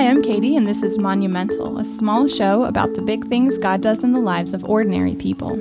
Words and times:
Hi, 0.00 0.06
I'm 0.06 0.22
Katie, 0.22 0.56
and 0.56 0.66
this 0.66 0.82
is 0.82 0.98
Monumental, 0.98 1.76
a 1.76 1.84
small 1.84 2.26
show 2.26 2.64
about 2.64 2.94
the 2.94 3.02
big 3.02 3.26
things 3.26 3.58
God 3.58 3.82
does 3.82 4.02
in 4.02 4.12
the 4.12 4.18
lives 4.18 4.54
of 4.54 4.64
ordinary 4.64 5.14
people. 5.14 5.56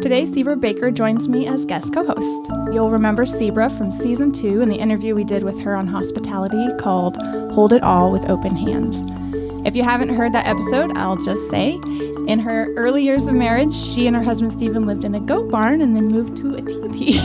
Today, 0.00 0.22
Sebra 0.22 0.58
Baker 0.58 0.90
joins 0.90 1.28
me 1.28 1.46
as 1.46 1.66
guest 1.66 1.92
co 1.92 2.02
host. 2.02 2.50
You'll 2.72 2.90
remember 2.90 3.26
Sebra 3.26 3.70
from 3.76 3.92
season 3.92 4.32
two 4.32 4.62
and 4.62 4.72
the 4.72 4.78
interview 4.78 5.14
we 5.14 5.22
did 5.22 5.42
with 5.42 5.60
her 5.60 5.76
on 5.76 5.86
hospitality 5.86 6.66
called 6.80 7.18
Hold 7.52 7.74
It 7.74 7.82
All 7.82 8.10
with 8.10 8.30
Open 8.30 8.56
Hands. 8.56 9.04
If 9.66 9.76
you 9.76 9.82
haven't 9.82 10.14
heard 10.14 10.32
that 10.32 10.46
episode, 10.46 10.96
I'll 10.96 11.22
just 11.22 11.50
say 11.50 11.74
in 12.26 12.38
her 12.38 12.72
early 12.76 13.04
years 13.04 13.28
of 13.28 13.34
marriage, 13.34 13.74
she 13.74 14.06
and 14.06 14.16
her 14.16 14.22
husband 14.22 14.50
Stephen 14.50 14.86
lived 14.86 15.04
in 15.04 15.14
a 15.14 15.20
goat 15.20 15.50
barn 15.50 15.82
and 15.82 15.94
then 15.94 16.08
moved 16.08 16.38
to 16.38 16.54
a 16.54 16.62
teepee. 16.62 17.20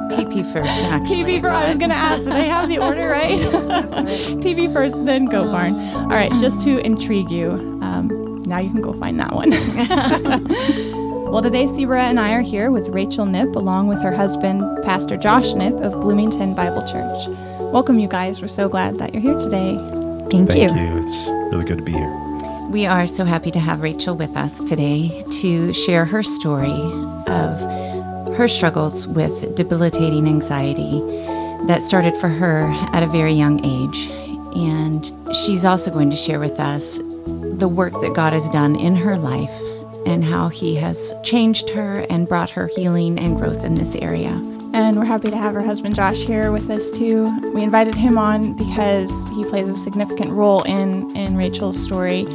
TP 0.34 0.52
first, 0.52 0.84
actually. 0.86 1.16
TP 1.16 1.40
first. 1.40 1.54
I 1.54 1.68
was 1.68 1.78
going 1.78 1.90
to 1.90 1.96
ask, 1.96 2.24
did 2.24 2.32
I 2.32 2.40
have 2.40 2.68
the 2.68 2.78
order 2.78 3.08
right? 3.08 3.38
TP 3.38 4.72
first, 4.72 4.96
then 5.04 5.26
goat 5.26 5.52
barn. 5.52 5.74
All 5.94 6.08
right, 6.08 6.32
just 6.40 6.62
to 6.62 6.78
intrigue 6.78 7.30
you, 7.30 7.50
um, 7.82 8.42
now 8.42 8.58
you 8.58 8.70
can 8.70 8.80
go 8.80 8.92
find 8.92 9.18
that 9.20 9.32
one. 9.32 9.50
well, 11.30 11.42
today, 11.42 11.66
Sebra 11.66 12.00
and 12.00 12.18
I 12.18 12.32
are 12.32 12.42
here 12.42 12.70
with 12.70 12.88
Rachel 12.88 13.26
Nip, 13.26 13.54
along 13.54 13.86
with 13.86 14.02
her 14.02 14.12
husband, 14.12 14.82
Pastor 14.82 15.16
Josh 15.16 15.54
Nip 15.54 15.74
of 15.74 16.00
Bloomington 16.00 16.54
Bible 16.54 16.84
Church. 16.86 17.28
Welcome, 17.72 17.98
you 17.98 18.08
guys. 18.08 18.42
We're 18.42 18.48
so 18.48 18.68
glad 18.68 18.98
that 18.98 19.12
you're 19.12 19.22
here 19.22 19.38
today. 19.38 19.76
Thank, 20.30 20.50
Thank 20.50 20.54
you. 20.54 20.74
you. 20.74 20.98
It's 20.98 21.28
really 21.52 21.64
good 21.64 21.78
to 21.78 21.84
be 21.84 21.92
here. 21.92 22.20
We 22.70 22.86
are 22.86 23.06
so 23.06 23.24
happy 23.24 23.52
to 23.52 23.60
have 23.60 23.82
Rachel 23.82 24.16
with 24.16 24.36
us 24.36 24.62
today 24.64 25.24
to 25.42 25.72
share 25.72 26.04
her 26.06 26.24
story 26.24 26.72
of 27.28 27.83
her 28.36 28.48
struggles 28.48 29.06
with 29.06 29.54
debilitating 29.54 30.26
anxiety 30.26 31.00
that 31.66 31.82
started 31.82 32.14
for 32.16 32.28
her 32.28 32.66
at 32.92 33.02
a 33.02 33.06
very 33.06 33.32
young 33.32 33.64
age. 33.64 34.10
And 34.56 35.10
she's 35.34 35.64
also 35.64 35.90
going 35.90 36.10
to 36.10 36.16
share 36.16 36.40
with 36.40 36.60
us 36.60 36.98
the 36.98 37.68
work 37.68 37.92
that 38.00 38.14
God 38.14 38.32
has 38.32 38.48
done 38.50 38.76
in 38.76 38.96
her 38.96 39.16
life 39.16 39.52
and 40.06 40.24
how 40.24 40.48
He 40.48 40.74
has 40.76 41.14
changed 41.22 41.70
her 41.70 42.06
and 42.10 42.28
brought 42.28 42.50
her 42.50 42.68
healing 42.74 43.18
and 43.18 43.36
growth 43.36 43.64
in 43.64 43.74
this 43.74 43.94
area. 43.94 44.32
And 44.74 44.96
we're 44.96 45.04
happy 45.04 45.30
to 45.30 45.36
have 45.36 45.54
her 45.54 45.62
husband 45.62 45.94
Josh 45.94 46.18
here 46.18 46.50
with 46.50 46.68
us 46.68 46.90
too. 46.90 47.30
We 47.54 47.62
invited 47.62 47.94
him 47.94 48.18
on 48.18 48.54
because 48.54 49.08
he 49.28 49.44
plays 49.44 49.68
a 49.68 49.76
significant 49.76 50.32
role 50.32 50.64
in, 50.64 51.16
in 51.16 51.36
Rachel's 51.36 51.80
story. 51.80 52.26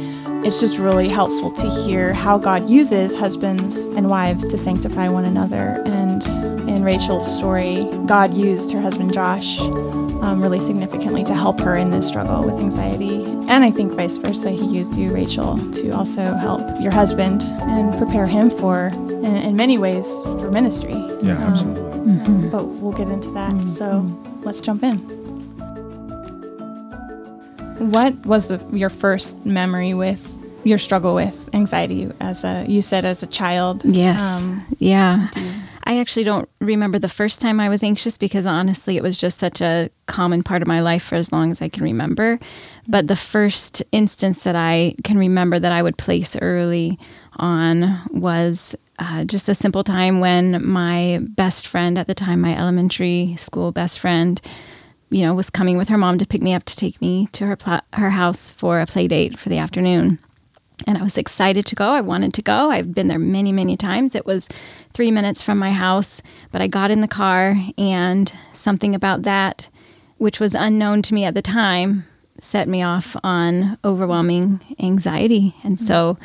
It's 0.42 0.58
just 0.60 0.78
really 0.78 1.08
helpful 1.08 1.50
to 1.52 1.68
hear 1.68 2.12
how 2.12 2.38
God 2.38 2.68
uses 2.68 3.14
husbands 3.14 3.76
and 3.86 4.08
wives 4.08 4.44
to 4.46 4.56
sanctify 4.56 5.08
one 5.08 5.24
another. 5.26 5.82
And 5.86 6.24
in 6.68 6.82
Rachel's 6.82 7.36
story, 7.38 7.84
God 8.06 8.32
used 8.34 8.72
her 8.72 8.80
husband 8.80 9.12
Josh 9.12 9.60
um, 9.60 10.40
really 10.42 10.60
significantly 10.60 11.24
to 11.24 11.34
help 11.34 11.60
her 11.60 11.76
in 11.76 11.90
this 11.90 12.08
struggle 12.08 12.42
with 12.42 12.54
anxiety. 12.54 13.22
And 13.24 13.64
I 13.64 13.70
think 13.70 13.92
vice 13.92 14.16
versa, 14.16 14.50
he 14.50 14.64
used 14.66 14.94
you, 14.96 15.12
Rachel, 15.12 15.58
to 15.74 15.90
also 15.90 16.34
help 16.34 16.60
your 16.80 16.92
husband 16.92 17.42
and 17.42 17.96
prepare 17.98 18.26
him 18.26 18.50
for, 18.50 18.86
in, 18.88 19.24
in 19.36 19.56
many 19.56 19.76
ways, 19.78 20.06
for 20.24 20.50
ministry. 20.50 20.94
Yeah, 21.22 21.36
Um, 21.36 21.52
absolutely. 21.52 22.48
but 22.48 22.64
we'll 22.64 22.92
get 22.92 23.08
into 23.08 23.30
that. 23.32 23.60
So 23.76 24.00
let's 24.42 24.60
jump 24.62 24.82
in. 24.82 25.19
What 27.80 28.26
was 28.26 28.48
the, 28.48 28.64
your 28.72 28.90
first 28.90 29.46
memory 29.46 29.94
with 29.94 30.36
your 30.64 30.76
struggle 30.76 31.14
with 31.14 31.48
anxiety 31.54 32.10
as 32.20 32.44
a 32.44 32.66
you 32.68 32.82
said 32.82 33.06
as 33.06 33.22
a 33.22 33.26
child? 33.26 33.82
Yes. 33.84 34.20
Um, 34.20 34.66
yeah. 34.78 35.28
I 35.84 35.98
actually 35.98 36.24
don't 36.24 36.48
remember 36.60 36.98
the 36.98 37.08
first 37.08 37.40
time 37.40 37.58
I 37.58 37.70
was 37.70 37.82
anxious 37.82 38.18
because 38.18 38.44
honestly, 38.44 38.98
it 38.98 39.02
was 39.02 39.16
just 39.16 39.38
such 39.38 39.62
a 39.62 39.90
common 40.06 40.42
part 40.42 40.60
of 40.60 40.68
my 40.68 40.80
life 40.80 41.02
for 41.02 41.14
as 41.14 41.32
long 41.32 41.50
as 41.50 41.62
I 41.62 41.68
can 41.70 41.82
remember. 41.82 42.38
But 42.86 43.06
the 43.06 43.16
first 43.16 43.82
instance 43.90 44.40
that 44.40 44.54
I 44.54 44.94
can 45.02 45.16
remember 45.16 45.58
that 45.58 45.72
I 45.72 45.82
would 45.82 45.96
place 45.96 46.36
early 46.36 46.98
on 47.38 48.02
was 48.10 48.76
uh, 48.98 49.24
just 49.24 49.48
a 49.48 49.54
simple 49.54 49.82
time 49.82 50.20
when 50.20 50.64
my 50.64 51.20
best 51.22 51.66
friend 51.66 51.98
at 51.98 52.06
the 52.06 52.14
time, 52.14 52.42
my 52.42 52.56
elementary 52.56 53.34
school 53.36 53.72
best 53.72 53.98
friend, 53.98 54.40
you 55.10 55.22
know, 55.22 55.34
was 55.34 55.50
coming 55.50 55.76
with 55.76 55.88
her 55.88 55.98
mom 55.98 56.18
to 56.18 56.26
pick 56.26 56.42
me 56.42 56.54
up 56.54 56.64
to 56.64 56.76
take 56.76 57.00
me 57.00 57.28
to 57.32 57.46
her 57.46 57.56
pla- 57.56 57.80
her 57.94 58.10
house 58.10 58.50
for 58.50 58.80
a 58.80 58.86
play 58.86 59.08
date 59.08 59.38
for 59.38 59.48
the 59.48 59.58
afternoon 59.58 60.18
and 60.86 60.98
I 60.98 61.02
was 61.02 61.18
excited 61.18 61.66
to 61.66 61.74
go. 61.74 61.90
I 61.90 62.00
wanted 62.00 62.34
to 62.34 62.42
go. 62.42 62.70
I've 62.70 62.94
been 62.94 63.08
there 63.08 63.18
many, 63.18 63.52
many 63.52 63.76
times. 63.76 64.14
It 64.14 64.26
was 64.26 64.48
three 64.92 65.10
minutes 65.10 65.42
from 65.42 65.58
my 65.58 65.72
house, 65.72 66.22
but 66.50 66.60
I 66.60 66.66
got 66.66 66.90
in 66.90 67.00
the 67.00 67.08
car, 67.08 67.56
and 67.76 68.32
something 68.52 68.94
about 68.94 69.22
that, 69.22 69.68
which 70.18 70.40
was 70.40 70.54
unknown 70.54 71.02
to 71.02 71.14
me 71.14 71.24
at 71.24 71.34
the 71.34 71.42
time, 71.42 72.06
set 72.38 72.68
me 72.68 72.82
off 72.82 73.16
on 73.22 73.78
overwhelming 73.84 74.60
anxiety. 74.78 75.54
And 75.62 75.76
mm. 75.76 75.80
so, 75.80 76.18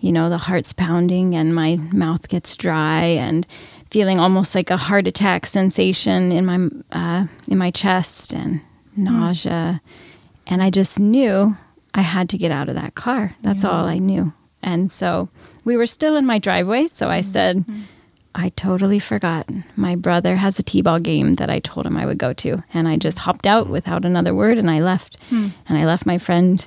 you 0.00 0.12
know, 0.12 0.28
the 0.28 0.38
heart's 0.38 0.72
pounding, 0.72 1.34
and 1.34 1.54
my 1.54 1.76
mouth 1.92 2.28
gets 2.28 2.56
dry, 2.56 3.02
and 3.02 3.46
feeling 3.94 4.18
almost 4.18 4.56
like 4.56 4.70
a 4.70 4.76
heart 4.76 5.06
attack 5.06 5.46
sensation 5.46 6.32
in 6.32 6.44
my 6.44 6.68
uh, 6.90 7.26
in 7.46 7.56
my 7.56 7.70
chest, 7.70 8.32
and 8.32 8.60
hmm. 8.96 9.04
nausea. 9.04 9.80
And 10.48 10.64
I 10.64 10.70
just 10.70 10.98
knew 10.98 11.56
I 11.94 12.00
had 12.00 12.28
to 12.30 12.36
get 12.36 12.50
out 12.50 12.68
of 12.68 12.74
that 12.74 12.96
car. 12.96 13.36
That's 13.42 13.64
all 13.64 13.86
I 13.86 13.98
knew. 13.98 14.32
And 14.64 14.90
so 14.90 15.28
we 15.64 15.76
were 15.76 15.86
still 15.86 16.16
in 16.16 16.26
my 16.26 16.40
driveway. 16.40 16.88
So 16.88 17.08
I 17.08 17.20
said, 17.20 17.58
mm-hmm. 17.58 17.82
I 18.34 18.48
totally 18.56 18.98
forgot. 18.98 19.48
My 19.76 19.94
brother 19.94 20.34
has 20.34 20.58
a 20.58 20.64
T 20.64 20.82
ball 20.82 20.98
game 20.98 21.34
that 21.34 21.48
I 21.48 21.60
told 21.60 21.86
him 21.86 21.96
I 21.96 22.04
would 22.04 22.18
go 22.18 22.32
to. 22.32 22.64
And 22.74 22.88
I 22.88 22.96
just 22.96 23.20
hopped 23.20 23.46
out 23.46 23.68
without 23.68 24.04
another 24.04 24.34
word 24.34 24.58
and 24.58 24.70
I 24.70 24.80
left. 24.80 25.22
Hmm. 25.30 25.50
And 25.68 25.78
I 25.78 25.84
left 25.86 26.04
my 26.04 26.18
friend, 26.18 26.66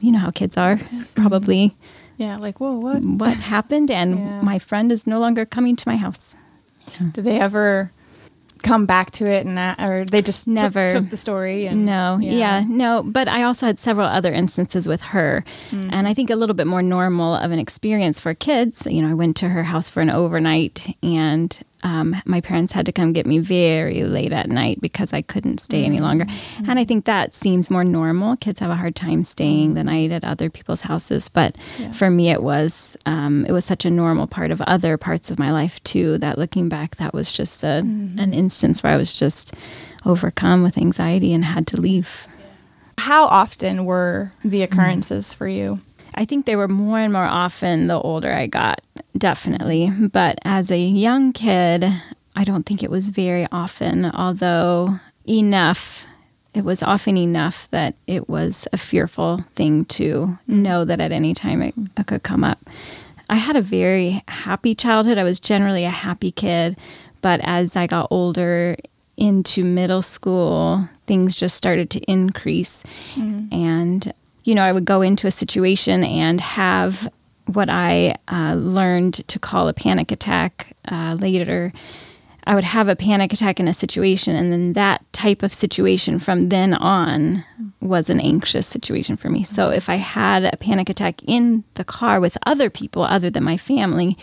you 0.00 0.10
know 0.10 0.18
how 0.18 0.30
kids 0.30 0.56
are, 0.56 0.76
mm-hmm. 0.78 1.02
probably 1.14 1.76
yeah, 2.22 2.36
like 2.38 2.60
whoa, 2.60 2.74
what? 2.76 3.04
what 3.04 3.36
happened. 3.36 3.90
And 3.90 4.18
Yeah. 4.18 4.40
my 4.42 4.58
friend 4.58 4.92
is 4.92 5.06
no 5.06 5.18
longer 5.18 5.44
coming 5.44 5.76
to 5.76 5.88
my 5.88 5.96
house. 5.96 6.34
Did 7.12 7.24
they 7.24 7.38
ever 7.40 7.90
come 8.62 8.86
back 8.86 9.10
to 9.10 9.26
it 9.26 9.44
and 9.46 9.56
that, 9.58 9.80
or 9.80 10.04
they 10.04 10.22
just 10.22 10.46
Never. 10.46 10.88
took, 10.90 11.10
the 11.10 11.16
story? 11.16 11.66
And, 11.66 11.84
No, 11.84 12.18
yeah. 12.20 12.64
no. 12.68 13.02
But 13.02 13.26
I 13.28 13.42
also 13.42 13.66
had 13.66 13.78
several 13.78 14.06
other 14.06 14.32
instances 14.32 14.86
with 14.86 15.02
her, 15.14 15.44
hmm. 15.70 15.88
and 15.90 16.06
I 16.06 16.14
think 16.14 16.30
a 16.30 16.36
little 16.36 16.54
bit 16.54 16.66
more 16.66 16.82
normal 16.82 17.34
of 17.34 17.50
an 17.50 17.58
experience 17.58 18.20
for 18.20 18.34
kids. 18.34 18.86
You 18.86 19.02
know, 19.02 19.10
I 19.10 19.14
went 19.14 19.36
to 19.38 19.48
her 19.48 19.64
house 19.64 19.88
for 19.88 20.00
an 20.00 20.10
overnight, 20.10 20.96
and 21.02 21.50
um, 21.82 22.14
my 22.24 22.40
parents 22.40 22.72
had 22.72 22.86
to 22.86 22.92
come 22.92 23.12
get 23.12 23.26
me 23.26 23.38
very 23.38 24.04
late 24.04 24.32
at 24.32 24.48
night 24.48 24.80
because 24.80 25.12
I 25.12 25.22
couldn't 25.22 25.58
stay 25.58 25.84
any 25.84 25.98
longer. 25.98 26.26
And 26.68 26.78
I 26.78 26.84
think 26.84 27.04
that 27.06 27.34
seems 27.34 27.70
more 27.70 27.84
normal. 27.84 28.36
Kids 28.36 28.60
have 28.60 28.70
a 28.70 28.76
hard 28.76 28.94
time 28.94 29.24
staying 29.24 29.74
the 29.74 29.82
night 29.84 30.10
at 30.12 30.22
other 30.24 30.48
people's 30.50 30.82
houses, 30.82 31.28
but 31.28 31.56
Yeah. 31.78 31.90
for 31.92 32.08
me, 32.10 32.30
it 32.30 32.42
was 32.42 32.96
um, 33.06 33.44
it 33.46 33.52
was 33.52 33.64
such 33.64 33.84
a 33.84 33.90
normal 33.90 34.26
part 34.26 34.50
of 34.50 34.60
other 34.62 34.96
parts 34.96 35.30
of 35.30 35.38
my 35.38 35.50
life 35.52 35.82
too. 35.84 36.18
That 36.18 36.38
looking 36.38 36.68
back, 36.68 36.96
that 36.96 37.12
was 37.14 37.32
just 37.32 37.64
a, 37.64 37.78
an 37.78 38.32
instance 38.32 38.82
where 38.82 38.92
I 38.92 38.96
was 38.96 39.12
just 39.12 39.54
overcome 40.04 40.62
with 40.62 40.76
anxiety 40.78 41.32
and 41.32 41.44
had 41.44 41.66
to 41.68 41.80
leave. 41.80 42.26
How 42.98 43.24
often 43.24 43.84
were 43.84 44.30
the 44.44 44.62
occurrences 44.62 45.34
for 45.34 45.48
you? 45.48 45.80
I 46.14 46.24
think 46.24 46.46
they 46.46 46.56
were 46.56 46.68
more 46.68 46.98
and 46.98 47.12
more 47.12 47.24
often 47.24 47.86
the 47.86 48.00
older 48.00 48.32
I 48.32 48.46
got, 48.46 48.80
definitely. 49.16 49.90
But 49.90 50.38
as 50.42 50.70
a 50.70 50.78
young 50.78 51.32
kid, 51.32 51.84
I 52.36 52.44
don't 52.44 52.64
think 52.64 52.82
it 52.82 52.90
was 52.90 53.08
very 53.08 53.46
often, 53.50 54.06
although 54.06 55.00
enough. 55.28 56.06
It 56.54 56.64
was 56.64 56.82
often 56.82 57.16
enough 57.16 57.66
that 57.70 57.94
it 58.06 58.28
was 58.28 58.68
a 58.74 58.76
fearful 58.76 59.44
thing 59.54 59.86
to 59.86 60.38
know 60.46 60.84
that 60.84 61.00
at 61.00 61.12
any 61.12 61.32
time 61.32 61.62
it, 61.62 61.74
it 61.96 62.06
could 62.06 62.22
come 62.22 62.44
up. 62.44 62.58
I 63.30 63.36
had 63.36 63.56
a 63.56 63.62
very 63.62 64.22
happy 64.28 64.74
childhood. 64.74 65.16
I 65.16 65.24
was 65.24 65.40
generally 65.40 65.84
a 65.84 65.90
happy 65.90 66.30
kid. 66.30 66.76
But 67.22 67.40
as 67.42 67.74
I 67.76 67.86
got 67.86 68.08
older 68.10 68.76
into 69.16 69.64
middle 69.64 70.02
school, 70.02 70.88
things 71.06 71.34
just 71.34 71.56
started 71.56 71.88
to 71.90 72.00
increase. 72.00 72.82
Mm-hmm. 73.14 73.54
And, 73.54 74.12
you 74.44 74.54
know, 74.54 74.62
I 74.62 74.72
would 74.72 74.84
go 74.84 75.02
into 75.02 75.26
a 75.26 75.30
situation 75.30 76.04
and 76.04 76.40
have 76.40 77.08
what 77.46 77.68
I 77.68 78.14
uh, 78.28 78.54
learned 78.54 79.26
to 79.28 79.38
call 79.38 79.68
a 79.68 79.72
panic 79.72 80.12
attack 80.12 80.76
uh, 80.90 81.16
later. 81.18 81.72
I 82.44 82.54
would 82.54 82.64
have 82.64 82.88
a 82.88 82.96
panic 82.96 83.32
attack 83.32 83.60
in 83.60 83.68
a 83.68 83.74
situation, 83.74 84.34
and 84.34 84.52
then 84.52 84.72
that 84.72 85.04
type 85.12 85.44
of 85.44 85.52
situation 85.52 86.18
from 86.18 86.48
then 86.48 86.74
on 86.74 87.44
was 87.80 88.10
an 88.10 88.20
anxious 88.20 88.66
situation 88.66 89.16
for 89.16 89.30
me. 89.30 89.44
So 89.44 89.70
if 89.70 89.88
I 89.88 89.96
had 89.96 90.44
a 90.44 90.56
panic 90.56 90.88
attack 90.88 91.22
in 91.24 91.62
the 91.74 91.84
car 91.84 92.18
with 92.18 92.36
other 92.44 92.68
people 92.68 93.04
other 93.04 93.30
than 93.30 93.44
my 93.44 93.56
family, 93.56 94.16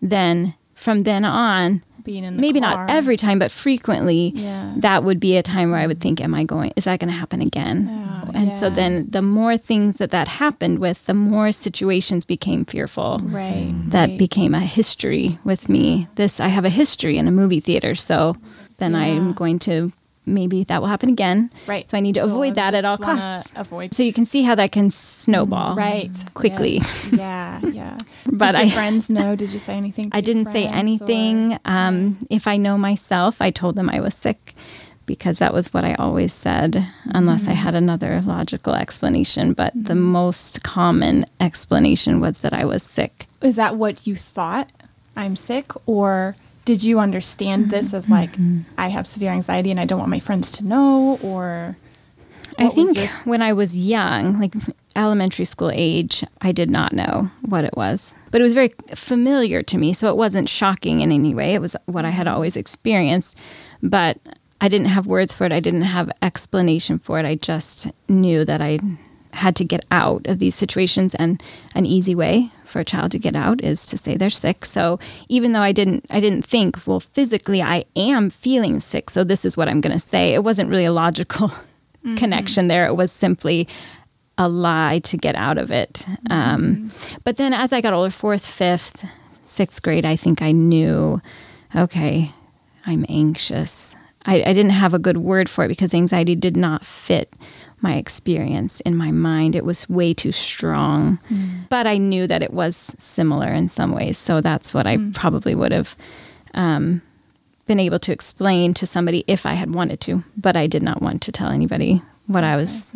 then 0.00 0.54
from 0.74 1.00
then 1.00 1.24
on, 1.24 1.82
Being 2.04 2.24
in 2.24 2.36
the 2.36 2.40
maybe 2.40 2.60
car. 2.60 2.86
not 2.86 2.90
every 2.90 3.16
time, 3.16 3.38
but 3.38 3.50
frequently, 3.50 4.32
Yeah. 4.34 4.72
that 4.76 5.04
would 5.04 5.18
be 5.18 5.36
a 5.36 5.42
time 5.42 5.70
where 5.70 5.80
I 5.80 5.86
would 5.86 6.00
think, 6.00 6.20
"Am 6.20 6.34
I 6.34 6.44
going? 6.44 6.72
Is 6.76 6.84
that 6.84 7.00
going 7.00 7.10
to 7.12 7.18
happen 7.18 7.40
again?" 7.40 7.88
Yeah, 7.90 8.30
and 8.40 8.52
so 8.54 8.68
then, 8.70 9.06
the 9.10 9.22
more 9.22 9.56
things 9.56 9.96
that 9.96 10.10
that 10.10 10.28
happened 10.28 10.78
with, 10.80 11.04
the 11.06 11.14
more 11.14 11.50
situations 11.52 12.24
became 12.24 12.64
fearful. 12.64 13.20
Right. 13.24 13.72
Mm. 13.74 13.90
That 13.90 14.10
right. 14.10 14.18
became 14.18 14.54
a 14.54 14.60
history 14.60 15.38
with 15.44 15.68
me. 15.68 16.08
This 16.16 16.40
I 16.40 16.48
have 16.48 16.64
a 16.64 16.70
history 16.70 17.16
in 17.16 17.26
a 17.26 17.30
movie 17.32 17.60
theater, 17.60 17.94
so 17.94 18.36
then 18.78 18.92
Yeah. 18.92 18.98
I'm 19.00 19.32
going 19.32 19.58
to 19.60 19.92
maybe 20.26 20.64
that 20.64 20.80
will 20.80 20.88
happen 20.88 21.08
again. 21.10 21.50
Right. 21.66 21.88
So 21.90 21.96
I 21.96 22.00
need 22.00 22.14
to 22.14 22.22
So 22.22 22.28
avoid 22.28 22.54
that 22.54 22.74
at 22.74 22.84
all 22.84 22.98
costs. 22.98 23.52
avoid- 23.56 23.92
So 23.94 24.02
you 24.02 24.12
can 24.12 24.24
see 24.24 24.42
how 24.42 24.54
that 24.54 24.72
can 24.72 24.90
snowball. 24.90 25.74
Mm, 25.74 25.78
right. 25.78 26.10
Quickly. 26.34 26.76
Yes. 26.78 27.08
Yeah. 27.12 27.60
Yeah. 27.66 27.98
But 28.26 28.52
Did 28.52 28.58
your 28.58 28.66
I- 28.68 28.70
friends 28.70 29.10
know? 29.10 29.36
Did 29.36 29.50
you 29.52 29.58
say 29.58 29.74
anything? 29.76 30.08
I 30.12 30.20
didn't 30.20 30.46
say 30.46 30.66
anything. 30.66 31.54
or- 31.54 31.58
Um, 31.66 32.18
if 32.30 32.48
I 32.48 32.56
know 32.56 32.78
myself, 32.78 33.40
I 33.40 33.50
told 33.50 33.76
them 33.76 33.90
I 33.90 34.00
was 34.00 34.14
sick 34.14 34.54
because 35.06 35.38
that 35.38 35.52
was 35.52 35.72
what 35.74 35.84
I 35.84 35.94
always 35.94 36.32
said, 36.32 36.88
unless 37.06 37.46
I 37.46 37.52
mm. 37.52 37.56
had 37.56 37.74
another 37.74 38.22
logical 38.22 38.74
explanation. 38.74 39.52
But 39.52 39.72
the 39.74 39.92
mm. 39.94 39.98
most 40.00 40.62
common 40.62 41.26
explanation 41.40 42.20
was 42.20 42.40
that 42.40 42.54
I 42.54 42.64
was 42.64 42.82
sick. 42.82 43.26
Is 43.42 43.56
that 43.56 43.76
what 43.76 44.06
you 44.06 44.16
thought? 44.16 44.70
I'm 45.16 45.36
sick, 45.36 45.72
or 45.86 46.34
did 46.64 46.82
you 46.82 46.98
understand 46.98 47.64
mm-hmm. 47.64 47.70
this 47.70 47.94
as 47.94 48.08
like 48.08 48.32
mm-hmm. 48.32 48.60
I 48.78 48.88
have 48.88 49.06
severe 49.06 49.32
anxiety 49.32 49.70
and 49.70 49.80
I 49.80 49.84
don't 49.84 49.98
want 49.98 50.10
my 50.10 50.20
friends 50.20 50.50
to 50.52 50.64
know, 50.64 51.18
or 51.22 51.76
I 52.58 52.68
think 52.68 52.96
your- 52.96 53.08
when 53.24 53.42
I 53.42 53.52
was 53.52 53.76
young, 53.76 54.38
like 54.40 54.54
elementary 54.96 55.44
school 55.44 55.70
age, 55.74 56.24
I 56.40 56.52
did 56.52 56.70
not 56.70 56.92
know 56.92 57.30
what 57.42 57.64
it 57.64 57.76
was. 57.76 58.14
But 58.30 58.40
it 58.40 58.44
was 58.44 58.54
very 58.54 58.70
familiar 58.94 59.62
to 59.62 59.78
me, 59.78 59.92
so 59.92 60.08
it 60.08 60.16
wasn't 60.16 60.48
shocking 60.48 61.00
in 61.00 61.12
any 61.12 61.34
way. 61.34 61.54
It 61.54 61.60
was 61.60 61.76
what 61.86 62.04
I 62.04 62.10
had 62.10 62.26
mm-hmm. 62.26 62.34
always 62.34 62.56
experienced, 62.56 63.36
but 63.82 64.18
I 64.60 64.68
didn't 64.68 64.88
have 64.88 65.06
words 65.06 65.32
for 65.32 65.44
it. 65.44 65.52
I 65.52 65.60
didn't 65.60 65.82
have 65.82 66.10
explanation 66.22 66.98
for 66.98 67.18
it. 67.18 67.26
I 67.26 67.34
just 67.34 67.88
knew 68.08 68.44
that 68.44 68.62
I 68.62 68.78
had 69.34 69.56
to 69.56 69.64
get 69.64 69.84
out 69.90 70.26
of 70.26 70.38
these 70.38 70.54
situations 70.54 71.14
and 71.16 71.42
an 71.74 71.86
easy 71.86 72.14
way 72.14 72.50
for 72.64 72.80
a 72.80 72.84
child 72.84 73.12
to 73.12 73.18
get 73.18 73.36
out 73.36 73.62
is 73.62 73.86
to 73.86 73.98
say 73.98 74.16
they're 74.16 74.30
sick. 74.30 74.64
So 74.64 74.98
even 75.28 75.52
though 75.52 75.60
I 75.60 75.72
didn't 75.72 76.06
I 76.10 76.20
didn't 76.20 76.44
think, 76.44 76.86
well 76.86 77.00
physically 77.00 77.62
I 77.62 77.84
am 77.96 78.30
feeling 78.30 78.80
sick, 78.80 79.10
so 79.10 79.24
this 79.24 79.44
is 79.44 79.56
what 79.56 79.68
I'm 79.68 79.80
going 79.80 79.92
to 79.92 79.98
say. 79.98 80.34
It 80.34 80.44
wasn't 80.44 80.70
really 80.70 80.84
a 80.84 80.92
logical 80.92 81.52
connection 82.16 82.68
there. 82.68 82.86
It 82.86 82.96
was 82.96 83.12
simply 83.12 83.68
a 84.36 84.48
lie 84.48 84.98
to 85.04 85.16
get 85.16 85.36
out 85.36 85.58
of 85.58 85.70
it. 85.70 86.06
Um, 86.30 86.90
but 87.22 87.36
then 87.36 87.52
as 87.52 87.72
I 87.72 87.80
got 87.80 87.92
older, 87.92 88.10
fourth, 88.10 88.44
fifth, 88.44 89.06
sixth 89.44 89.82
grade, 89.82 90.04
I 90.04 90.16
think 90.16 90.42
I 90.42 90.50
knew, 90.52 91.20
okay, 91.74 92.32
I'm 92.84 93.06
anxious. 93.08 93.94
I, 94.26 94.36
I 94.42 94.52
didn't 94.52 94.70
have 94.70 94.94
a 94.94 94.98
good 94.98 95.18
word 95.18 95.48
for 95.48 95.64
it 95.64 95.68
because 95.68 95.94
anxiety 95.94 96.34
did 96.34 96.56
not 96.56 96.84
fit 96.84 97.32
my 97.84 97.94
experience 97.94 98.80
in 98.80 98.96
my 98.96 99.12
mind. 99.12 99.54
It 99.54 99.64
was 99.64 99.88
way 99.88 100.12
too 100.14 100.32
strong. 100.32 101.20
But 101.68 101.86
I 101.86 101.98
knew 101.98 102.26
that 102.26 102.42
it 102.42 102.52
was 102.52 102.94
similar 102.98 103.52
in 103.52 103.68
some 103.68 103.92
ways. 103.92 104.18
So 104.18 104.40
that's 104.40 104.74
what 104.74 104.86
I 104.86 104.98
probably 105.12 105.54
would 105.54 105.70
have 105.70 105.94
um, 106.54 107.02
been 107.66 107.78
able 107.78 108.00
to 108.00 108.12
explain 108.12 108.74
to 108.74 108.86
somebody 108.86 109.22
if 109.26 109.46
I 109.46 109.54
had 109.54 109.74
wanted 109.74 110.00
to. 110.00 110.24
But 110.36 110.56
I 110.56 110.66
did 110.66 110.82
not 110.82 111.00
want 111.00 111.22
to 111.22 111.32
tell 111.32 111.50
anybody 111.50 112.02
what 112.26 112.42
I 112.42 112.56
was. 112.56 112.90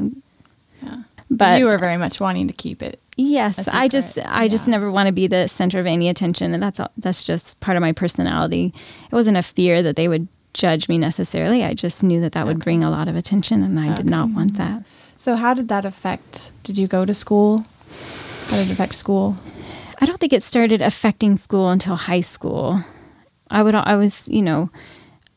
Yeah. 0.83 1.03
But 1.31 1.59
you 1.59 1.67
were 1.67 1.79
very 1.79 1.99
much 1.99 2.19
wanting 2.21 2.49
to 2.49 2.55
keep 2.55 2.83
it. 2.83 2.99
Yes, 3.21 3.69
I 3.69 3.89
just 3.89 4.19
I 4.25 4.49
just 4.49 4.69
never 4.69 4.91
want 4.93 5.09
to 5.09 5.13
be 5.13 5.27
the 5.27 5.49
center 5.49 5.81
of 5.81 5.87
any 5.87 6.09
attention, 6.09 6.55
and 6.55 6.63
that's 6.63 6.79
all, 6.79 6.93
that's 6.97 7.25
just 7.25 7.59
part 7.59 7.77
of 7.77 7.81
my 7.81 7.93
personality. 7.93 8.73
It 9.11 9.15
wasn't 9.15 9.37
a 9.37 9.43
fear 9.43 9.83
that 9.83 9.97
they 9.97 10.07
would 10.07 10.29
judge 10.59 10.89
me 10.89 10.99
necessarily. 10.99 11.65
I 11.65 11.73
just 11.73 12.03
knew 12.03 12.21
that 12.21 12.33
that 12.33 12.45
would 12.45 12.59
bring 12.59 12.85
a 12.85 12.91
lot 12.91 13.09
of 13.09 13.17
attention, 13.17 13.63
and 13.63 13.81
I 13.81 13.95
did 13.95 14.07
not 14.07 14.29
want 14.31 14.59
that. 14.59 14.83
So 15.17 15.37
how 15.37 15.55
did 15.55 15.69
that 15.69 15.85
affect? 15.85 16.53
Did 16.65 16.77
you 16.77 16.87
go 16.87 17.05
to 17.05 17.15
school? 17.15 17.65
How 18.49 18.57
did 18.59 18.69
it 18.69 18.73
affect 18.73 18.95
school? 18.95 19.37
I 20.01 20.07
don't 20.07 20.21
think 20.21 20.33
it 20.33 20.43
started 20.43 20.83
affecting 20.83 21.37
school 21.37 21.71
until 21.71 21.97
high 21.97 22.21
school. 22.21 22.85
I 23.51 23.63
would 23.63 23.75
I 23.75 23.97
was 23.97 24.29
you 24.29 24.43
know 24.43 24.71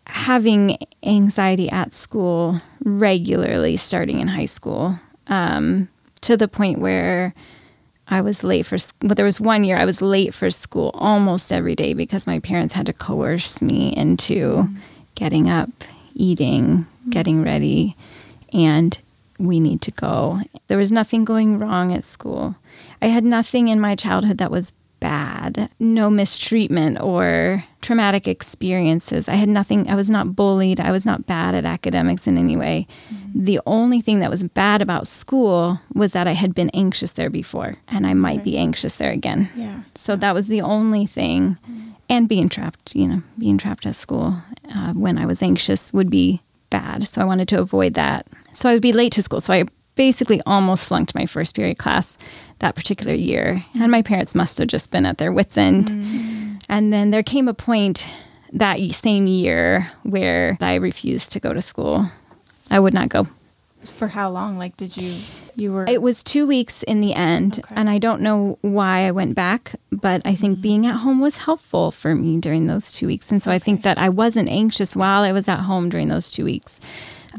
having 0.07 0.77
anxiety 1.03 1.69
at 1.69 1.93
school 1.93 2.59
regularly 2.83 3.77
starting 3.77 4.19
in 4.19 4.27
high 4.27 4.45
school 4.45 4.99
um, 5.27 5.87
to 6.21 6.35
the 6.35 6.47
point 6.47 6.79
where 6.79 7.33
I 8.07 8.21
was 8.21 8.43
late 8.43 8.65
for 8.65 8.77
well, 9.01 9.15
there 9.15 9.25
was 9.25 9.39
one 9.39 9.63
year 9.63 9.77
I 9.77 9.85
was 9.85 10.01
late 10.01 10.33
for 10.33 10.51
school 10.51 10.91
almost 10.95 11.51
every 11.51 11.75
day 11.75 11.93
because 11.93 12.27
my 12.27 12.39
parents 12.39 12.73
had 12.73 12.87
to 12.87 12.93
coerce 12.93 13.61
me 13.61 13.95
into 13.95 14.67
getting 15.15 15.49
up, 15.49 15.69
eating, 16.13 16.85
getting 17.09 17.43
ready, 17.43 17.95
and 18.53 18.97
we 19.39 19.59
need 19.59 19.81
to 19.81 19.91
go. 19.91 20.41
There 20.67 20.77
was 20.77 20.91
nothing 20.91 21.25
going 21.25 21.59
wrong 21.59 21.93
at 21.93 22.03
school. 22.03 22.55
I 23.01 23.07
had 23.07 23.23
nothing 23.23 23.67
in 23.67 23.79
my 23.79 23.95
childhood 23.95 24.37
that 24.37 24.51
was 24.51 24.73
bad, 25.01 25.67
no 25.79 26.09
mistreatment 26.11 27.01
or 27.01 27.65
traumatic 27.81 28.27
experiences. 28.27 29.27
I 29.27 29.33
had 29.33 29.49
nothing, 29.49 29.89
I 29.89 29.95
was 29.95 30.11
not 30.11 30.35
bullied, 30.35 30.79
I 30.79 30.91
was 30.91 31.07
not 31.07 31.25
bad 31.25 31.55
at 31.55 31.65
academics 31.65 32.27
in 32.27 32.37
any 32.37 32.55
way. 32.55 32.87
Mm-hmm. 33.11 33.43
The 33.43 33.59
only 33.65 33.99
thing 33.99 34.19
that 34.19 34.29
was 34.29 34.43
bad 34.43 34.81
about 34.81 35.07
school 35.07 35.81
was 35.93 36.13
that 36.13 36.27
I 36.27 36.33
had 36.33 36.53
been 36.53 36.69
anxious 36.69 37.13
there 37.13 37.31
before 37.31 37.77
and 37.87 38.05
I 38.05 38.13
might 38.13 38.43
be 38.43 38.57
anxious 38.57 38.95
there 38.97 39.11
again. 39.11 39.49
Yeah. 39.55 39.81
So 39.95 40.15
that 40.15 40.35
was 40.35 40.45
the 40.47 40.61
only 40.61 41.07
thing. 41.07 41.57
Mm-hmm. 41.67 41.90
And 42.11 42.27
being 42.27 42.49
trapped, 42.49 42.93
you 42.93 43.07
know, 43.07 43.23
being 43.39 43.57
trapped 43.57 43.85
at 43.85 43.95
school 43.95 44.35
uh, 44.75 44.91
when 44.93 45.17
I 45.17 45.25
was 45.25 45.41
anxious 45.41 45.93
would 45.93 46.09
be 46.09 46.41
bad. 46.69 47.07
So 47.07 47.21
I 47.21 47.25
wanted 47.25 47.47
to 47.47 47.59
avoid 47.59 47.93
that. 47.93 48.27
So 48.53 48.69
I 48.69 48.73
would 48.73 48.81
be 48.81 48.91
late 48.91 49.13
to 49.13 49.21
school. 49.21 49.39
So 49.39 49.53
I 49.53 49.63
basically 49.95 50.41
almost 50.45 50.85
flunked 50.85 51.15
my 51.15 51.25
first 51.25 51.55
period 51.55 51.77
class 51.77 52.17
that 52.59 52.75
particular 52.75 53.13
year. 53.13 53.63
And 53.79 53.91
my 53.91 54.01
parents 54.01 54.35
must 54.35 54.57
have 54.57 54.67
just 54.67 54.91
been 54.91 55.05
at 55.05 55.19
their 55.19 55.31
wits' 55.31 55.57
end. 55.57 55.89
And 56.67 56.91
then 56.91 57.11
there 57.11 57.23
came 57.23 57.47
a 57.47 57.53
point 57.53 58.07
that 58.53 58.79
same 58.91 59.27
year 59.27 59.89
where 60.03 60.57
I 60.59 60.75
refused 60.75 61.31
to 61.31 61.39
go 61.39 61.53
to 61.53 61.61
school. 61.61 62.11
I 62.69 62.79
would 62.79 62.93
not 62.93 63.07
go. 63.07 63.27
For 63.85 64.09
how 64.09 64.29
long? 64.29 64.57
Like, 64.57 64.75
did 64.75 64.97
you? 64.97 65.13
You 65.55 65.73
were. 65.73 65.85
It 65.87 66.01
was 66.01 66.23
two 66.23 66.45
weeks 66.47 66.83
in 66.83 66.99
the 67.01 67.13
end, 67.13 67.59
Okay. 67.59 67.75
and 67.75 67.89
I 67.89 67.97
don't 67.97 68.21
know 68.21 68.57
why 68.61 69.07
I 69.07 69.11
went 69.11 69.35
back, 69.35 69.75
but 69.91 70.21
I 70.25 70.33
think 70.35 70.61
being 70.61 70.85
at 70.85 70.95
home 70.97 71.19
was 71.21 71.37
helpful 71.37 71.91
for 71.91 72.15
me 72.15 72.39
during 72.39 72.67
those 72.67 72.91
two 72.91 73.07
weeks. 73.07 73.31
And 73.31 73.41
so 73.41 73.51
I 73.51 73.59
think 73.59 73.83
that 73.83 73.97
I 73.97 74.09
wasn't 74.09 74.49
anxious 74.49 74.95
while 74.95 75.23
I 75.23 75.31
was 75.31 75.47
at 75.47 75.59
home 75.61 75.89
during 75.89 76.07
those 76.07 76.31
two 76.31 76.45
weeks. 76.45 76.79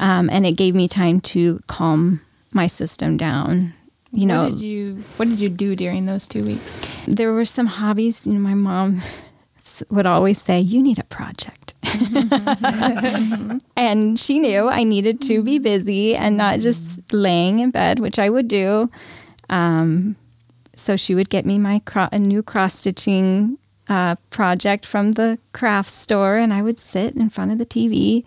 Um, 0.01 0.29
and 0.31 0.47
it 0.47 0.53
gave 0.57 0.75
me 0.75 0.89
time 0.89 1.21
to 1.33 1.61
calm 1.67 2.21
my 2.53 2.67
system 2.67 3.17
down. 3.17 3.75
You 4.11 4.27
know, 4.27 4.43
what 4.45 4.51
did 4.53 4.61
you? 4.61 5.05
What 5.17 5.29
did 5.29 5.41
you 5.41 5.49
do 5.49 5.75
during 5.77 6.07
those 6.07 6.27
two 6.27 6.45
weeks? 6.45 6.81
there 7.07 7.33
were 7.33 7.45
some 7.47 7.67
hobbies. 7.67 8.27
You 8.27 8.35
know, 8.35 8.41
my 8.41 8.55
mom 8.55 9.01
would 9.91 10.07
always 10.07 10.41
say, 10.43 10.59
"You 10.59 10.83
need 10.83 10.99
a 10.99 11.05
project," 11.05 11.75
and 13.77 14.19
she 14.19 14.39
knew 14.39 14.69
I 14.69 14.83
needed 14.85 15.21
to 15.23 15.43
be 15.43 15.59
busy 15.59 16.15
and 16.17 16.37
not 16.37 16.61
just 16.61 17.01
laying 17.13 17.61
in 17.61 17.71
bed, 17.71 17.99
which 18.01 18.19
I 18.19 18.29
would 18.29 18.49
do. 18.49 18.91
Um, 19.49 20.17
so 20.75 20.97
she 20.97 21.15
would 21.15 21.31
get 21.31 21.47
me 21.47 21.59
my 21.59 21.81
cro- 21.85 22.09
a 22.13 22.19
new 22.19 22.43
cross 22.43 22.75
stitching 22.75 23.59
uh, 23.89 24.17
project 24.31 24.87
from 24.87 25.13
the 25.13 25.39
craft 25.53 25.91
store, 25.91 26.37
and 26.37 26.53
I 26.53 26.63
would 26.63 26.79
sit 26.79 27.15
in 27.15 27.31
front 27.31 27.53
of 27.53 27.59
the 27.59 27.67
TV 27.67 28.25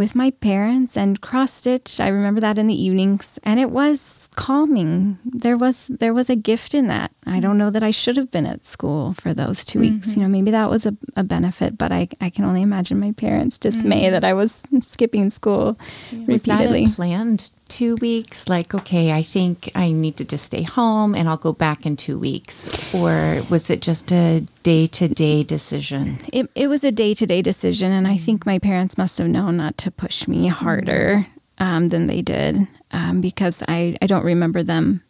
with 0.00 0.14
my 0.14 0.30
parents 0.30 0.96
and 0.96 1.20
cross 1.20 1.52
stitch. 1.52 2.00
I 2.00 2.08
remember 2.08 2.40
that 2.40 2.56
in 2.56 2.68
the 2.68 2.82
evenings, 2.82 3.38
and 3.44 3.60
it 3.60 3.70
was 3.70 4.30
calming. 4.34 5.18
There 5.26 5.58
was 5.58 5.88
there 5.88 6.14
was 6.14 6.30
a 6.30 6.36
gift 6.36 6.72
in 6.72 6.86
that. 6.86 7.10
I 7.26 7.38
don't 7.38 7.58
know 7.58 7.68
that 7.68 7.82
I 7.82 7.90
should 7.90 8.16
have 8.16 8.30
been 8.30 8.46
at 8.46 8.64
school 8.64 9.12
for 9.12 9.34
those 9.34 9.62
2 9.62 9.78
weeks. 9.78 10.08
Mm-hmm. 10.08 10.20
You 10.20 10.26
know, 10.26 10.32
maybe 10.32 10.50
that 10.52 10.70
was 10.70 10.86
a, 10.86 10.96
a 11.16 11.22
benefit, 11.22 11.76
but 11.76 11.92
I 11.92 12.08
I 12.18 12.30
can 12.30 12.46
only 12.46 12.62
imagine 12.62 12.98
my 12.98 13.12
parents' 13.12 13.58
dismay 13.58 14.04
mm. 14.04 14.12
that 14.12 14.24
I 14.24 14.32
was 14.32 14.66
skipping 14.80 15.28
school 15.28 15.78
Was 16.26 16.44
that 16.44 16.60
repeatedly. 16.60 16.84
a 16.86 16.88
planned 16.88 17.50
two 17.70 17.96
weeks? 17.96 18.48
Like, 18.48 18.74
okay, 18.74 19.12
I 19.12 19.22
think 19.22 19.70
I 19.74 19.92
need 19.92 20.16
to 20.18 20.24
just 20.24 20.44
stay 20.44 20.62
home 20.62 21.14
and 21.14 21.28
I'll 21.28 21.36
go 21.36 21.52
back 21.52 21.86
in 21.86 21.96
two 21.96 22.18
weeks. 22.18 22.68
Or 22.92 23.42
was 23.48 23.70
it 23.70 23.80
just 23.80 24.12
a 24.12 24.40
day 24.62 24.86
to 24.88 25.08
day 25.08 25.42
decision? 25.42 26.18
it, 26.32 26.50
it 26.54 26.66
was 26.66 26.84
a 26.84 26.92
day 26.92 27.14
to 27.14 27.26
day 27.26 27.40
decision, 27.42 27.92
and 27.92 28.06
I 28.06 28.16
think 28.16 28.44
my 28.44 28.58
parents 28.58 28.98
must 28.98 29.16
have 29.18 29.28
known 29.28 29.56
not 29.56 29.78
to 29.78 29.90
push 29.90 30.28
me 30.28 30.48
harder 30.48 31.26
um, 31.58 31.88
than 31.88 32.06
they 32.06 32.22
did 32.22 32.66
um, 32.90 33.20
because 33.20 33.62
I, 33.68 33.96
I 34.02 34.06
don't 34.06 34.24
remember 34.24 34.62
them 34.62 35.02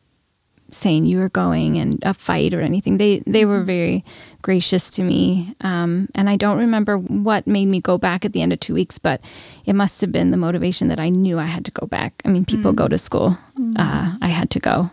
saying 0.72 1.06
you 1.06 1.18
were 1.18 1.28
going 1.28 1.78
and 1.78 1.98
a 2.04 2.14
fight 2.14 2.54
or 2.54 2.60
anything. 2.60 2.98
They 2.98 3.18
they 3.26 3.44
were 3.44 3.62
very 3.62 4.04
gracious 4.42 4.90
to 4.92 5.02
me, 5.02 5.54
um, 5.60 6.08
and 6.14 6.30
I 6.30 6.36
don't 6.36 6.58
remember 6.58 6.96
what 6.96 7.46
made 7.46 7.66
me 7.66 7.80
go 7.80 7.98
back 7.98 8.24
at 8.24 8.32
the 8.32 8.40
end 8.42 8.52
of 8.52 8.60
two 8.60 8.74
weeks, 8.74 8.98
but 8.98 9.20
it 9.66 9.74
must 9.74 10.00
have 10.00 10.10
been 10.12 10.30
the 10.30 10.36
motivation 10.36 10.88
that 10.88 10.98
I 10.98 11.10
knew 11.10 11.38
I 11.38 11.44
had 11.44 11.64
to 11.66 11.70
go 11.70 11.86
back. 11.86 12.22
I 12.24 12.28
mean, 12.28 12.44
people 12.44 12.72
go 12.72 12.88
to 12.88 12.96
school, 12.98 13.36
uh, 13.76 14.16
I 14.22 14.28
had 14.28 14.50
to 14.50 14.60
go. 14.60 14.90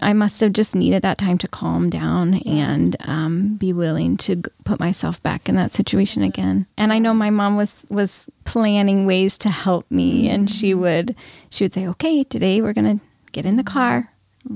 I 0.00 0.12
must 0.12 0.40
have 0.40 0.52
just 0.52 0.76
needed 0.76 1.02
that 1.02 1.18
time 1.18 1.38
to 1.38 1.48
calm 1.48 1.90
down 1.90 2.34
and 2.46 2.94
um, 3.00 3.56
be 3.56 3.72
willing 3.72 4.16
to 4.18 4.36
g- 4.36 4.42
put 4.64 4.78
myself 4.78 5.20
back 5.24 5.48
in 5.48 5.56
that 5.56 5.72
situation 5.72 6.22
again. 6.22 6.66
And 6.76 6.92
I 6.92 6.98
know 7.00 7.14
my 7.14 7.30
mom 7.30 7.56
was 7.56 7.84
was 7.88 8.28
planning 8.44 9.06
ways 9.06 9.36
to 9.38 9.48
help 9.48 9.90
me, 9.90 10.28
and 10.28 10.48
she 10.50 10.72
would 10.74 11.14
she 11.50 11.64
would 11.64 11.72
say, 11.72 11.86
"Okay, 11.88 12.22
today 12.24 12.60
we're 12.60 12.72
gonna 12.74 13.00
get 13.32 13.44
in 13.44 13.56
the 13.56 13.64
car, 13.64 14.12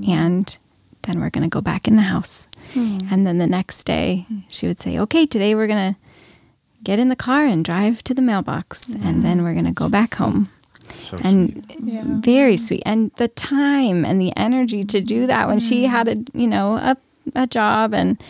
and 0.07 0.57
then 1.03 1.19
we're 1.19 1.29
gonna 1.29 1.47
go 1.47 1.61
back 1.61 1.87
in 1.87 1.95
the 1.95 2.03
house." 2.03 2.47
Hmm. 2.73 2.99
And 3.11 3.25
then 3.25 3.37
the 3.37 3.47
next 3.47 3.83
day, 3.85 4.25
she 4.49 4.67
would 4.67 4.79
say, 4.79 4.99
"Okay, 4.99 5.25
today 5.25 5.55
we're 5.55 5.67
gonna 5.67 5.95
get 6.83 6.99
in 6.99 7.09
the 7.09 7.15
car 7.15 7.45
and 7.45 7.63
drive 7.63 8.03
to 8.03 8.13
the 8.13 8.21
mailbox, 8.21 8.89
and 8.89 9.15
hmm. 9.15 9.21
then 9.21 9.43
we're 9.43 9.53
going 9.53 9.65
to 9.65 9.71
go 9.71 9.89
back 9.89 10.15
home. 10.15 10.49
So 10.89 11.17
And 11.23 11.65
sweet. 11.65 11.79
Yeah. 11.79 12.03
very 12.05 12.57
sweet. 12.57 12.83
And 12.85 13.11
the 13.15 13.29
time 13.29 14.05
and 14.05 14.21
the 14.21 14.35
energy 14.35 14.83
to 14.83 14.99
do 14.99 15.25
that 15.27 15.47
when 15.47 15.59
she 15.59 15.85
had 15.85 16.07
hmm. 16.07 16.23
a, 16.33 16.39
you 16.39 16.47
know, 16.47 16.75
a, 16.75 16.97
a 17.35 17.47
job 17.47 17.93
and 17.93 18.21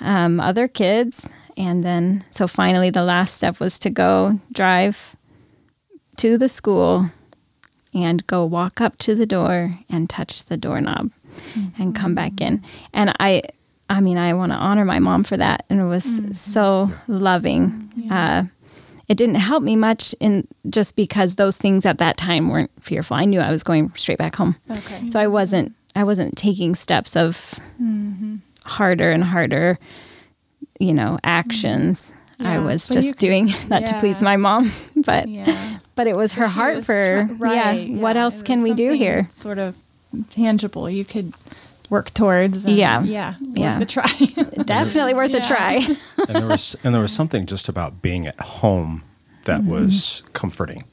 um, 0.00 0.40
other 0.40 0.68
kids. 0.68 1.28
And 1.56 1.82
then, 1.82 2.24
so 2.30 2.46
finally, 2.46 2.90
the 2.90 3.02
last 3.02 3.34
step 3.34 3.60
was 3.60 3.78
to 3.80 3.90
go 3.90 4.38
drive 4.52 5.16
to 6.16 6.38
the 6.38 6.48
school 6.48 7.10
and 7.92 8.26
go 8.26 8.44
walk 8.44 8.80
up 8.80 8.98
to 8.98 9.14
the 9.14 9.26
door 9.26 9.78
and 9.88 10.08
touch 10.08 10.44
the 10.44 10.56
doorknob 10.56 11.10
and 11.78 11.94
come 11.94 12.14
back 12.14 12.40
in. 12.40 12.62
And 12.92 13.14
I, 13.20 13.42
I 13.88 14.00
mean, 14.00 14.18
I 14.18 14.32
want 14.34 14.52
to 14.52 14.56
honor 14.56 14.84
my 14.84 14.98
mom 14.98 15.24
for 15.24 15.36
that. 15.36 15.64
And 15.70 15.80
it 15.80 15.84
was 15.84 16.20
so 16.38 16.90
loving. 17.08 17.90
Uh, 18.10 18.44
it 19.08 19.16
didn't 19.16 19.36
help 19.36 19.62
me 19.62 19.76
much 19.76 20.14
in 20.20 20.46
just 20.68 20.96
because 20.96 21.36
those 21.36 21.56
things 21.56 21.86
at 21.86 21.98
that 21.98 22.16
time 22.16 22.48
weren't 22.48 22.70
fearful. 22.82 23.16
I 23.16 23.24
knew 23.24 23.40
I 23.40 23.50
was 23.52 23.62
going 23.62 23.92
straight 23.94 24.18
back 24.18 24.34
home. 24.36 24.56
Okay. 24.70 25.08
So 25.10 25.20
I 25.20 25.28
wasn't 25.28 25.74
I 25.94 26.04
wasn't 26.04 26.36
taking 26.36 26.74
steps 26.74 27.16
of 27.16 27.54
mm-hmm. 27.80 28.36
harder 28.64 29.10
and 29.10 29.24
harder, 29.24 29.78
you 30.78 30.92
know, 30.92 31.18
actions. 31.24 32.12
I 32.38 32.56
Yeah, 32.56 32.64
was 32.64 32.88
just 32.88 33.12
could- 33.12 33.18
doing 33.18 33.54
that 33.68 33.86
to 33.86 33.98
please 33.98 34.20
my 34.22 34.36
mom. 34.36 34.70
But 34.96 35.28
Yeah. 35.28 35.78
but 35.94 36.06
it 36.06 36.16
was 36.16 36.32
her 36.34 36.48
heart 36.48 36.76
was 36.76 36.84
for 36.86 37.28
try- 37.38 37.54
yeah, 37.54 37.70
right, 37.70 37.90
what 37.92 38.16
else 38.16 38.42
can 38.42 38.62
we 38.62 38.74
do 38.74 38.92
here? 38.92 39.28
Sort 39.30 39.58
of 39.58 39.76
tangible. 40.30 40.88
You 40.90 41.04
could 41.04 41.32
work 41.90 42.12
towards. 42.14 42.64
and- 42.64 42.76
Yeah. 42.76 43.02
Yeah. 43.02 43.34
Worth 43.40 43.58
Yeah. 43.58 43.78
the 43.78 43.86
try. 43.86 44.06
Definitely 44.64 45.14
worth 45.14 45.34
a 45.34 45.40
try. 45.40 45.86
and 46.28 46.36
there 46.36 46.46
was 46.46 46.76
and 46.84 46.94
there 46.94 47.02
was 47.02 47.12
something 47.12 47.46
just 47.46 47.68
about 47.68 48.02
being 48.02 48.26
at 48.26 48.38
home 48.40 49.02
that 49.44 49.60
Mm-hmm. 49.60 49.70
was 49.70 50.22
comforting. 50.32 50.84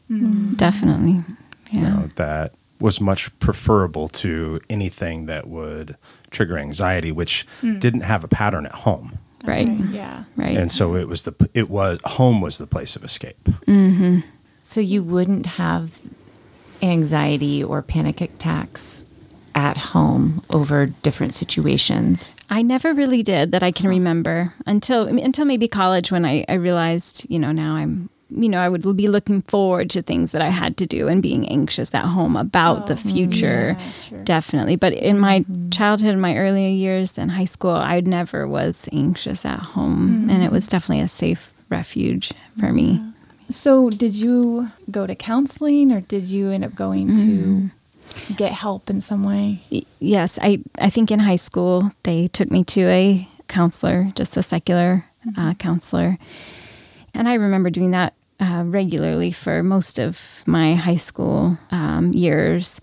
Definitely. 0.55 1.23
Yeah. 1.71 1.79
You 1.79 1.81
know, 1.81 2.09
that 2.15 2.53
was 2.79 2.99
much 3.01 3.31
preferable 3.39 4.07
to 4.09 4.59
anything 4.69 5.25
that 5.27 5.47
would 5.47 5.95
trigger 6.31 6.57
anxiety, 6.57 7.11
which 7.11 7.47
Mm. 7.61 7.79
didn't 7.79 8.01
have 8.01 8.23
a 8.23 8.27
pattern 8.27 8.65
at 8.65 8.73
home. 8.73 9.17
Right. 9.45 9.67
Okay, 9.67 9.83
Yeah. 9.91 10.23
Right. 10.37 10.55
And 10.57 10.71
so 10.71 10.95
it 10.95 11.07
was 11.07 11.23
the 11.23 11.33
it 11.53 11.69
was 11.69 11.99
home 12.05 12.39
was 12.41 12.57
the 12.59 12.67
place 12.67 12.95
of 12.95 13.03
escape. 13.03 13.49
So 14.65 14.79
you 14.79 15.01
wouldn't 15.03 15.45
have 15.57 15.99
anxiety 16.81 17.63
or 17.63 17.81
panic 17.81 18.21
attacks 18.21 19.05
at 19.55 19.77
home 19.77 20.43
over 20.53 20.87
different 20.87 21.33
situations. 21.33 22.35
I 22.49 22.61
never 22.61 22.93
really 22.93 23.23
did 23.23 23.51
that 23.51 23.63
I 23.63 23.71
can 23.71 23.89
remember 23.89 24.53
until 24.65 25.07
until 25.07 25.45
maybe 25.45 25.67
college 25.67 26.11
when 26.11 26.25
I, 26.25 26.45
I 26.49 26.53
realized, 26.53 27.25
you 27.29 27.39
know, 27.39 27.51
now 27.51 27.75
I'm 27.75 28.09
you 28.35 28.49
know, 28.49 28.59
I 28.59 28.69
would 28.69 28.81
be 28.97 29.07
looking 29.07 29.41
forward 29.43 29.89
to 29.91 30.01
things 30.01 30.31
that 30.31 30.41
I 30.41 30.49
had 30.49 30.77
to 30.77 30.85
do 30.85 31.07
and 31.07 31.21
being 31.21 31.47
anxious 31.49 31.93
at 31.93 32.05
home 32.05 32.35
about 32.35 32.87
the 32.87 32.93
oh, 32.93 32.97
future. 32.97 33.75
yeah, 33.77 33.91
sure. 33.93 34.17
Definitely. 34.19 34.75
But 34.75 34.93
in 34.93 35.19
my 35.19 35.41
mm-hmm. 35.41 35.69
childhood, 35.69 36.17
my 36.17 36.35
earlier 36.37 36.69
years 36.69 37.17
in 37.17 37.29
high 37.29 37.45
school, 37.45 37.71
I 37.71 37.99
never 37.99 38.47
was 38.47 38.89
anxious 38.91 39.45
at 39.45 39.59
home. 39.59 40.29
And 40.29 40.43
it 40.43 40.51
was 40.51 40.65
mm-hmm. 40.65 40.71
definitely 40.71 41.01
a 41.01 41.07
safe 41.07 41.53
refuge 41.69 42.31
for 42.59 42.73
me. 42.73 43.03
So, 43.49 43.89
did 43.89 44.15
you 44.15 44.71
go 44.89 45.05
to 45.05 45.15
counseling, 45.15 45.91
or 45.91 46.01
did 46.01 46.23
you 46.23 46.49
end 46.49 46.63
up 46.63 46.73
going 46.73 47.07
to 47.07 47.13
mm-hmm. 47.13 47.67
Get 48.35 48.51
help 48.51 48.89
in 48.89 49.01
some 49.01 49.23
way? 49.23 49.61
Yes, 49.99 50.39
I, 50.41 50.59
I 50.77 50.89
think 50.89 51.11
in 51.11 51.19
high 51.19 51.37
school 51.37 51.91
they 52.03 52.27
took 52.27 52.51
me 52.51 52.63
to 52.65 52.81
a 52.87 53.27
counselor, 53.47 54.11
just 54.15 54.37
a 54.37 54.43
secular 54.43 55.05
uh, 55.37 55.53
counselor. 55.55 56.17
And 57.13 57.27
I 57.27 57.35
remember 57.35 57.69
doing 57.69 57.91
that 57.91 58.13
uh, 58.39 58.63
regularly 58.65 59.31
for 59.31 59.63
most 59.63 59.99
of 59.99 60.43
my 60.45 60.75
high 60.75 60.97
school 60.97 61.57
um, 61.71 62.13
years. 62.13 62.81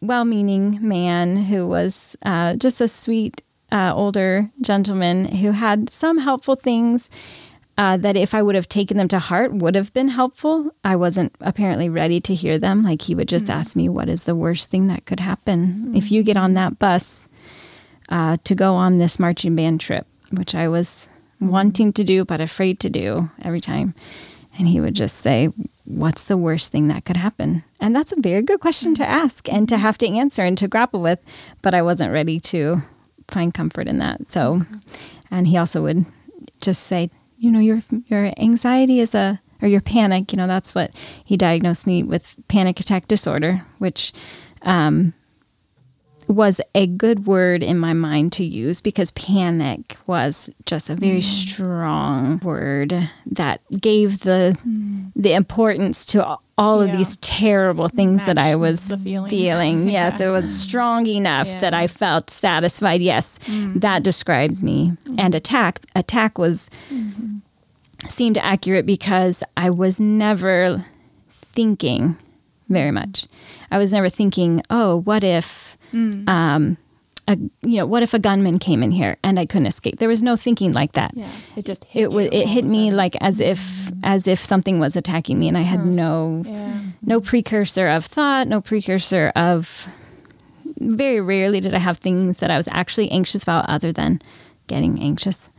Well 0.00 0.24
meaning 0.24 0.78
man 0.80 1.36
who 1.36 1.66
was 1.66 2.16
uh, 2.24 2.56
just 2.56 2.80
a 2.80 2.88
sweet 2.88 3.42
uh, 3.70 3.92
older 3.94 4.50
gentleman 4.60 5.26
who 5.26 5.52
had 5.52 5.90
some 5.90 6.18
helpful 6.18 6.56
things. 6.56 7.10
Uh, 7.80 7.96
that 7.96 8.14
if 8.14 8.34
I 8.34 8.42
would 8.42 8.56
have 8.56 8.68
taken 8.68 8.98
them 8.98 9.08
to 9.08 9.18
heart 9.18 9.54
would 9.54 9.74
have 9.74 9.90
been 9.94 10.10
helpful. 10.10 10.70
I 10.84 10.96
wasn't 10.96 11.34
apparently 11.40 11.88
ready 11.88 12.20
to 12.20 12.34
hear 12.34 12.58
them. 12.58 12.82
Like 12.82 13.00
he 13.00 13.14
would 13.14 13.26
just 13.26 13.46
mm. 13.46 13.54
ask 13.54 13.74
me, 13.74 13.88
"What 13.88 14.10
is 14.10 14.24
the 14.24 14.34
worst 14.34 14.70
thing 14.70 14.88
that 14.88 15.06
could 15.06 15.18
happen 15.18 15.94
if 15.96 16.04
mm. 16.04 16.10
you 16.10 16.22
get 16.22 16.36
on 16.36 16.52
that 16.54 16.78
bus 16.78 17.26
uh, 18.10 18.36
to 18.44 18.54
go 18.54 18.74
on 18.74 18.98
this 18.98 19.18
marching 19.18 19.56
band 19.56 19.80
trip?" 19.80 20.06
Which 20.30 20.54
I 20.54 20.68
was 20.68 21.08
mm. 21.40 21.48
wanting 21.48 21.94
to 21.94 22.04
do 22.04 22.26
but 22.26 22.42
afraid 22.42 22.80
to 22.80 22.90
do 22.90 23.30
every 23.40 23.62
time. 23.62 23.94
And 24.58 24.68
he 24.68 24.78
would 24.78 24.92
just 24.92 25.16
say, 25.16 25.48
"What's 25.86 26.24
the 26.24 26.36
worst 26.36 26.70
thing 26.72 26.88
that 26.88 27.06
could 27.06 27.16
happen?" 27.16 27.64
And 27.80 27.96
that's 27.96 28.12
a 28.12 28.20
very 28.20 28.42
good 28.42 28.60
question 28.60 28.94
to 28.96 29.08
ask 29.08 29.48
and 29.48 29.66
to 29.70 29.78
have 29.78 29.96
to 29.98 30.06
answer 30.06 30.42
and 30.42 30.58
to 30.58 30.68
grapple 30.68 31.00
with. 31.00 31.20
But 31.62 31.72
I 31.72 31.80
wasn't 31.80 32.12
ready 32.12 32.40
to 32.40 32.82
find 33.28 33.54
comfort 33.54 33.88
in 33.88 33.96
that. 34.00 34.28
So, 34.28 34.56
mm-hmm. 34.56 34.76
and 35.30 35.48
he 35.48 35.56
also 35.56 35.80
would 35.80 36.04
just 36.60 36.82
say, 36.82 37.08
you 37.40 37.50
know, 37.50 37.58
your 37.58 37.82
your 38.06 38.32
anxiety 38.36 39.00
is 39.00 39.14
a 39.14 39.40
or 39.62 39.68
your 39.68 39.80
panic. 39.80 40.32
You 40.32 40.36
know, 40.36 40.46
that's 40.46 40.74
what 40.74 40.92
he 41.24 41.36
diagnosed 41.36 41.86
me 41.86 42.02
with 42.02 42.36
panic 42.48 42.78
attack 42.78 43.08
disorder, 43.08 43.62
which 43.78 44.12
um, 44.62 45.14
was 46.28 46.60
a 46.74 46.86
good 46.86 47.26
word 47.26 47.62
in 47.62 47.78
my 47.78 47.94
mind 47.94 48.32
to 48.34 48.44
use 48.44 48.82
because 48.82 49.10
panic 49.12 49.96
was 50.06 50.50
just 50.66 50.90
a 50.90 50.94
very 50.94 51.22
strong 51.22 52.38
word 52.40 53.10
that 53.24 53.62
gave 53.80 54.20
the 54.20 54.56
the 55.16 55.32
importance 55.32 56.04
to 56.04 56.38
all 56.60 56.80
of 56.82 56.92
these 56.96 57.16
terrible 57.16 57.88
things 57.88 58.26
that 58.26 58.38
I 58.38 58.54
was 58.54 58.92
feeling. 59.02 59.88
Yes, 59.98 60.20
Yeah. 60.20 60.28
it 60.28 60.30
was 60.30 60.54
strong 60.54 61.06
enough 61.06 61.48
that 61.60 61.72
I 61.74 61.86
felt 61.86 62.28
satisfied. 62.30 63.00
Yes, 63.00 63.38
that 63.76 64.02
describes 64.02 64.62
me. 64.62 64.92
And 65.18 65.34
attack 65.34 65.80
attack 65.96 66.38
was 66.38 66.68
seemed 68.08 68.38
accurate 68.38 68.86
because 68.86 69.42
I 69.56 69.70
was 69.70 70.00
never 70.00 70.84
thinking 71.28 72.16
very 72.68 72.90
much. 72.90 73.26
I 73.70 73.78
was 73.78 73.92
never 73.92 74.08
thinking, 74.08 74.62
oh, 74.70 75.00
what 75.02 75.24
if, 75.24 75.76
um, 75.92 76.76
a, 77.30 77.36
you 77.68 77.76
know, 77.78 77.86
what 77.86 78.02
if 78.02 78.12
a 78.14 78.18
gunman 78.18 78.58
came 78.58 78.82
in 78.82 78.90
here 78.90 79.16
and 79.22 79.38
I 79.38 79.46
couldn't 79.46 79.66
escape? 79.66 79.96
There 79.98 80.08
was 80.08 80.22
no 80.22 80.36
thinking 80.36 80.72
like 80.72 80.92
that. 80.92 81.12
Yeah. 81.14 81.28
It 81.56 81.64
just 81.64 81.84
hit 81.84 82.02
It 82.04 82.12
was. 82.12 82.26
It 82.32 82.46
hit 82.48 82.64
me 82.64 82.90
like 82.90 83.16
as 83.20 83.40
if 83.40 83.90
as 84.02 84.26
if 84.26 84.44
something 84.44 84.78
was 84.80 84.96
attacking 84.96 85.38
me, 85.38 85.48
and 85.48 85.56
I 85.58 85.62
had 85.62 85.84
no 85.86 86.42
Yeah. 86.46 86.80
no 87.02 87.20
precursor 87.20 87.88
of 87.88 88.04
thought, 88.04 88.48
no 88.48 88.60
precursor 88.60 89.32
of. 89.36 89.88
Very 90.78 91.20
rarely 91.20 91.60
did 91.60 91.74
I 91.74 91.78
have 91.78 91.98
things 91.98 92.38
that 92.38 92.50
I 92.50 92.56
was 92.56 92.68
actually 92.70 93.10
anxious 93.10 93.42
about, 93.42 93.68
other 93.68 93.92
than 93.92 94.20
getting 94.66 95.02
anxious. 95.02 95.50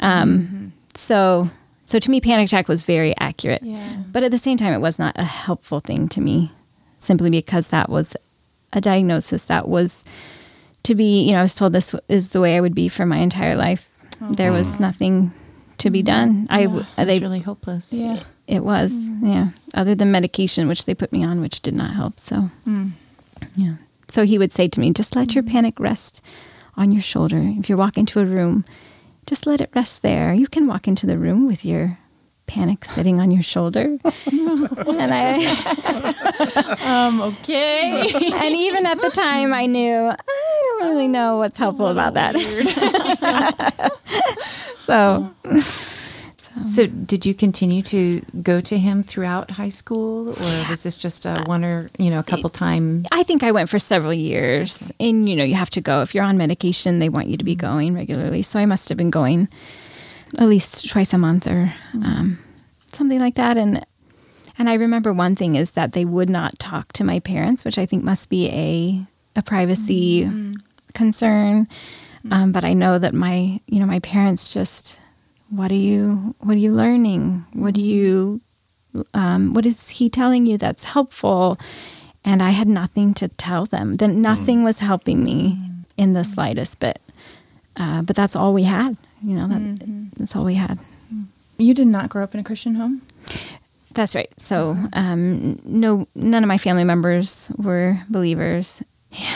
Um, 0.00 0.72
So, 0.94 1.50
so 1.84 1.98
to 1.98 2.10
me, 2.10 2.20
panic 2.20 2.46
attack 2.48 2.68
was 2.68 2.82
very 2.82 3.12
accurate. 3.18 3.62
Yeah. 3.62 4.02
But 4.12 4.22
at 4.22 4.30
the 4.30 4.38
same 4.38 4.56
time, 4.56 4.72
it 4.72 4.80
was 4.80 4.98
not 4.98 5.14
a 5.18 5.24
helpful 5.24 5.80
thing 5.80 6.08
to 6.08 6.20
me, 6.20 6.50
simply 6.98 7.30
because 7.30 7.68
that 7.70 7.88
was 7.88 8.16
a 8.72 8.80
diagnosis 8.80 9.44
that 9.46 9.68
was 9.68 10.04
to 10.84 10.94
be. 10.94 11.22
You 11.22 11.32
know, 11.32 11.40
I 11.40 11.42
was 11.42 11.54
told 11.54 11.72
this 11.72 11.94
is 12.08 12.30
the 12.30 12.40
way 12.40 12.56
I 12.56 12.60
would 12.60 12.74
be 12.74 12.88
for 12.88 13.06
my 13.06 13.18
entire 13.18 13.56
life. 13.56 13.88
Oh. 14.20 14.32
There 14.32 14.52
was 14.52 14.76
mm. 14.76 14.80
nothing 14.80 15.32
to 15.78 15.90
be 15.90 16.02
mm. 16.02 16.06
done. 16.06 16.46
I 16.50 16.64
w- 16.64 16.84
Sounds 16.84 17.06
they 17.06 17.20
really 17.20 17.40
hopeless. 17.40 17.92
Yeah. 17.92 18.20
it 18.46 18.64
was 18.64 18.94
mm. 18.94 19.20
yeah. 19.22 19.48
Other 19.74 19.94
than 19.94 20.10
medication, 20.10 20.68
which 20.68 20.84
they 20.84 20.94
put 20.94 21.12
me 21.12 21.24
on, 21.24 21.40
which 21.40 21.60
did 21.60 21.74
not 21.74 21.92
help. 21.94 22.18
So 22.18 22.50
yeah. 23.56 23.76
So 24.08 24.24
he 24.24 24.38
would 24.38 24.52
say 24.52 24.68
to 24.68 24.80
me, 24.80 24.92
"Just 24.92 25.14
let 25.16 25.34
your 25.34 25.44
panic 25.44 25.78
rest 25.78 26.22
on 26.76 26.92
your 26.92 27.02
shoulder. 27.02 27.40
If 27.42 27.68
you 27.68 27.76
walk 27.76 27.98
into 27.98 28.20
a 28.20 28.24
room, 28.24 28.64
just 29.26 29.46
let 29.46 29.60
it 29.60 29.70
rest 29.74 30.02
there. 30.02 30.32
You 30.32 30.48
can 30.48 30.66
walk 30.66 30.88
into 30.88 31.06
the 31.06 31.18
room 31.18 31.46
with 31.46 31.64
your." 31.64 31.98
Panic 32.48 32.82
sitting 32.86 33.20
on 33.20 33.30
your 33.30 33.42
shoulder, 33.42 33.82
and 34.26 35.12
I 35.12 35.44
Um. 37.06 37.20
Okay. 37.20 38.10
and 38.32 38.54
even 38.56 38.86
at 38.86 38.98
the 39.02 39.10
time 39.10 39.52
I 39.52 39.66
knew 39.66 40.10
don't 40.78 40.88
really 40.88 41.08
know 41.08 41.38
what's 41.38 41.56
helpful 41.56 41.88
about 41.88 42.14
that. 42.14 42.36
so 44.84 45.34
So, 46.66 46.86
did 46.86 47.24
you 47.24 47.34
continue 47.34 47.82
to 47.82 48.20
go 48.42 48.60
to 48.60 48.78
him 48.78 49.02
throughout 49.02 49.50
high 49.50 49.68
school, 49.68 50.30
or 50.30 50.70
was 50.70 50.82
this 50.82 50.96
just 50.96 51.24
a 51.24 51.42
one 51.44 51.64
or 51.64 51.88
you 51.98 52.10
know 52.10 52.18
a 52.18 52.22
couple 52.22 52.50
time? 52.50 53.06
I 53.12 53.22
think 53.22 53.42
I 53.42 53.52
went 53.52 53.68
for 53.68 53.78
several 53.78 54.12
years. 54.12 54.90
And 54.98 55.28
you 55.28 55.36
know, 55.36 55.44
you 55.44 55.54
have 55.54 55.70
to 55.70 55.80
go 55.80 56.02
if 56.02 56.14
you're 56.14 56.24
on 56.24 56.36
medication, 56.36 56.98
they 56.98 57.08
want 57.08 57.28
you 57.28 57.36
to 57.36 57.44
be 57.44 57.54
mm-hmm. 57.54 57.66
going 57.66 57.94
regularly. 57.94 58.42
So 58.42 58.58
I 58.58 58.66
must 58.66 58.88
have 58.88 58.98
been 58.98 59.10
going 59.10 59.48
at 60.38 60.48
least 60.48 60.88
twice 60.88 61.12
a 61.12 61.18
month 61.18 61.46
or 61.46 61.72
mm-hmm. 61.92 62.04
um, 62.04 62.38
something 62.92 63.20
like 63.20 63.36
that. 63.36 63.56
And 63.56 63.84
and 64.58 64.68
I 64.68 64.74
remember 64.74 65.12
one 65.12 65.36
thing 65.36 65.54
is 65.54 65.72
that 65.72 65.92
they 65.92 66.04
would 66.04 66.28
not 66.28 66.58
talk 66.58 66.92
to 66.94 67.04
my 67.04 67.20
parents, 67.20 67.64
which 67.64 67.78
I 67.78 67.86
think 67.86 68.04
must 68.04 68.30
be 68.30 68.48
a 68.48 69.06
a 69.36 69.42
privacy 69.42 70.24
mm. 70.24 70.56
Concern. 70.94 71.68
Um, 72.30 72.52
but 72.52 72.64
I 72.64 72.74
know 72.74 72.98
that 72.98 73.14
my 73.14 73.60
you 73.66 73.80
know 73.80 73.86
my 73.86 74.00
parents 74.00 74.52
just 74.52 75.00
what 75.50 75.70
are 75.70 75.74
you 75.74 76.34
what 76.40 76.54
are 76.54 76.60
you 76.60 76.72
learning? 76.72 77.44
What 77.54 77.74
do 77.74 77.80
you 77.80 78.40
um, 79.14 79.54
what 79.54 79.64
is 79.64 79.88
he 79.88 80.10
telling 80.10 80.46
you 80.46 80.58
that's 80.58 80.84
helpful? 80.84 81.58
And 82.24 82.42
I 82.42 82.50
had 82.50 82.68
nothing 82.68 83.14
to 83.14 83.28
tell 83.28 83.64
them. 83.64 83.94
Then 83.94 84.20
nothing 84.20 84.62
was 84.64 84.80
helping 84.80 85.24
me 85.24 85.58
in 85.96 86.12
the 86.12 86.24
slightest 86.24 86.80
bit. 86.80 87.00
Uh, 87.76 88.02
but 88.02 88.16
that's 88.16 88.36
all 88.36 88.52
we 88.52 88.64
had. 88.64 88.96
You 89.22 89.36
know, 89.36 89.48
that, 89.48 90.10
that's 90.18 90.36
all 90.36 90.44
we 90.44 90.54
had. 90.54 90.78
You 91.58 91.74
did 91.74 91.86
not 91.86 92.08
grow 92.08 92.24
up 92.24 92.34
in 92.34 92.40
a 92.40 92.44
Christian 92.44 92.74
home? 92.74 93.02
That's 93.94 94.14
right. 94.14 94.30
So, 94.38 94.76
um, 94.92 95.60
no, 95.64 96.06
none 96.14 96.42
of 96.44 96.48
my 96.48 96.58
family 96.58 96.84
members 96.84 97.50
were 97.56 97.98
believers. 98.08 98.82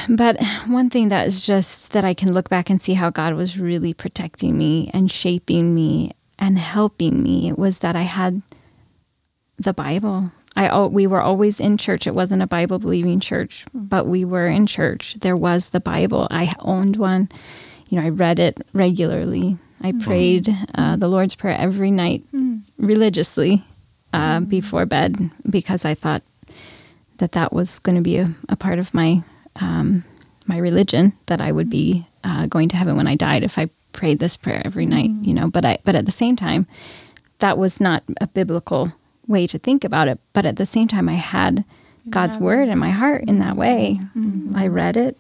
But 0.09 0.43
one 0.67 0.91
thing 0.91 1.09
that 1.09 1.27
is 1.27 1.45
just 1.45 1.93
that 1.93 2.05
I 2.05 2.15
can 2.15 2.33
look 2.33 2.49
back 2.49 2.69
and 2.69 2.81
see 2.81 2.95
how 2.95 3.11
God 3.11 3.35
was 3.35 3.59
really 3.59 3.95
protecting 3.95 4.59
me 4.59 4.91
and 4.93 5.11
shaping 5.11 5.75
me 5.75 6.13
and 6.39 6.59
helping 6.59 7.23
me 7.23 7.53
was 7.53 7.79
that 7.81 7.97
I 7.97 8.03
had 8.03 8.43
the 9.59 9.73
Bible. 9.73 10.33
I 10.55 10.87
we 10.87 11.07
were 11.07 11.23
always 11.23 11.61
in 11.61 11.79
church. 11.79 12.07
It 12.07 12.15
wasn't 12.15 12.43
a 12.43 12.47
Bible 12.47 12.79
believing 12.79 13.21
church, 13.21 13.65
but 13.73 14.07
we 14.07 14.25
were 14.25 14.47
in 14.47 14.67
church. 14.67 15.15
There 15.21 15.37
was 15.37 15.71
the 15.71 15.81
Bible. 15.81 16.29
I 16.31 16.55
owned 16.61 16.97
one. 16.97 17.31
You 17.89 17.99
know, 17.99 18.07
I 18.07 18.11
read 18.11 18.39
it 18.39 18.61
regularly. 18.73 19.57
I 19.81 19.93
prayed 19.93 20.49
uh, 20.75 20.97
the 20.97 21.09
Lord's 21.09 21.35
Prayer 21.35 21.57
every 21.59 21.91
night 21.91 22.23
religiously 22.79 23.65
uh, 24.13 24.41
before 24.41 24.87
bed 24.87 25.17
because 25.49 25.85
I 25.85 25.95
thought 25.95 26.23
that 27.19 27.33
that 27.33 27.53
was 27.53 27.79
going 27.81 27.97
to 27.97 28.03
be 28.03 28.19
a, 28.19 28.33
a 28.49 28.57
part 28.57 28.79
of 28.79 28.95
my 28.95 29.23
um, 29.61 30.05
my 30.47 30.57
religion 30.59 31.13
that 31.27 31.41
I 31.41 31.53
would 31.53 31.71
be 31.71 32.07
uh, 32.25 32.47
going 32.47 32.69
to 32.71 32.77
heaven 32.77 32.97
when 32.97 33.07
I 33.07 33.15
died 33.17 33.43
if 33.43 33.59
I 33.59 33.71
prayed 33.93 34.19
this 34.19 34.37
prayer 34.37 34.63
every 34.65 34.87
night. 34.87 35.11
You 35.23 35.35
know, 35.35 35.49
but 35.51 35.65
I 35.65 35.79
but 35.85 35.95
at 35.95 36.07
the 36.07 36.13
same 36.13 36.37
time, 36.37 36.67
that 37.39 37.59
was 37.59 37.81
not 37.81 38.03
a 38.21 38.27
biblical 38.27 38.93
way 39.27 39.47
to 39.47 39.59
think 39.59 39.85
about 39.85 40.09
it. 40.09 40.19
But 40.33 40.47
at 40.47 40.57
the 40.57 40.67
same 40.67 40.89
time, 40.89 41.09
I 41.09 41.15
had 41.15 41.65
God's 42.11 42.37
word 42.37 42.69
in 42.69 42.79
my 42.79 42.91
heart 42.91 43.25
in 43.29 43.39
that 43.39 43.57
way. 43.57 44.01
I 44.57 44.67
read 44.67 44.97
it. 44.97 45.17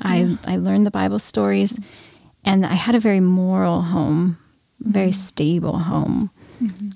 I 0.00 0.36
I 0.46 0.56
learned 0.56 0.86
the 0.86 0.90
Bible 0.90 1.18
stories, 1.20 1.78
and 2.44 2.66
I 2.66 2.74
had 2.74 2.94
a 2.94 3.00
very 3.00 3.20
moral 3.20 3.82
home, 3.82 4.38
very 4.80 5.12
stable 5.12 5.78
home. 5.78 6.30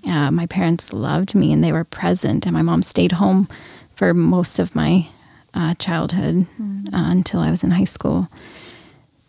Uh, 0.07 0.31
my 0.31 0.47
parents 0.47 0.93
loved 0.93 1.35
me 1.35 1.53
and 1.53 1.63
they 1.63 1.73
were 1.73 1.85
present, 1.85 2.47
and 2.47 2.55
my 2.55 2.63
mom 2.63 2.83
stayed 2.83 3.13
home 3.13 3.49
for 3.95 4.15
most 4.15 4.59
of 4.59 4.75
my 4.75 5.07
uh, 5.55 5.75
childhood 5.75 6.47
uh, 6.93 7.11
until 7.11 7.41
I 7.41 7.51
was 7.51 7.65
in 7.65 7.73
high 7.73 7.85
school. 7.85 8.29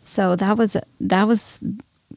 So 0.04 0.36
that 0.36 0.58
was 0.58 0.76
that 1.00 1.28
was 1.28 1.60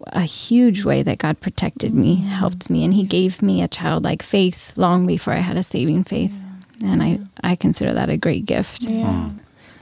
a 0.09 0.23
huge 0.23 0.85
way 0.85 1.03
that 1.03 1.19
God 1.19 1.41
protected 1.41 1.95
me, 1.95 2.17
helped 2.17 2.71
me, 2.71 2.85
and 2.85 2.95
He 2.95 3.05
gave 3.05 3.43
me 3.43 3.63
a 3.63 3.69
childlike 3.69 4.23
faith 4.23 4.77
long 4.77 5.07
before 5.07 5.35
I 5.35 5.39
had 5.41 5.57
a 5.57 5.63
saving 5.63 6.05
faith, 6.05 6.35
and 6.83 7.03
I 7.03 7.21
I 7.43 7.57
consider 7.57 7.93
that 7.93 8.09
a 8.11 8.17
great 8.17 8.47
gift. 8.47 8.83
Yeah. 8.83 9.31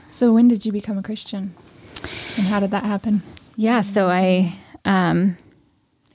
So 0.09 0.33
when 0.33 0.49
did 0.49 0.65
you 0.65 0.73
become 0.73 0.97
a 0.97 1.03
Christian? 1.03 1.53
And 2.37 2.47
how 2.47 2.59
did 2.59 2.71
that 2.71 2.83
happen? 2.83 3.21
Yeah, 3.55 3.81
so 3.81 4.09
I, 4.09 4.57
um, 4.85 5.37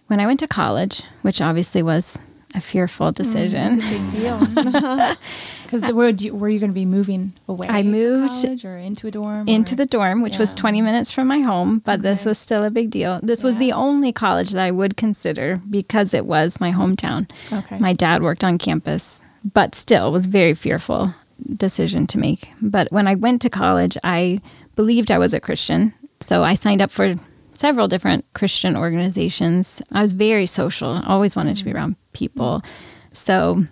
when 0.09 0.21
I 0.21 0.27
went 0.27 0.41
to 0.41 0.49
college, 0.49 1.03
which 1.23 1.41
obviously 1.41 1.83
was 1.83 2.19
a 2.57 2.61
fearful 2.61 3.13
mm, 3.13 3.15
decision, 3.15 3.79
Big 3.79 4.11
deal. 4.11 5.17
Because 5.67 5.93
were 5.93 6.11
you, 6.11 6.33
were 6.33 6.49
you 6.49 6.61
going 6.61 6.71
to 6.71 6.75
be 6.75 6.87
moving 6.87 7.33
away? 7.49 7.67
I 7.69 7.83
moved 7.83 8.65
or 8.65 8.77
into 8.77 9.09
a 9.09 9.11
dorm? 9.11 9.49
into 9.49 9.75
or- 9.75 9.77
the 9.77 9.87
dorm, 9.87 10.23
which 10.23 10.39
was 10.39 10.55
20 10.55 10.81
minutes 10.81 11.11
from 11.11 11.27
my 11.27 11.41
home, 11.41 11.81
but 11.85 12.03
this 12.03 12.25
was 12.25 12.39
still 12.39 12.63
a 12.63 12.71
big 12.71 12.91
deal. 12.91 13.19
This 13.23 13.43
was 13.43 13.57
the 13.57 13.73
only 13.73 14.13
college 14.13 14.53
that 14.53 14.65
I 14.65 14.71
would 14.71 14.97
consider 14.97 15.61
because 15.69 16.15
it 16.15 16.25
was 16.25 16.61
my 16.61 16.71
hometown. 16.71 17.29
Okay. 17.53 17.79
My 17.79 17.93
dad 17.93 18.23
worked 18.23 18.45
on 18.45 18.59
campus, 18.59 19.21
but 19.55 19.75
still 19.75 20.13
was 20.13 20.27
very 20.27 20.55
fearful 20.55 21.13
decision 21.57 22.07
to 22.09 22.19
make. 22.19 22.53
But 22.63 22.91
when 22.93 23.09
I 23.09 23.17
went 23.17 23.43
to 23.43 23.51
college, 23.51 23.99
I 24.05 24.41
believed 24.77 25.11
I 25.11 25.19
was 25.19 25.35
a 25.35 25.41
Christian. 25.41 25.95
So 26.21 26.45
I 26.45 26.55
signed 26.55 26.81
up 26.81 26.93
for 26.93 27.17
several 27.55 27.89
different 27.89 28.25
Christian 28.35 28.77
organizations. 28.77 29.83
I 29.93 30.03
was 30.03 30.13
very 30.13 30.47
social, 30.47 31.03
always 31.07 31.35
wanted 31.35 31.57
to 31.57 31.65
be 31.65 31.73
mm. 31.73 31.75
around 31.75 31.97
people. 32.17 32.63
So 33.11 33.63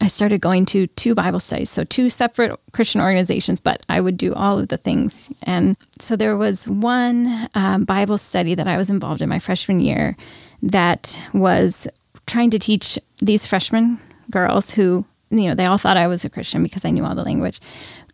I 0.00 0.08
started 0.08 0.40
going 0.40 0.66
to 0.66 0.86
two 0.88 1.14
Bible 1.14 1.40
studies, 1.40 1.70
so 1.70 1.84
two 1.84 2.10
separate 2.10 2.58
Christian 2.72 3.00
organizations, 3.00 3.60
but 3.60 3.84
I 3.88 4.00
would 4.00 4.16
do 4.16 4.34
all 4.34 4.58
of 4.58 4.68
the 4.68 4.76
things. 4.76 5.32
And 5.44 5.76
so 5.98 6.16
there 6.16 6.36
was 6.36 6.68
one 6.68 7.48
um, 7.54 7.84
Bible 7.84 8.18
study 8.18 8.54
that 8.54 8.68
I 8.68 8.76
was 8.76 8.90
involved 8.90 9.22
in 9.22 9.28
my 9.28 9.38
freshman 9.38 9.80
year 9.80 10.16
that 10.62 11.18
was 11.32 11.86
trying 12.26 12.50
to 12.50 12.58
teach 12.58 12.98
these 13.20 13.46
freshman 13.46 14.00
girls 14.30 14.72
who, 14.72 15.04
you 15.30 15.48
know, 15.48 15.54
they 15.54 15.66
all 15.66 15.78
thought 15.78 15.96
I 15.96 16.06
was 16.06 16.24
a 16.24 16.30
Christian 16.30 16.62
because 16.62 16.84
I 16.84 16.90
knew 16.90 17.04
all 17.04 17.14
the 17.14 17.22
language, 17.22 17.60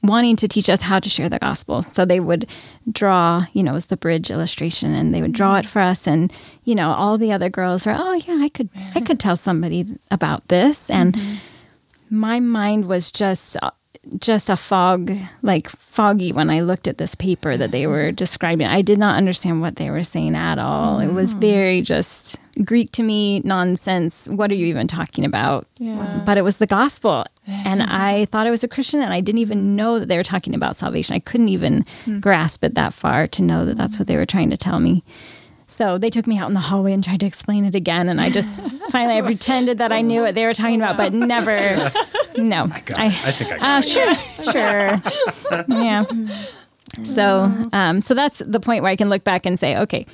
wanting 0.03 0.37
to 0.37 0.49
teach 0.49 0.71
us 0.71 0.83
how 0.83 0.99
to 0.99 1.09
share 1.09 1.29
the 1.29 1.39
gospel. 1.39 1.83
So 1.83 2.05
they 2.05 2.21
would 2.21 2.47
draw, 2.91 3.47
you 3.53 3.63
know, 3.63 3.73
it 3.73 3.75
was 3.75 3.87
the 3.87 3.97
bridge 3.97 4.31
illustration 4.31 4.95
and 4.95 5.15
they 5.15 5.21
would 5.21 5.33
draw 5.33 5.57
it 5.57 5.67
mm. 5.67 5.69
for 5.69 5.81
us 5.81 6.07
and, 6.07 6.33
you 6.65 6.75
know, 6.75 6.91
all 6.91 7.19
the 7.19 7.33
other 7.33 7.49
girls 7.49 7.87
were, 7.87 7.95
"Oh 7.97 8.15
yeah, 8.15 8.39
I 8.41 8.49
could 8.49 8.71
I 8.95 9.01
could 9.01 9.21
tell 9.21 9.37
somebody 9.37 9.87
about 10.11 10.49
this." 10.49 10.89
And 10.91 11.15
mm-hmm. 11.15 11.35
my 12.11 12.41
mind 12.41 12.87
was 12.87 13.13
just 13.13 13.57
uh, 13.63 13.71
just 14.19 14.49
a 14.49 14.57
fog 14.57 15.13
like 15.43 15.69
foggy 15.69 16.33
when 16.33 16.49
i 16.49 16.61
looked 16.61 16.89
at 16.89 16.97
this 16.97 17.15
paper 17.15 17.57
that 17.57 17.71
they 17.71 17.87
were 17.87 18.11
describing. 18.11 18.67
I 18.67 18.81
did 18.81 18.99
not 18.99 19.17
understand 19.17 19.61
what 19.61 19.77
they 19.77 19.91
were 19.91 20.03
saying 20.03 20.35
at 20.35 20.59
all. 20.59 21.01
It 21.01 21.13
was 21.13 21.33
hmm. 21.33 21.41
very 21.41 21.83
just 21.83 22.41
greek 22.65 22.93
to 22.93 23.03
me 23.03 23.41
nonsense. 23.41 24.27
What 24.29 24.51
are 24.51 24.55
you 24.55 24.67
even 24.67 24.87
talking 24.87 25.25
about? 25.25 25.67
Yeah. 25.79 26.23
but 26.27 26.39
it 26.39 26.43
was 26.43 26.59
the 26.59 26.67
gospel. 26.67 27.25
And 27.47 27.83
i 27.83 28.27
thought 28.27 28.47
i 28.47 28.51
was 28.51 28.63
a 28.63 28.69
christian 28.69 29.01
and 29.01 29.13
i 29.13 29.21
didn't 29.21 29.41
even 29.41 29.75
know 29.75 29.99
that 29.99 30.09
they 30.09 30.17
were 30.17 30.25
talking 30.25 30.55
about 30.55 30.77
salvation. 30.77 31.15
I 31.15 31.21
couldn't 31.21 31.49
even 31.49 31.85
hmm. 32.05 32.21
grasp 32.21 32.65
it 32.65 32.75
that 32.75 32.95
far 32.95 33.27
to 33.29 33.43
know 33.43 33.65
that 33.67 33.77
that's 33.77 33.99
what 33.99 34.09
they 34.09 34.17
were 34.17 34.27
trying 34.27 34.51
to 34.51 34.57
tell 34.57 34.81
me 34.81 35.05
so 35.71 35.99
they 35.99 36.11
took 36.11 36.27
me 36.27 36.37
out 36.37 36.49
in 36.49 36.55
the 36.55 36.61
hallway 36.61 36.93
and 36.93 37.03
tried 37.03 37.21
to 37.21 37.27
explain 37.27 37.65
it 37.65 37.75
again. 37.75 38.09
And 38.09 38.21
I 38.21 38.29
just 38.29 38.61
finally 38.91 39.19
I 39.19 39.23
pretended 39.23 39.79
that 39.79 39.93
I 39.93 40.01
knew 40.01 40.23
what 40.23 40.35
they 40.35 40.45
were 40.45 40.55
talking 40.55 40.77
about, 40.77 40.97
but 40.97 41.13
never. 41.15 41.91
No, 42.37 42.69
I, 42.97 43.07
I 43.07 43.33
think 43.33 43.53
I 43.53 43.59
got 43.59 43.63
uh, 43.63 43.79
it. 43.79 43.89
sure, 43.89 44.15
sure, 44.53 45.03
yeah. 45.83 46.05
So, 47.05 47.53
um, 47.73 48.01
so 48.01 48.15
that's 48.15 48.41
the 48.45 48.59
point 48.59 48.83
where 48.83 48.91
I 48.91 48.97
can 48.97 49.09
look 49.09 49.23
back 49.23 49.47
and 49.47 49.59
say, 49.59 49.77
okay, 49.79 50.07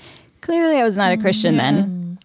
clearly 0.42 0.77
I 0.77 0.83
was 0.83 0.97
not 0.97 1.12
a 1.12 1.16
Christian 1.16 1.57
then. 1.57 2.19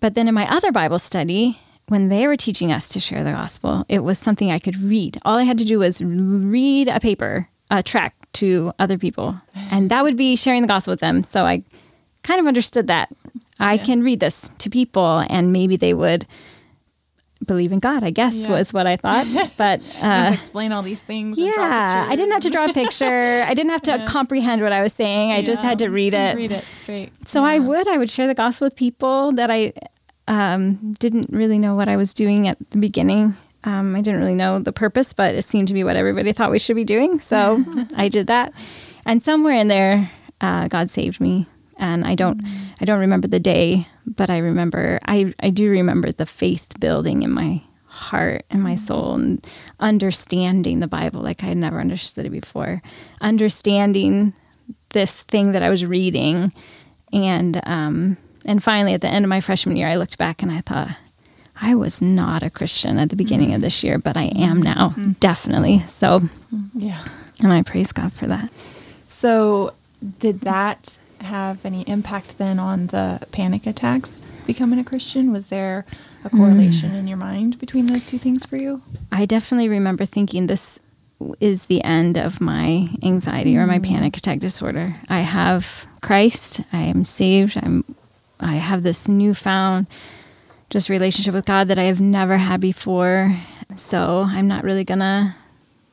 But 0.00 0.14
then 0.14 0.28
in 0.28 0.34
my 0.34 0.48
other 0.48 0.70
Bible 0.70 1.00
study, 1.00 1.58
when 1.88 2.08
they 2.08 2.28
were 2.28 2.36
teaching 2.36 2.70
us 2.70 2.88
to 2.90 3.00
share 3.00 3.24
the 3.24 3.32
gospel, 3.32 3.84
it 3.88 4.00
was 4.00 4.18
something 4.18 4.52
I 4.52 4.60
could 4.60 4.80
read. 4.80 5.18
All 5.24 5.36
I 5.36 5.42
had 5.42 5.58
to 5.58 5.64
do 5.64 5.80
was 5.80 6.00
read 6.00 6.86
a 6.86 7.00
paper, 7.00 7.48
a 7.70 7.82
tract 7.82 8.32
to 8.34 8.70
other 8.78 8.98
people, 8.98 9.36
and 9.72 9.90
that 9.90 10.04
would 10.04 10.16
be 10.16 10.36
sharing 10.36 10.62
the 10.62 10.68
gospel 10.68 10.92
with 10.92 11.00
them. 11.00 11.24
So 11.24 11.44
I 11.44 11.64
kind 12.22 12.40
of 12.40 12.46
understood 12.46 12.86
that. 12.88 13.10
I 13.60 13.76
can 13.78 14.02
read 14.04 14.20
this 14.20 14.52
to 14.58 14.70
people, 14.70 15.24
and 15.28 15.52
maybe 15.52 15.76
they 15.76 15.92
would 15.92 16.26
believe 17.46 17.72
in 17.72 17.78
God, 17.78 18.02
I 18.04 18.10
guess, 18.10 18.44
Yeah. 18.44 18.50
was 18.50 18.72
what 18.72 18.86
I 18.86 18.96
thought. 18.96 19.26
But 19.56 19.80
uh, 20.00 20.30
explain 20.34 20.70
all 20.72 20.82
these 20.82 21.02
things. 21.02 21.38
and 21.38 21.46
yeah, 21.46 22.06
I 22.08 22.14
didn't 22.16 22.32
have 22.32 22.42
to 22.42 22.50
draw 22.50 22.66
a 22.66 22.72
picture. 22.72 23.42
I 23.46 23.54
didn't 23.54 23.70
have 23.70 23.82
to 23.82 24.04
comprehend 24.06 24.62
what 24.62 24.72
I 24.72 24.82
was 24.82 24.92
saying. 24.92 25.32
I 25.32 25.42
just 25.42 25.62
had 25.62 25.78
to 25.80 25.88
read 25.88 26.12
Just 26.12 26.34
it. 26.34 26.36
Read 26.36 26.52
it 26.52 26.64
straight. 26.76 27.12
So 27.28 27.44
I 27.44 27.58
would, 27.58 27.88
I 27.88 27.96
would 27.98 28.10
share 28.10 28.26
the 28.26 28.34
gospel 28.34 28.66
with 28.66 28.76
people 28.76 29.32
that 29.32 29.50
I 29.50 29.72
um, 30.28 30.92
didn't 31.00 31.30
really 31.32 31.58
know 31.58 31.74
what 31.74 31.88
I 31.88 31.96
was 31.96 32.14
doing 32.14 32.46
at 32.46 32.58
the 32.70 32.78
beginning. 32.78 33.36
Um, 33.64 33.96
I 33.96 34.02
didn't 34.02 34.20
really 34.20 34.34
know 34.36 34.58
the 34.60 34.72
purpose, 34.72 35.12
but 35.12 35.34
it 35.34 35.42
seemed 35.42 35.66
to 35.68 35.74
be 35.74 35.82
what 35.82 35.96
everybody 35.96 36.32
thought 36.32 36.50
we 36.50 36.58
should 36.60 36.76
be 36.76 36.84
doing. 36.84 37.18
So 37.20 37.64
I 37.96 38.08
did 38.08 38.28
that, 38.28 38.52
and 39.04 39.20
somewhere 39.22 39.54
in 39.54 39.66
there, 39.68 40.10
uh, 40.40 40.68
God 40.68 40.90
saved 40.90 41.20
me. 41.20 41.46
And 41.78 42.04
I 42.04 42.14
don't, 42.14 42.42
I 42.80 42.84
don't 42.84 43.00
remember 43.00 43.28
the 43.28 43.40
day, 43.40 43.86
but 44.06 44.30
I 44.30 44.38
remember, 44.38 44.98
I, 45.06 45.32
I 45.40 45.50
do 45.50 45.70
remember 45.70 46.10
the 46.12 46.26
faith 46.26 46.66
building 46.80 47.22
in 47.22 47.30
my 47.30 47.62
heart 47.86 48.44
and 48.50 48.62
my 48.62 48.72
mm-hmm. 48.72 48.78
soul, 48.78 49.14
and 49.14 49.46
understanding 49.80 50.80
the 50.80 50.88
Bible 50.88 51.20
like 51.22 51.42
I 51.42 51.46
had 51.46 51.56
never 51.56 51.80
understood 51.80 52.26
it 52.26 52.30
before, 52.30 52.82
understanding 53.20 54.34
this 54.90 55.22
thing 55.22 55.52
that 55.52 55.62
I 55.62 55.70
was 55.70 55.84
reading, 55.84 56.52
and 57.12 57.60
um, 57.64 58.16
and 58.44 58.62
finally 58.62 58.94
at 58.94 59.00
the 59.00 59.08
end 59.08 59.24
of 59.24 59.28
my 59.28 59.40
freshman 59.40 59.76
year, 59.76 59.88
I 59.88 59.96
looked 59.96 60.18
back 60.18 60.42
and 60.42 60.50
I 60.50 60.60
thought, 60.60 60.90
I 61.60 61.74
was 61.74 62.00
not 62.00 62.42
a 62.42 62.50
Christian 62.50 62.98
at 62.98 63.10
the 63.10 63.16
beginning 63.16 63.48
of 63.48 63.54
mm-hmm. 63.54 63.62
this 63.62 63.82
year, 63.82 63.98
but 63.98 64.16
I 64.16 64.24
am 64.24 64.62
mm-hmm. 64.62 64.62
now, 64.62 64.94
definitely. 65.20 65.80
So, 65.80 66.22
Yeah. 66.74 67.04
and 67.42 67.52
I 67.52 67.62
praise 67.62 67.92
God 67.92 68.12
for 68.12 68.26
that. 68.26 68.50
So 69.06 69.74
did 70.20 70.42
that 70.42 70.98
have 71.20 71.64
any 71.64 71.82
impact 71.82 72.38
then 72.38 72.58
on 72.58 72.88
the 72.88 73.20
panic 73.32 73.66
attacks? 73.66 74.20
Becoming 74.46 74.78
a 74.78 74.84
Christian, 74.84 75.32
was 75.32 75.48
there 75.48 75.84
a 76.24 76.30
correlation 76.30 76.92
mm. 76.92 76.98
in 76.98 77.06
your 77.06 77.18
mind 77.18 77.58
between 77.58 77.86
those 77.86 78.04
two 78.04 78.18
things 78.18 78.46
for 78.46 78.56
you? 78.56 78.82
I 79.12 79.26
definitely 79.26 79.68
remember 79.68 80.04
thinking 80.04 80.46
this 80.46 80.78
is 81.40 81.66
the 81.66 81.82
end 81.84 82.16
of 82.16 82.40
my 82.40 82.88
anxiety 83.02 83.56
or 83.56 83.66
my 83.66 83.78
mm. 83.78 83.86
panic 83.86 84.16
attack 84.16 84.38
disorder. 84.38 84.96
I 85.08 85.20
have 85.20 85.86
Christ. 86.00 86.62
I 86.72 86.82
am 86.82 87.04
saved. 87.04 87.58
I'm. 87.62 87.84
I 88.40 88.54
have 88.54 88.84
this 88.84 89.08
newfound 89.08 89.88
just 90.70 90.88
relationship 90.88 91.34
with 91.34 91.46
God 91.46 91.68
that 91.68 91.78
I 91.78 91.84
have 91.84 92.00
never 92.00 92.36
had 92.36 92.60
before. 92.60 93.36
So 93.74 94.24
I'm 94.28 94.46
not 94.46 94.64
really 94.64 94.84
going 94.84 95.00
to 95.00 95.34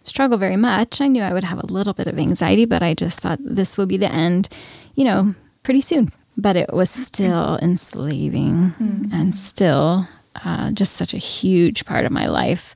struggle 0.08 0.38
very 0.38 0.58
much. 0.58 1.02
I 1.02 1.08
knew 1.08 1.22
I 1.22 1.34
would 1.34 1.44
have 1.44 1.60
a 1.60 1.66
little 1.66 1.94
bit 1.94 2.08
of 2.08 2.20
anxiety, 2.20 2.66
but 2.66 2.82
I 2.82 2.94
just 2.94 3.20
thought 3.20 3.40
this 3.42 3.78
will 3.78 3.86
be 3.86 3.98
the 3.98 4.12
end, 4.12 4.50
you 4.96 5.04
know, 5.04 5.36
pretty 5.64 5.82
soon. 5.82 6.12
But 6.38 6.56
it 6.56 6.74
was 6.74 6.90
still 6.90 7.58
enslaving 7.62 8.72
mm-hmm. 8.72 9.14
and 9.14 9.36
still 9.36 10.08
uh, 10.44 10.72
just 10.72 10.94
such 10.94 11.14
a 11.14 11.18
huge 11.18 11.86
part 11.86 12.06
of 12.06 12.12
my 12.12 12.28
life. 12.28 12.76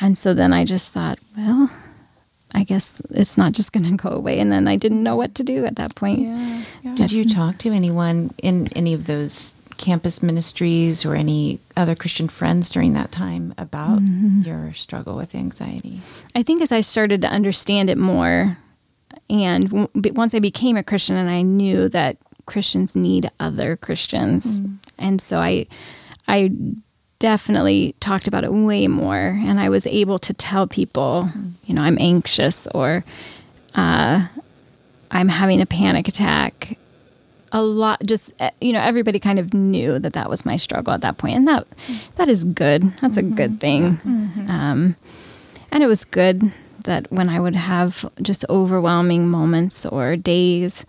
And 0.00 0.16
so 0.16 0.32
then 0.32 0.52
I 0.52 0.64
just 0.64 0.92
thought, 0.92 1.18
well, 1.36 1.70
I 2.54 2.64
guess 2.64 3.00
it's 3.10 3.36
not 3.36 3.52
just 3.52 3.72
going 3.72 3.84
to 3.84 3.96
go 3.96 4.10
away. 4.10 4.38
And 4.38 4.50
then 4.50 4.68
I 4.68 4.76
didn't 4.76 5.02
know 5.02 5.16
what 5.16 5.34
to 5.36 5.44
do 5.44 5.66
at 5.66 5.76
that 5.76 5.94
point. 5.94 6.20
Yeah, 6.20 6.64
yeah. 6.82 6.94
Did 6.94 7.12
you 7.12 7.28
talk 7.28 7.58
to 7.58 7.70
anyone 7.70 8.32
in 8.42 8.68
any 8.74 8.94
of 8.94 9.06
those 9.06 9.54
campus 9.80 10.22
ministries 10.22 11.06
or 11.06 11.14
any 11.14 11.58
other 11.74 11.94
Christian 11.94 12.28
friends 12.28 12.68
during 12.68 12.92
that 12.92 13.10
time 13.10 13.54
about 13.56 13.98
mm-hmm. 13.98 14.42
your 14.42 14.74
struggle 14.74 15.16
with 15.16 15.34
anxiety? 15.34 16.00
I 16.34 16.42
think 16.42 16.60
as 16.60 16.70
I 16.70 16.82
started 16.82 17.22
to 17.22 17.28
understand 17.28 17.88
it 17.88 17.96
more, 17.96 18.58
and 19.30 19.70
w- 19.70 19.88
once 20.14 20.34
I 20.34 20.38
became 20.38 20.76
a 20.76 20.82
Christian 20.82 21.16
and 21.16 21.30
I 21.30 21.40
knew 21.40 21.88
that 21.88 22.18
Christians 22.44 22.94
need 22.94 23.30
other 23.40 23.76
Christians, 23.76 24.60
mm. 24.60 24.76
and 24.98 25.20
so 25.20 25.40
I, 25.40 25.66
I 26.28 26.50
definitely 27.18 27.94
talked 28.00 28.28
about 28.28 28.44
it 28.44 28.52
way 28.52 28.86
more, 28.86 29.40
and 29.42 29.58
I 29.58 29.70
was 29.70 29.86
able 29.86 30.18
to 30.18 30.34
tell 30.34 30.66
people, 30.66 31.30
mm. 31.34 31.52
you 31.64 31.74
know, 31.74 31.82
I'm 31.82 31.98
anxious 31.98 32.66
or 32.74 33.02
uh, 33.74 34.26
I'm 35.10 35.28
having 35.28 35.62
a 35.62 35.66
panic 35.66 36.06
attack 36.06 36.76
a 37.52 37.62
lot 37.62 38.00
just 38.04 38.32
eh, 38.40 38.50
you 38.60 38.72
know 38.72 38.80
everybody 38.80 39.18
kind 39.18 39.38
of 39.38 39.52
knew 39.52 39.98
that 39.98 40.12
that 40.12 40.28
was 40.28 40.44
my 40.44 40.56
struggle 40.56 40.92
at 40.92 41.00
that 41.00 41.18
point 41.18 41.36
and 41.36 41.48
that 41.48 41.66
that 42.16 42.28
is 42.28 42.44
good 42.44 42.82
that's 43.00 43.16
mm-hmm. 43.16 43.32
a 43.32 43.36
good 43.36 43.50
mm-hmm. 43.52 43.58
thing 43.58 43.96
mm-hmm. 43.96 44.50
um, 44.50 44.96
and 45.72 45.82
it 45.82 45.86
was 45.86 46.04
good 46.04 46.52
that 46.84 47.10
when 47.10 47.28
i 47.28 47.40
would 47.40 47.54
have 47.54 48.08
just 48.22 48.44
overwhelming 48.48 49.28
moments 49.28 49.84
or 49.86 50.16
days 50.16 50.84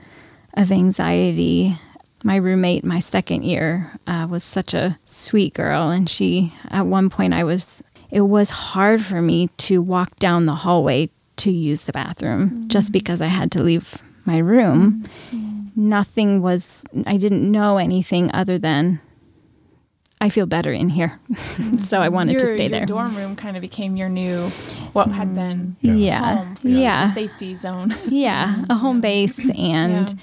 of 0.55 0.71
anxiety 0.71 1.77
my 2.23 2.35
roommate 2.35 2.83
my 2.83 2.99
second 2.99 3.43
year 3.43 3.91
uh, 4.07 4.27
was 4.29 4.43
such 4.43 4.73
a 4.73 4.97
sweet 5.05 5.53
girl 5.53 5.89
and 5.89 6.09
she 6.09 6.53
at 6.69 6.85
one 6.85 7.09
point 7.09 7.33
i 7.33 7.43
was 7.43 7.81
it 8.11 8.21
was 8.21 8.49
hard 8.49 9.03
for 9.03 9.21
me 9.21 9.47
to 9.57 9.81
walk 9.81 10.17
down 10.19 10.45
the 10.45 10.55
hallway 10.55 11.09
to 11.37 11.49
use 11.49 11.81
the 11.81 11.93
bathroom 11.93 12.49
mm-hmm. 12.49 12.67
just 12.67 12.91
because 12.91 13.21
i 13.21 13.27
had 13.27 13.51
to 13.51 13.63
leave 13.63 14.01
my 14.25 14.37
room 14.37 15.03
mm-hmm 15.31 15.50
nothing 15.75 16.41
was, 16.41 16.85
I 17.05 17.17
didn't 17.17 17.49
know 17.49 17.77
anything 17.77 18.31
other 18.33 18.57
than 18.57 19.01
I 20.21 20.29
feel 20.29 20.45
better 20.45 20.71
in 20.71 20.89
here. 20.89 21.19
so 21.83 21.99
I 21.99 22.05
mm-hmm. 22.05 22.13
wanted 22.13 22.33
your, 22.33 22.41
to 22.41 22.53
stay 22.53 22.67
there. 22.67 22.81
your 22.81 22.85
there. 22.85 22.85
dorm 22.85 23.17
room 23.17 23.35
kind 23.35 23.57
of 23.57 23.61
became 23.61 23.95
your 23.95 24.07
new, 24.07 24.49
what 24.93 25.09
had 25.09 25.29
mm. 25.29 25.35
been 25.35 25.75
yeah, 25.81 25.95
yeah, 25.97 26.55
yeah. 26.63 27.13
safety 27.13 27.55
zone. 27.55 27.95
yeah, 28.07 28.53
a 28.53 28.57
mm-hmm. 28.59 28.73
home 28.73 29.01
base, 29.01 29.49
and 29.49 30.09
yeah. 30.09 30.15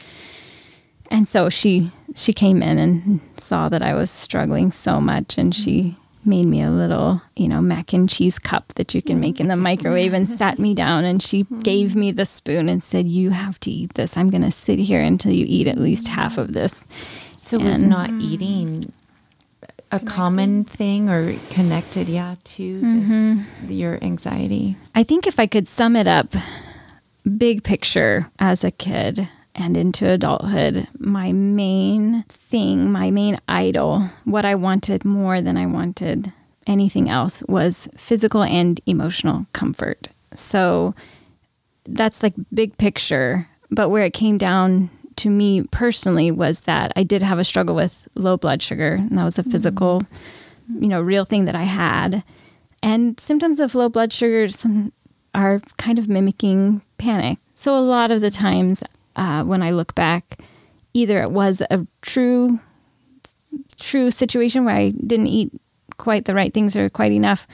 and 1.11 1.27
so 1.27 1.51
she 1.51 1.91
she 2.15 2.33
came 2.33 2.63
in 2.63 2.79
and 2.79 3.21
saw 3.37 3.69
that 3.69 3.83
I 3.83 3.95
was 3.95 4.09
struggling 4.09 4.71
so 4.71 5.01
much, 5.01 5.37
and 5.37 5.53
she 5.53 5.83
mm-hmm. 5.83 6.08
Made 6.29 6.47
me 6.47 6.63
a 6.63 6.71
little, 6.71 7.23
you 7.35 7.49
know, 7.49 7.61
mac 7.61 7.93
and 7.93 8.09
cheese 8.09 8.39
cup 8.39 8.69
that 8.75 8.95
you 8.95 9.03
can 9.03 9.19
make 9.19 9.41
in 9.41 9.49
the 9.49 9.57
microwave 9.57 10.13
and 10.13 10.29
sat 10.29 10.59
me 10.59 10.75
down 10.75 11.05
and 11.05 11.23
she 11.23 11.45
gave 11.63 11.97
me 11.97 12.13
the 12.13 12.27
spoon 12.27 12.69
and 12.69 12.83
said, 12.83 13.09
You 13.09 13.31
have 13.31 13.59
to 13.61 13.71
eat 13.71 13.95
this. 13.95 14.17
I'm 14.17 14.31
going 14.31 14.43
to 14.43 14.53
sit 14.53 14.79
here 14.79 15.01
until 15.01 15.33
you 15.33 15.47
eat 15.49 15.67
at 15.67 15.79
least 15.79 16.09
half 16.09 16.39
of 16.39 16.53
this. 16.53 16.85
So, 17.37 17.57
and, 17.59 17.67
was 17.67 17.83
not 17.83 18.11
eating 18.11 18.93
a 19.91 20.01
common 20.01 20.65
thing 20.65 21.09
or 21.09 21.35
connected, 21.51 22.09
yeah, 22.09 22.35
to 22.45 22.81
mm-hmm. 22.81 23.67
this, 23.67 23.71
your 23.73 24.03
anxiety? 24.05 24.77
I 24.95 25.03
think 25.03 25.27
if 25.27 25.41
I 25.41 25.47
could 25.47 25.67
sum 25.67 25.97
it 25.97 26.07
up, 26.07 26.35
big 27.37 27.65
picture 27.65 28.31
as 28.39 28.65
a 28.65 28.71
kid, 28.71 29.29
and 29.59 29.77
into 29.77 30.09
adulthood, 30.09 30.87
my 30.99 31.33
main 31.33 32.23
thing, 32.29 32.91
my 32.91 33.11
main 33.11 33.39
idol, 33.49 34.09
what 34.25 34.45
I 34.45 34.55
wanted 34.55 35.05
more 35.05 35.41
than 35.41 35.57
I 35.57 35.67
wanted 35.67 36.33
anything 36.67 37.09
else 37.11 37.43
was 37.49 37.89
physical 37.97 38.43
and 38.43 38.81
emotional 38.87 39.47
comfort. 39.53 40.09
So 40.33 40.95
that's 41.87 42.23
like 42.23 42.35
big 42.55 42.77
picture. 42.79 43.49
But 43.71 43.89
where 43.89 44.05
it 44.05 44.15
came 44.15 44.39
down 44.39 44.91
to 45.17 45.31
me 45.31 45.65
personally 45.65 46.31
was 46.31 46.61
that 46.61 46.93
I 46.95 47.03
did 47.03 47.23
have 47.23 47.39
a 47.39 47.45
struggle 47.45 47.75
with 47.75 48.07
low 48.15 48.37
blood 48.37 48.63
sugar, 48.63 48.95
and 48.95 49.19
that 49.19 49.25
was 49.25 49.39
a 49.39 49.43
physical, 49.43 50.03
mm-hmm. 50.03 50.83
you 50.83 50.89
know, 50.89 51.01
real 51.01 51.25
thing 51.25 51.45
that 51.47 51.57
I 51.57 51.65
had. 51.65 52.23
And 52.83 53.19
symptoms 53.19 53.59
of 53.59 53.75
low 53.75 53.89
blood 53.89 54.13
sugar 54.13 54.47
are 55.35 55.61
kind 55.77 55.99
of 55.99 56.09
mimicking 56.09 56.83
panic. 56.97 57.39
So 57.53 57.77
a 57.77 57.81
lot 57.81 58.13
of 58.13 58.21
the 58.21 58.31
times 58.31 58.83
uh, 59.19 59.43
when 59.43 59.63
I 59.63 59.73
look 59.73 59.95
back, 59.95 60.41
either 60.95 61.21
it 61.21 61.33
was 61.33 61.61
a 61.71 61.87
true, 62.01 62.61
true 63.79 64.11
situation 64.11 64.65
where 64.65 64.77
I 64.77 64.91
didn't 64.91 65.27
eat 65.27 65.51
quite 65.99 66.25
the 66.25 66.35
right 66.35 66.55
things 66.55 66.77
or 66.77 66.89
quite 66.89 67.13
enough, 67.13 67.47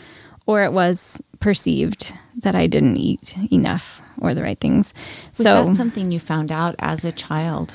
or 0.46 0.62
it 0.62 0.72
was 0.72 1.22
perceived 1.40 2.12
that 2.36 2.54
I 2.54 2.66
didn't 2.66 2.98
eat 2.98 3.34
enough 3.50 4.00
or 4.20 4.34
the 4.34 4.42
right 4.42 4.60
things. 4.60 4.92
Was 5.38 5.46
so, 5.46 5.64
that 5.64 5.74
something 5.74 6.12
you 6.12 6.20
found 6.20 6.52
out 6.52 6.74
as 6.78 7.04
a 7.04 7.12
child? 7.12 7.74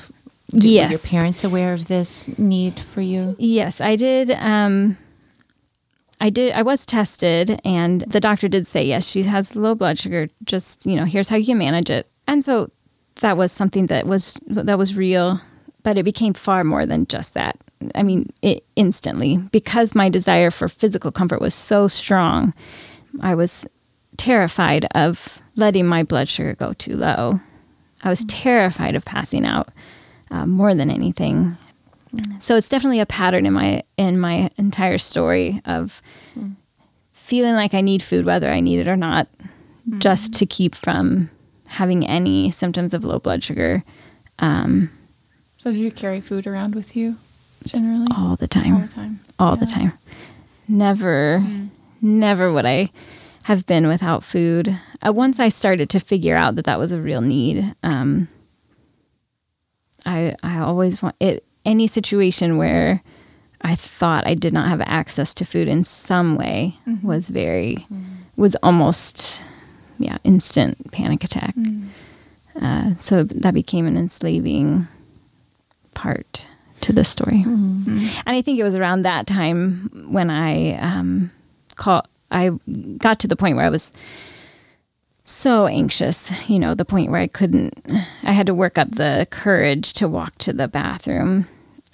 Did, 0.50 0.64
yes. 0.64 0.86
Were 0.88 0.92
your 0.92 1.20
parents 1.20 1.44
aware 1.44 1.74
of 1.74 1.86
this 1.86 2.28
need 2.38 2.78
for 2.78 3.00
you? 3.00 3.34
Yes, 3.38 3.80
I 3.80 3.96
did. 3.96 4.30
Um, 4.30 4.96
I 6.20 6.30
did. 6.30 6.52
I 6.52 6.62
was 6.62 6.86
tested, 6.86 7.60
and 7.64 8.02
the 8.02 8.20
doctor 8.20 8.46
did 8.46 8.66
say 8.66 8.84
yes, 8.84 9.06
she 9.08 9.22
has 9.24 9.56
low 9.56 9.74
blood 9.74 9.98
sugar. 9.98 10.28
Just 10.44 10.86
you 10.86 10.96
know, 10.96 11.04
here's 11.04 11.28
how 11.28 11.36
you 11.36 11.46
can 11.46 11.58
manage 11.58 11.90
it. 11.90 12.08
And 12.26 12.44
so 12.44 12.70
that 13.20 13.36
was 13.36 13.52
something 13.52 13.86
that 13.86 14.06
was 14.06 14.38
that 14.46 14.78
was 14.78 14.96
real, 14.96 15.40
but 15.82 15.96
it 15.96 16.02
became 16.02 16.34
far 16.34 16.64
more 16.64 16.86
than 16.86 17.06
just 17.06 17.34
that. 17.34 17.56
I 17.94 18.02
mean, 18.02 18.30
it 18.42 18.64
instantly 18.76 19.38
because 19.52 19.94
my 19.94 20.08
desire 20.08 20.50
for 20.50 20.68
physical 20.68 21.10
comfort 21.10 21.40
was 21.40 21.54
so 21.54 21.88
strong. 21.88 22.52
I 23.22 23.34
was 23.34 23.66
terrified 24.16 24.86
of 24.94 25.40
letting 25.56 25.86
my 25.86 26.02
blood 26.02 26.28
sugar 26.28 26.54
go 26.54 26.74
too 26.74 26.96
low. 26.96 27.40
I 28.02 28.08
was 28.08 28.24
terrified 28.24 28.96
of 28.96 29.04
passing 29.04 29.44
out 29.46 29.68
uh, 30.30 30.46
more 30.46 30.74
than 30.74 30.90
anything. 30.90 31.56
So 32.40 32.56
it's 32.56 32.68
definitely 32.68 33.00
a 33.00 33.06
pattern 33.06 33.46
in 33.46 33.52
my 33.52 33.82
in 33.96 34.18
my 34.18 34.50
entire 34.56 34.98
story 34.98 35.60
of 35.64 36.02
feeling 37.12 37.54
like 37.54 37.72
I 37.72 37.80
need 37.80 38.02
food 38.02 38.24
whether 38.24 38.48
I 38.48 38.58
need 38.60 38.80
it 38.80 38.88
or 38.88 38.96
not, 38.96 39.28
mm-hmm. 39.32 40.00
just 40.00 40.34
to 40.34 40.46
keep 40.46 40.74
from 40.74 41.30
having 41.70 42.06
any 42.06 42.50
symptoms 42.50 42.94
of 42.94 43.04
low 43.04 43.18
blood 43.18 43.42
sugar. 43.42 43.84
Um, 44.38 44.90
so, 45.58 45.72
do 45.72 45.78
you 45.78 45.90
carry 45.90 46.20
food 46.20 46.46
around 46.46 46.74
with 46.74 46.96
you 46.96 47.16
generally? 47.64 48.06
All 48.16 48.36
the 48.36 48.48
time. 48.48 48.74
All 48.74 48.80
the 48.80 48.88
time. 48.88 49.20
All 49.38 49.54
yeah. 49.54 49.60
the 49.60 49.66
time. 49.66 49.92
Never, 50.68 51.40
mm. 51.40 51.68
never 52.00 52.52
would 52.52 52.64
I 52.64 52.90
have 53.44 53.66
been 53.66 53.88
without 53.88 54.24
food. 54.24 54.78
Uh, 55.06 55.12
once 55.12 55.40
I 55.40 55.48
started 55.48 55.90
to 55.90 56.00
figure 56.00 56.36
out 56.36 56.54
that 56.56 56.64
that 56.64 56.78
was 56.78 56.92
a 56.92 57.00
real 57.00 57.20
need, 57.20 57.74
um, 57.82 58.28
I 60.06 60.36
I 60.42 60.58
always 60.58 61.02
want 61.02 61.16
it. 61.20 61.44
Any 61.66 61.86
situation 61.86 62.56
where 62.56 63.02
I 63.62 63.74
thought 63.74 64.26
I 64.26 64.34
did 64.34 64.52
not 64.52 64.68
have 64.68 64.80
access 64.82 65.34
to 65.34 65.44
food 65.44 65.68
in 65.68 65.84
some 65.84 66.36
way 66.36 66.78
mm-hmm. 66.86 67.06
was 67.06 67.28
very 67.28 67.86
mm. 67.92 68.04
was 68.36 68.56
almost 68.62 69.42
yeah, 70.00 70.16
instant 70.24 70.90
panic 70.90 71.22
attack. 71.22 71.54
Mm. 71.54 71.88
Uh, 72.60 72.94
so 72.98 73.22
that 73.22 73.54
became 73.54 73.86
an 73.86 73.96
enslaving 73.96 74.88
part 75.94 76.46
to 76.80 76.92
the 76.92 77.04
story. 77.04 77.44
Mm-hmm. 77.46 78.06
And 78.26 78.36
I 78.36 78.42
think 78.42 78.58
it 78.58 78.64
was 78.64 78.74
around 78.74 79.02
that 79.02 79.26
time 79.26 80.08
when 80.10 80.30
I 80.30 80.74
um, 80.76 81.30
call, 81.76 82.04
I 82.30 82.50
got 82.96 83.20
to 83.20 83.28
the 83.28 83.36
point 83.36 83.56
where 83.56 83.66
I 83.66 83.70
was 83.70 83.92
so 85.24 85.66
anxious, 85.66 86.32
you 86.48 86.58
know, 86.58 86.74
the 86.74 86.84
point 86.84 87.10
where 87.10 87.20
I 87.20 87.26
couldn't, 87.26 87.86
I 88.22 88.32
had 88.32 88.46
to 88.46 88.54
work 88.54 88.78
up 88.78 88.92
the 88.92 89.26
courage 89.30 89.92
to 89.94 90.08
walk 90.08 90.38
to 90.38 90.52
the 90.52 90.66
bathroom, 90.66 91.46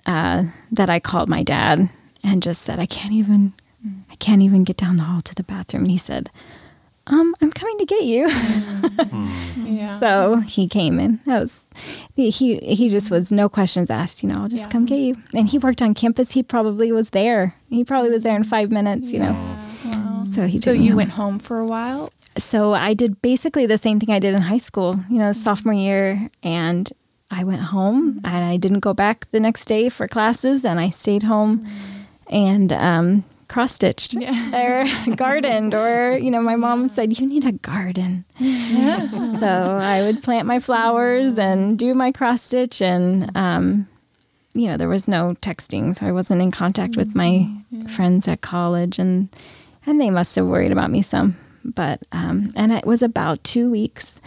uh, 0.06 0.44
that 0.70 0.88
I 0.88 1.00
called 1.00 1.28
my 1.28 1.42
dad 1.42 1.90
and 2.22 2.42
just 2.42 2.62
said, 2.62 2.78
I 2.78 2.86
can't 2.86 3.12
even, 3.12 3.54
I 4.10 4.14
can't 4.16 4.42
even 4.42 4.64
get 4.64 4.76
down 4.76 4.96
the 4.96 5.02
hall 5.02 5.20
to 5.22 5.34
the 5.34 5.42
bathroom. 5.42 5.82
And 5.82 5.90
he 5.90 5.98
said, 5.98 6.30
um, 7.08 7.34
I'm 7.40 7.52
coming 7.52 7.78
to 7.78 7.84
get 7.84 8.02
you. 8.04 8.28
mm. 8.28 9.54
yeah. 9.78 9.96
So 9.98 10.36
he 10.40 10.66
came 10.68 10.98
in. 10.98 11.20
That 11.26 11.40
was 11.40 11.64
he. 12.14 12.58
He 12.58 12.88
just 12.88 13.10
was 13.10 13.30
no 13.30 13.48
questions 13.48 13.90
asked. 13.90 14.22
You 14.22 14.28
know, 14.28 14.42
I'll 14.42 14.48
just 14.48 14.64
yeah. 14.64 14.70
come 14.70 14.86
get 14.86 14.98
you. 14.98 15.16
And 15.34 15.48
he 15.48 15.58
worked 15.58 15.82
on 15.82 15.94
campus. 15.94 16.32
He 16.32 16.42
probably 16.42 16.90
was 16.90 17.10
there. 17.10 17.54
He 17.68 17.84
probably 17.84 18.10
was 18.10 18.22
there 18.22 18.36
in 18.36 18.44
five 18.44 18.70
minutes. 18.70 19.12
You 19.12 19.20
yeah. 19.20 19.32
know. 19.32 19.90
Wow. 19.90 20.26
So 20.32 20.46
he. 20.46 20.58
So 20.58 20.72
you 20.72 20.90
home. 20.90 20.96
went 20.96 21.10
home 21.10 21.38
for 21.38 21.58
a 21.58 21.66
while. 21.66 22.12
So 22.38 22.74
I 22.74 22.92
did 22.92 23.22
basically 23.22 23.66
the 23.66 23.78
same 23.78 24.00
thing 24.00 24.10
I 24.10 24.18
did 24.18 24.34
in 24.34 24.42
high 24.42 24.58
school. 24.58 25.00
You 25.08 25.18
know, 25.18 25.32
sophomore 25.32 25.74
year, 25.74 26.28
and 26.42 26.92
I 27.30 27.44
went 27.44 27.62
home 27.62 28.14
mm-hmm. 28.14 28.26
and 28.26 28.44
I 28.44 28.56
didn't 28.56 28.80
go 28.80 28.94
back 28.94 29.30
the 29.30 29.40
next 29.40 29.66
day 29.66 29.88
for 29.88 30.08
classes. 30.08 30.64
And 30.64 30.80
I 30.80 30.90
stayed 30.90 31.22
home. 31.22 31.58
Mm-hmm 31.60 31.96
and 32.28 32.72
um, 32.72 33.24
cross 33.48 33.72
stitched 33.72 34.14
Yeah. 34.14 34.34
or 34.54 35.14
gardened, 35.16 35.74
or 35.74 36.16
you 36.18 36.30
know, 36.30 36.40
my 36.42 36.56
mom 36.56 36.88
said 36.88 37.18
you 37.18 37.26
need 37.26 37.44
a 37.44 37.52
garden, 37.52 38.24
so 39.38 39.78
I 39.80 40.02
would 40.02 40.22
plant 40.22 40.46
my 40.46 40.58
flowers 40.58 41.38
and 41.38 41.78
do 41.78 41.94
my 41.94 42.12
cross 42.12 42.42
stitch, 42.42 42.80
and 42.82 43.34
um, 43.36 43.88
you 44.54 44.68
know, 44.68 44.76
there 44.76 44.88
was 44.88 45.06
no 45.08 45.34
texting, 45.40 45.94
so 45.94 46.06
I 46.06 46.12
wasn't 46.12 46.42
in 46.42 46.50
contact 46.50 46.96
with 46.96 47.14
my 47.14 47.48
friends 47.88 48.26
at 48.28 48.40
college, 48.40 48.98
and 48.98 49.28
and 49.86 50.00
they 50.00 50.10
must 50.10 50.34
have 50.36 50.46
worried 50.46 50.72
about 50.72 50.90
me 50.90 51.02
some, 51.02 51.36
but 51.64 52.02
um, 52.12 52.52
and 52.56 52.72
it 52.72 52.86
was 52.86 53.02
about 53.02 53.42
two 53.44 53.70
weeks. 53.70 54.20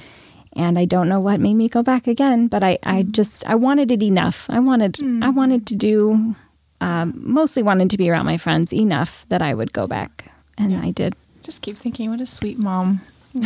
And 0.54 0.80
I 0.80 0.86
don't 0.86 1.08
know 1.08 1.20
what 1.20 1.40
made 1.40 1.54
me 1.56 1.70
go 1.70 1.84
back 1.84 2.08
again, 2.08 2.48
but 2.48 2.64
I, 2.64 2.80
I 2.84 3.04
just 3.04 3.48
I 3.48 3.54
wanted 3.56 3.92
it 3.92 4.02
enough. 4.02 4.48
I 4.50 4.60
wanted 4.60 4.98
I 5.24 5.30
wanted 5.30 5.68
to 5.68 5.76
do 5.76 6.36
um, 6.82 7.14
mostly 7.16 7.64
wanted 7.64 7.90
to 7.92 7.98
be 7.98 8.10
around 8.10 8.26
my 8.26 8.38
friends 8.38 8.72
enough 8.74 9.26
that 9.30 9.42
I 9.42 9.54
would 9.54 9.74
go 9.74 9.88
back, 9.88 10.32
and 10.58 10.76
I 10.76 10.92
did 10.92 11.16
Just 11.44 11.62
keep 11.62 11.78
thinking, 11.78 12.10
what 12.10 12.22
a 12.22 12.26
sweet 12.26 12.58
mom. 12.60 13.02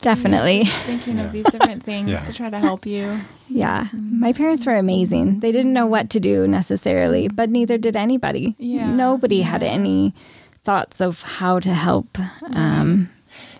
definitely. 0.00 0.64
Thinking 0.64 1.18
of 1.20 1.32
these 1.32 1.46
different 1.46 1.82
things 1.84 2.08
Yeah. 2.10 2.20
to 2.24 2.32
try 2.32 2.50
to 2.50 2.58
help 2.58 2.86
you. 2.86 3.20
Yeah, 3.48 3.88
my 3.92 4.32
parents 4.32 4.66
were 4.66 4.76
amazing. 4.76 5.40
They 5.40 5.52
didn't 5.52 5.72
know 5.72 5.86
what 5.86 6.10
to 6.10 6.20
do 6.20 6.46
necessarily, 6.46 7.28
but 7.28 7.50
neither 7.50 7.78
did 7.78 7.96
anybody. 7.96 8.54
Yeah. 8.58 8.90
Nobody 8.92 9.42
had 9.42 9.62
any 9.62 10.14
thoughts 10.64 11.00
of 11.00 11.22
how 11.22 11.58
to 11.60 11.72
help, 11.74 12.18
um, 12.54 13.08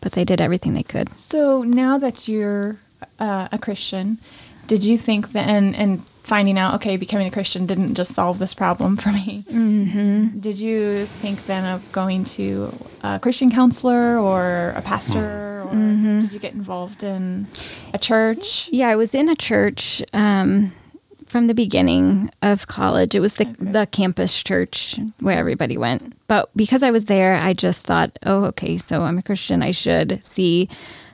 but 0.00 0.12
they 0.12 0.24
did 0.24 0.40
everything 0.40 0.74
they 0.74 0.82
could. 0.82 1.16
So 1.16 1.62
now 1.62 1.98
that 1.98 2.28
you're 2.28 2.76
uh, 3.18 3.48
a 3.50 3.58
Christian, 3.58 4.18
did 4.68 4.84
you 4.84 4.96
think 4.96 5.32
that 5.32 5.48
and 5.48 5.74
and 5.74 6.08
finding 6.22 6.58
out 6.58 6.74
okay, 6.74 6.96
becoming 6.96 7.26
a 7.26 7.30
Christian 7.30 7.66
didn't 7.66 7.94
just 7.94 8.14
solve 8.14 8.38
this 8.38 8.54
problem 8.54 8.96
for 8.96 9.10
me? 9.10 9.44
Mm-hmm. 9.50 10.38
Did 10.38 10.58
you 10.60 11.06
think 11.06 11.46
then 11.46 11.64
of 11.64 11.90
going 11.90 12.24
to 12.36 12.72
a 13.02 13.18
Christian 13.18 13.50
counselor 13.50 14.18
or 14.18 14.74
a 14.76 14.82
pastor, 14.82 15.64
or 15.66 15.74
did 16.20 16.32
you 16.32 16.38
get 16.38 16.52
involved 16.52 17.02
in 17.02 17.48
a 17.92 17.98
church? 17.98 18.68
Yeah, 18.70 18.88
I 18.88 18.96
was 18.96 19.14
in 19.14 19.28
a 19.28 19.34
church 19.34 20.02
um, 20.12 20.72
from 21.26 21.46
the 21.46 21.54
beginning 21.54 22.30
of 22.42 22.66
college. 22.66 23.14
It 23.14 23.20
was 23.20 23.34
the 23.36 23.46
the 23.58 23.86
campus 23.86 24.42
church 24.42 25.00
where 25.20 25.38
everybody 25.38 25.78
went. 25.78 26.14
But 26.28 26.50
because 26.54 26.82
I 26.82 26.90
was 26.90 27.06
there, 27.06 27.36
I 27.36 27.54
just 27.54 27.84
thought, 27.84 28.18
oh, 28.26 28.44
okay, 28.52 28.76
so 28.76 29.02
I'm 29.02 29.16
a 29.18 29.22
Christian. 29.22 29.62
I 29.62 29.72
should 29.72 30.22
see. 30.22 30.68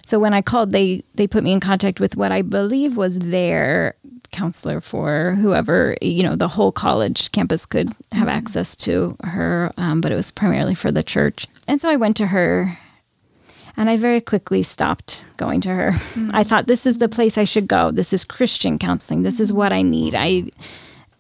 So 0.07 0.19
when 0.19 0.35
I 0.35 0.43
called, 0.43 0.73
they 0.73 1.03
they 1.14 1.27
put 1.27 1.45
me 1.45 1.53
in 1.53 1.61
contact 1.61 2.01
with 2.01 2.17
what 2.17 2.33
I 2.33 2.43
believe 2.43 2.97
was 2.97 3.19
their 3.19 3.95
counselor 4.31 4.81
for 4.81 5.37
whoever 5.40 5.97
you 6.03 6.25
know 6.25 6.35
the 6.35 6.49
whole 6.49 6.73
college 6.73 7.31
campus 7.31 7.64
could 7.64 7.93
have 8.12 8.29
access 8.29 8.75
to 8.77 9.17
her, 9.23 9.71
um, 9.77 10.01
but 10.01 10.12
it 10.12 10.17
was 10.17 10.31
primarily 10.31 10.75
for 10.75 10.90
the 10.90 11.03
church. 11.03 11.47
And 11.69 11.81
so 11.81 11.88
I 11.88 11.97
went 11.97 12.17
to 12.19 12.29
her 12.29 12.79
and 13.77 13.90
I 13.90 13.97
very 13.97 14.21
quickly 14.21 14.62
stopped 14.62 15.25
going 15.37 15.61
to 15.62 15.71
her. 15.71 15.93
I 16.33 16.45
thought 16.45 16.67
this 16.67 16.87
is 16.87 16.99
the 16.99 17.09
place 17.09 17.38
I 17.38 17.45
should 17.45 17.67
go. 17.67 17.90
This 17.90 18.12
is 18.12 18.25
Christian 18.25 18.79
counseling. 18.79 19.23
This 19.23 19.40
is 19.40 19.53
what 19.53 19.73
I 19.73 19.83
need. 19.83 20.14
I 20.14 20.51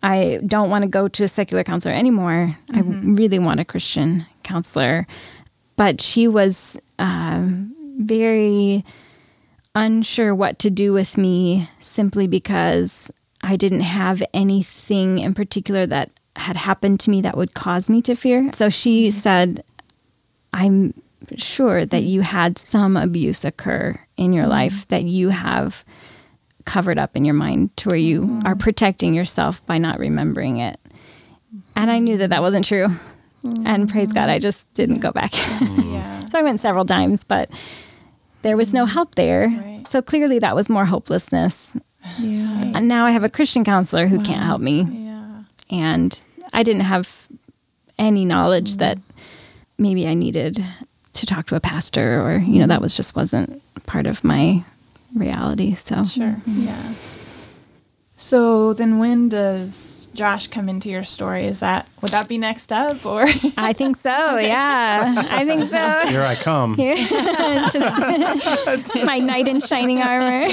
I 0.02 0.40
don't 0.46 0.68
want 0.68 0.82
to 0.82 0.88
go 0.88 1.08
to 1.08 1.24
a 1.24 1.28
secular 1.28 1.64
counselor 1.64 1.94
anymore. 1.94 2.56
I 2.72 2.80
really 2.80 3.38
want 3.38 3.60
a 3.60 3.64
Christian 3.64 4.26
counselor. 4.42 5.06
But 5.76 6.00
she 6.00 6.28
was 6.28 6.78
um, 6.98 7.73
very 7.96 8.84
unsure 9.74 10.34
what 10.34 10.58
to 10.60 10.70
do 10.70 10.92
with 10.92 11.18
me 11.18 11.68
simply 11.80 12.26
because 12.26 13.12
I 13.42 13.56
didn't 13.56 13.80
have 13.80 14.22
anything 14.32 15.18
in 15.18 15.34
particular 15.34 15.86
that 15.86 16.10
had 16.36 16.56
happened 16.56 17.00
to 17.00 17.10
me 17.10 17.20
that 17.22 17.36
would 17.36 17.54
cause 17.54 17.90
me 17.90 18.00
to 18.02 18.14
fear. 18.14 18.52
So 18.52 18.68
she 18.68 19.08
mm-hmm. 19.08 19.18
said, 19.18 19.64
I'm 20.52 20.94
sure 21.36 21.84
that 21.84 22.02
you 22.02 22.22
had 22.22 22.58
some 22.58 22.96
abuse 22.96 23.44
occur 23.44 23.98
in 24.16 24.32
your 24.32 24.44
mm-hmm. 24.44 24.52
life 24.52 24.88
that 24.88 25.04
you 25.04 25.30
have 25.30 25.84
covered 26.64 26.98
up 26.98 27.14
in 27.14 27.24
your 27.24 27.34
mind 27.34 27.76
to 27.76 27.88
where 27.90 27.98
you 27.98 28.22
mm-hmm. 28.22 28.46
are 28.46 28.56
protecting 28.56 29.14
yourself 29.14 29.64
by 29.66 29.78
not 29.78 29.98
remembering 29.98 30.58
it. 30.58 30.80
And 31.76 31.90
I 31.90 31.98
knew 31.98 32.16
that 32.18 32.30
that 32.30 32.42
wasn't 32.42 32.64
true. 32.64 32.88
And 33.66 33.90
praise 33.90 34.10
God, 34.10 34.30
I 34.30 34.38
just 34.38 34.72
didn't 34.72 35.00
go 35.00 35.12
back. 35.12 35.32
Yeah. 35.60 36.24
so 36.30 36.38
I 36.38 36.42
went 36.42 36.60
several 36.60 36.86
times, 36.86 37.24
but 37.24 37.50
there 38.44 38.56
was 38.56 38.72
no 38.72 38.84
mm. 38.84 38.90
help 38.90 39.16
there. 39.16 39.48
Right. 39.48 39.84
So 39.88 40.00
clearly 40.00 40.38
that 40.38 40.54
was 40.54 40.68
more 40.68 40.84
hopelessness. 40.84 41.76
Yeah. 42.18 42.72
And 42.74 42.86
now 42.86 43.06
I 43.06 43.10
have 43.10 43.24
a 43.24 43.30
Christian 43.30 43.64
counselor 43.64 44.06
who 44.06 44.20
can't 44.20 44.44
help 44.44 44.60
me 44.60 44.82
Yeah. 44.82 45.44
and 45.70 46.20
I 46.52 46.62
didn't 46.62 46.82
have 46.82 47.26
any 47.98 48.24
knowledge 48.26 48.74
mm. 48.74 48.78
that 48.78 48.98
maybe 49.78 50.06
I 50.06 50.14
needed 50.14 50.62
to 51.14 51.26
talk 51.26 51.46
to 51.46 51.56
a 51.56 51.60
pastor 51.60 52.20
or 52.20 52.36
you 52.36 52.60
know 52.60 52.66
that 52.66 52.82
was 52.82 52.96
just 52.96 53.16
wasn't 53.16 53.62
part 53.86 54.06
of 54.06 54.22
my 54.22 54.64
reality 55.14 55.74
so 55.74 56.04
Sure. 56.04 56.36
Mm-hmm. 56.44 56.66
Yeah. 56.66 56.92
So 58.16 58.72
then 58.74 58.98
when 58.98 59.28
does 59.30 59.93
Josh 60.14 60.46
come 60.46 60.68
into 60.68 60.88
your 60.88 61.04
story? 61.04 61.44
Is 61.46 61.60
that 61.60 61.88
would 62.00 62.12
that 62.12 62.28
be 62.28 62.38
next 62.38 62.72
up 62.72 63.04
or? 63.04 63.26
I 63.56 63.72
think 63.72 63.96
so 63.96 64.38
yeah. 64.38 65.26
I 65.30 65.44
think 65.44 65.64
so. 65.64 66.06
Here 66.08 66.22
I 66.22 66.36
come. 66.36 66.76
just 67.72 68.94
my 69.04 69.18
knight 69.18 69.48
in 69.48 69.60
shining 69.60 70.00
armor. 70.00 70.48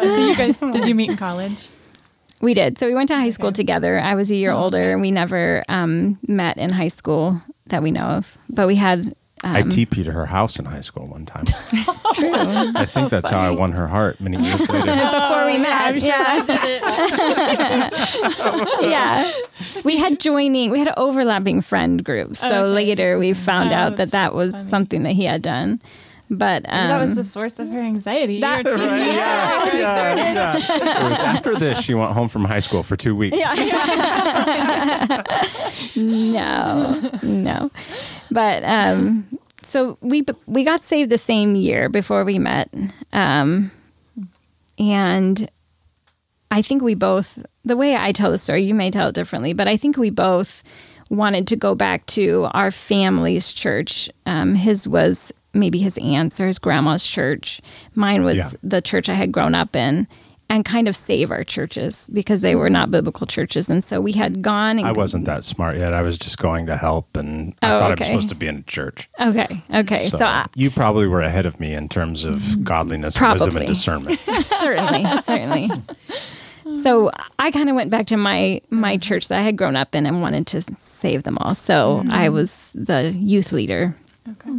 So 0.00 0.16
you 0.16 0.36
guys 0.36 0.60
did 0.60 0.86
you 0.86 0.94
meet 0.94 1.10
in 1.10 1.16
college? 1.16 1.68
we 2.40 2.54
did. 2.54 2.76
So 2.78 2.86
we 2.88 2.94
went 2.94 3.08
to 3.08 3.14
high 3.16 3.30
school 3.30 3.48
Okay. 3.48 3.54
together. 3.54 4.00
I 4.00 4.14
was 4.16 4.30
a 4.30 4.34
year 4.34 4.50
older. 4.52 4.90
And 4.92 5.00
we 5.00 5.12
never 5.12 5.62
um, 5.68 6.18
met 6.26 6.58
in 6.58 6.70
high 6.70 6.88
school 6.88 7.40
that 7.66 7.82
we 7.84 7.92
know 7.92 8.02
of. 8.02 8.36
But 8.48 8.66
we 8.66 8.74
had 8.74 9.14
um, 9.44 9.56
I 9.56 9.62
TP'd 9.62 10.06
her 10.06 10.26
house 10.26 10.58
in 10.58 10.64
high 10.66 10.82
school 10.82 11.06
one 11.08 11.26
time. 11.26 11.44
true 11.46 12.32
I 12.34 12.86
think 12.86 13.10
that's 13.10 13.28
how 13.28 13.40
I 13.40 13.50
won 13.50 13.72
her 13.72 13.88
heart 13.88 14.20
many 14.20 14.42
years 14.44 14.60
later. 14.68 14.94
before 14.94 15.46
we 15.46 15.58
met. 15.58 15.96
Yeah. 15.96 16.42
yeah. 18.80 19.32
We 19.84 19.98
had 19.98 20.20
joining, 20.20 20.70
we 20.70 20.78
had 20.78 20.92
overlapping 20.96 21.60
friend 21.62 22.04
groups. 22.04 22.40
So 22.40 22.64
Okay. 22.64 22.74
later 22.74 23.18
we 23.18 23.32
found 23.32 23.70
Oh, 23.72 23.76
out 23.76 23.96
that 23.96 24.10
that 24.12 24.34
was 24.34 24.52
funny. 24.52 24.64
something 24.64 25.02
that 25.04 25.12
he 25.12 25.24
had 25.24 25.42
done. 25.42 25.80
But 26.34 26.64
um, 26.66 26.88
that 26.88 26.98
was 27.04 27.16
the 27.16 27.24
source 27.24 27.58
of 27.58 27.74
her 27.74 27.80
anxiety. 27.80 28.40
that- 28.40 28.64
Right, 28.64 28.74
TV. 28.78 29.14
yeah, 29.14 29.74
yeah, 29.74 30.32
yeah. 30.32 30.56
It 31.06 31.10
was 31.10 31.20
after 31.22 31.54
this 31.56 31.78
she 31.82 31.92
went 31.92 32.12
home 32.12 32.30
from 32.30 32.46
high 32.46 32.60
school 32.60 32.82
for 32.82 32.96
two 32.96 33.14
weeks. 33.14 33.36
no, 35.96 37.10
no. 37.22 37.70
But 38.30 38.64
um, 38.64 39.26
so 39.62 39.98
we 40.00 40.24
we 40.46 40.64
got 40.64 40.82
saved 40.82 41.10
the 41.10 41.18
same 41.18 41.54
year 41.54 41.88
before 41.88 42.24
we 42.24 42.38
met, 42.38 42.72
um, 43.12 43.70
and 44.78 45.50
I 46.50 46.62
think 46.62 46.82
we 46.82 46.94
both. 46.94 47.38
The 47.64 47.76
way 47.76 47.96
I 47.96 48.12
tell 48.12 48.30
the 48.30 48.38
story, 48.38 48.62
you 48.62 48.74
may 48.74 48.90
tell 48.90 49.08
it 49.08 49.14
differently, 49.14 49.52
but 49.52 49.68
I 49.68 49.76
think 49.76 49.96
we 49.96 50.10
both 50.10 50.62
wanted 51.10 51.46
to 51.48 51.56
go 51.56 51.74
back 51.74 52.06
to 52.06 52.48
our 52.54 52.70
family's 52.70 53.52
church. 53.52 54.10
Um, 54.26 54.54
his 54.54 54.88
was 54.88 55.32
maybe 55.54 55.78
his 55.78 55.98
aunt's 55.98 56.40
or 56.40 56.46
his 56.46 56.58
grandma's 56.58 57.06
church. 57.06 57.60
Mine 57.94 58.24
was 58.24 58.36
Yeah. 58.38 58.50
the 58.62 58.80
church 58.80 59.08
I 59.08 59.14
had 59.14 59.32
grown 59.32 59.54
up 59.54 59.76
in. 59.76 60.06
And 60.50 60.66
kind 60.66 60.86
of 60.86 60.94
save 60.94 61.30
our 61.30 61.44
churches 61.44 62.10
because 62.12 62.42
they 62.42 62.54
were 62.54 62.68
not 62.68 62.90
biblical 62.90 63.26
churches, 63.26 63.70
and 63.70 63.82
so 63.82 64.02
we 64.02 64.12
had 64.12 64.42
gone. 64.42 64.76
And 64.78 64.86
I 64.86 64.92
wasn't 64.92 65.24
that 65.24 65.44
smart 65.44 65.78
yet. 65.78 65.94
I 65.94 66.02
was 66.02 66.18
just 66.18 66.36
going 66.36 66.66
to 66.66 66.76
help, 66.76 67.16
and 67.16 67.54
I 67.62 67.70
Oh, 67.72 67.78
thought 67.78 67.92
I 67.92 67.94
was 67.94 68.06
supposed 68.06 68.28
to 68.28 68.34
be 68.34 68.48
in 68.48 68.56
a 68.58 68.62
church. 68.62 69.08
Okay, 69.18 69.62
okay, 69.72 70.10
So, 70.10 70.18
so, 70.18 70.24
I, 70.26 70.44
you 70.54 70.70
probably 70.70 71.06
were 71.06 71.22
ahead 71.22 71.46
of 71.46 71.58
me 71.58 71.72
in 71.72 71.88
terms 71.88 72.24
of 72.26 72.62
godliness, 72.62 73.18
wisdom, 73.18 73.56
and 73.56 73.66
discernment. 73.66 74.20
certainly, 74.42 75.06
certainly. 75.22 75.70
So 76.82 77.10
I 77.38 77.50
kind 77.50 77.70
of 77.70 77.74
went 77.76 77.90
back 77.90 78.06
to 78.08 78.18
my 78.18 78.60
my 78.68 78.98
church 78.98 79.28
that 79.28 79.38
I 79.38 79.42
had 79.42 79.56
grown 79.56 79.74
up 79.74 79.94
in 79.94 80.04
and 80.04 80.20
wanted 80.20 80.46
to 80.48 80.62
save 80.76 81.22
them 81.22 81.38
all. 81.40 81.54
So 81.54 81.98
mm-hmm. 82.00 82.12
I 82.12 82.28
was 82.28 82.72
the 82.74 83.12
youth 83.16 83.52
leader 83.52 83.96
Okay. 84.30 84.50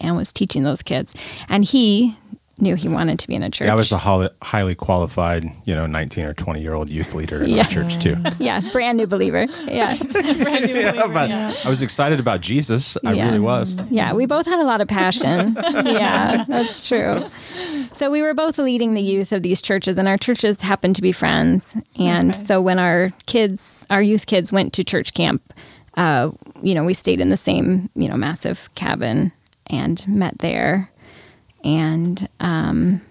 And 0.00 0.16
was 0.16 0.32
teaching 0.32 0.64
those 0.64 0.82
kids, 0.82 1.14
and 1.48 1.64
he 1.64 2.16
knew 2.62 2.74
he 2.74 2.88
wanted 2.88 3.18
to 3.18 3.26
be 3.26 3.34
in 3.34 3.42
a 3.42 3.48
church. 3.48 3.64
Yeah, 3.68 3.72
I 3.72 3.74
was 3.74 3.90
a 3.90 3.96
highly, 3.96 4.28
highly 4.42 4.74
qualified, 4.74 5.50
you 5.64 5.74
know, 5.74 5.86
19 5.86 6.24
or 6.26 6.34
20 6.34 6.60
year 6.60 6.74
old 6.74 6.92
youth 6.92 7.14
leader 7.14 7.42
in 7.42 7.48
Yeah. 7.50 7.62
my 7.62 7.68
church 7.70 7.98
too. 7.98 8.16
yeah, 8.38 8.60
brand 8.72 8.98
new 8.98 9.06
believer. 9.06 9.46
Yeah, 9.66 9.96
brand 10.12 10.68
yeah, 10.68 11.06
but 11.06 11.30
I 11.30 11.68
was 11.70 11.80
excited 11.80 12.20
about 12.20 12.42
Jesus. 12.42 12.98
I 13.02 13.12
Yeah. 13.14 13.24
really 13.28 13.38
was. 13.38 13.78
yeah. 13.90 14.12
We 14.12 14.26
both 14.26 14.44
had 14.44 14.60
a 14.60 14.64
lot 14.64 14.82
of 14.82 14.88
passion. 14.88 15.56
yeah, 15.72 16.44
that's 16.48 16.86
true. 16.86 17.24
So 17.94 18.10
we 18.10 18.20
were 18.20 18.34
both 18.34 18.58
leading 18.58 18.92
the 18.92 19.00
youth 19.02 19.32
of 19.32 19.42
these 19.42 19.62
churches, 19.62 19.96
and 19.96 20.06
our 20.06 20.18
churches 20.18 20.60
happened 20.60 20.96
to 20.96 21.02
be 21.02 21.12
friends. 21.12 21.78
And 21.98 22.30
Okay. 22.34 22.44
so 22.46 22.60
when 22.60 22.78
our 22.78 23.10
kids, 23.24 23.86
our 23.88 24.02
youth 24.02 24.26
kids, 24.26 24.52
went 24.52 24.74
to 24.74 24.84
church 24.84 25.14
camp, 25.14 25.54
uh, 25.96 26.30
you 26.62 26.74
know, 26.74 26.84
we 26.84 26.92
stayed 26.92 27.22
in 27.22 27.30
the 27.30 27.38
same, 27.38 27.88
you 27.96 28.06
know, 28.06 28.16
massive 28.18 28.68
cabin 28.74 29.32
and 29.70 30.06
met 30.06 30.38
there. 30.38 30.90
And 31.64 32.28
um, 32.40 33.02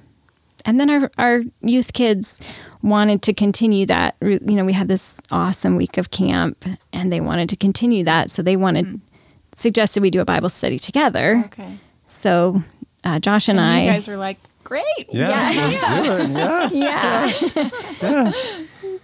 and 0.66 0.80
then 0.80 0.90
our, 0.90 1.10
our 1.18 1.42
youth 1.62 1.94
kids 1.94 2.42
wanted 2.82 3.22
to 3.24 3.34
continue 3.34 3.86
that. 3.88 4.16
You 4.22 4.40
know, 4.42 4.66
we 4.66 4.74
had 4.74 4.88
this 4.88 5.20
awesome 5.32 5.76
week 5.78 5.98
of 5.98 6.12
camp 6.12 6.66
and 6.94 7.12
they 7.12 7.22
wanted 7.22 7.50
to 7.50 7.56
continue 7.56 8.04
that. 8.04 8.30
So 8.30 8.42
they 8.42 8.56
wanted, 8.58 9.02
suggested 9.56 10.04
we 10.04 10.10
do 10.12 10.20
a 10.22 10.26
Bible 10.26 10.50
study 10.50 10.78
together. 10.78 11.44
Okay. 11.48 11.80
So 12.08 12.62
uh, 13.04 13.20
Josh 13.20 13.48
and, 13.50 13.60
I. 13.60 13.84
you 13.86 13.92
guys 13.92 14.08
were 14.08 14.18
like, 14.18 14.38
great. 14.64 14.84
Yeah, 15.12 15.52
Yeah. 15.52 16.02
let's 16.02 16.32
do 16.32 16.38
it. 16.38 16.72
Yeah. 18.02 18.32
yeah. 18.32 18.32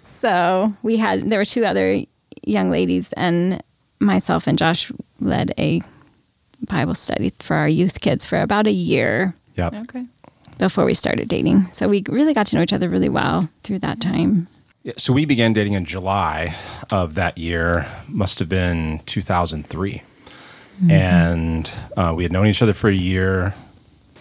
so 0.02 0.74
we 0.84 0.98
had 0.98 1.30
there 1.30 1.40
were 1.40 1.46
two 1.46 1.66
other 1.66 2.02
young 2.44 2.70
ladies 2.70 3.14
and 3.14 3.64
myself 4.00 4.46
and 4.48 4.58
Josh 4.58 4.92
led 5.20 5.54
a 5.58 5.82
Bible 6.66 6.96
study 6.96 7.32
for 7.40 7.56
our 7.56 7.68
youth 7.68 8.02
kids 8.02 8.26
for 8.26 8.42
about 8.42 8.68
a 8.68 8.72
year 8.72 9.36
Yep. 9.56 9.74
Okay. 9.74 10.06
before 10.58 10.86
we 10.86 10.94
started 10.94 11.30
dating. 11.30 11.72
So 11.72 11.88
we 11.88 12.04
really 12.08 12.34
got 12.34 12.48
to 12.48 12.56
know 12.56 12.62
each 12.62 12.74
other 12.74 12.90
really 12.90 13.10
well 13.10 13.50
through 13.64 13.80
that 13.80 14.02
time. 14.02 14.48
Yeah, 14.84 14.94
So 14.98 15.14
we 15.14 15.26
began 15.26 15.54
dating 15.54 15.74
in 15.74 15.86
July 15.86 16.56
of 16.92 17.16
that 17.16 17.38
year. 17.38 17.88
Must 18.08 18.38
have 18.40 18.50
been 18.50 19.00
2003, 19.06 19.94
mm-hmm. 19.94 20.92
and 20.92 21.72
uh, 21.98 22.14
we 22.16 22.24
had 22.24 22.32
known 22.32 22.46
each 22.46 22.62
other 22.62 22.74
for 22.74 22.90
a 22.90 22.94
year. 22.94 23.56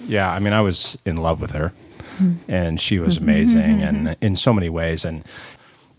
Yeah, 0.07 0.31
I 0.31 0.39
mean, 0.39 0.53
I 0.53 0.63
was 0.63 0.97
in 1.05 1.17
love 1.17 1.41
with 1.43 1.51
her, 1.51 1.73
mm-hmm. 2.17 2.51
and 2.51 2.81
she 2.81 2.99
was 2.99 3.17
mm-hmm. 3.17 3.25
amazing, 3.25 3.83
and 3.83 4.17
in 4.23 4.37
so 4.37 4.55
many 4.55 4.71
ways. 4.71 5.05
And 5.05 5.23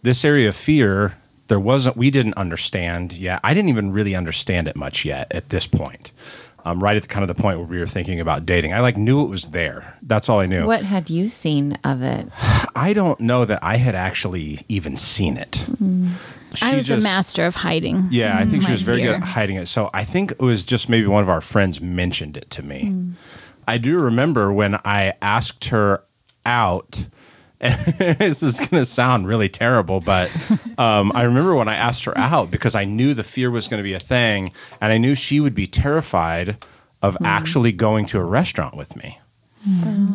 this 0.01 0.25
area 0.25 0.49
of 0.49 0.55
fear, 0.55 1.15
there 1.47 1.59
wasn't. 1.59 1.97
We 1.97 2.11
didn't 2.11 2.35
understand 2.35 3.13
yet. 3.13 3.39
I 3.43 3.53
didn't 3.53 3.69
even 3.69 3.91
really 3.91 4.15
understand 4.15 4.67
it 4.67 4.75
much 4.75 5.05
yet 5.05 5.27
at 5.31 5.49
this 5.49 5.67
point. 5.67 6.11
Um, 6.67 6.79
right 6.79 6.95
at 6.95 7.03
the 7.03 7.07
kind 7.07 7.23
of 7.23 7.27
the 7.27 7.39
point 7.39 7.59
where 7.59 7.67
we 7.67 7.77
were 7.77 7.85
thinking 7.85 8.19
about 8.19 8.43
dating, 8.43 8.73
I 8.73 8.79
like 8.79 8.97
knew 8.97 9.21
it 9.23 9.27
was 9.27 9.49
there. 9.51 9.95
That's 10.01 10.29
all 10.29 10.39
I 10.39 10.47
knew. 10.47 10.65
What 10.65 10.81
had 10.81 11.11
you 11.11 11.27
seen 11.27 11.77
of 11.83 12.01
it? 12.01 12.27
I 12.75 12.93
don't 12.93 13.19
know 13.19 13.45
that 13.45 13.63
I 13.63 13.77
had 13.77 13.93
actually 13.93 14.61
even 14.67 14.95
seen 14.95 15.37
it. 15.37 15.63
She 16.55 16.65
I 16.65 16.75
was 16.75 16.89
a 16.89 16.99
master 16.99 17.45
of 17.45 17.53
hiding. 17.53 18.07
Yeah, 18.09 18.37
I 18.37 18.45
think 18.45 18.63
she 18.63 18.71
was 18.71 18.81
very 18.81 19.01
good 19.01 19.15
at 19.15 19.21
hiding 19.21 19.57
it. 19.57 19.67
So 19.67 19.91
I 19.93 20.05
think 20.05 20.31
it 20.31 20.39
was 20.39 20.65
just 20.65 20.89
maybe 20.89 21.05
one 21.05 21.21
of 21.21 21.29
our 21.29 21.41
friends 21.41 21.81
mentioned 21.81 22.35
it 22.35 22.49
to 22.51 22.63
me. 22.63 23.13
I 23.67 23.77
do 23.77 23.99
remember 23.99 24.51
when 24.51 24.75
I 24.83 25.13
asked 25.21 25.65
her 25.65 26.03
out. 26.45 27.05
this 27.97 28.43
is 28.43 28.59
going 28.59 28.81
to 28.81 28.85
sound 28.85 29.27
really 29.27 29.49
terrible, 29.49 29.99
but 29.99 30.29
um, 30.77 31.11
I 31.15 31.23
remember 31.23 31.55
when 31.55 31.67
I 31.67 31.75
asked 31.75 32.03
her 32.05 32.17
out 32.17 32.51
because 32.51 32.75
I 32.75 32.85
knew 32.85 33.13
the 33.13 33.23
fear 33.23 33.49
was 33.51 33.67
going 33.67 33.79
to 33.79 33.83
be 33.83 33.93
a 33.93 33.99
thing, 33.99 34.51
and 34.81 34.91
I 34.91 34.97
knew 34.97 35.15
she 35.15 35.39
would 35.39 35.55
be 35.55 35.67
terrified 35.67 36.57
of 37.01 37.17
actually 37.23 37.71
going 37.71 38.05
to 38.07 38.19
a 38.19 38.23
restaurant 38.23 38.75
with 38.75 38.95
me 38.95 39.19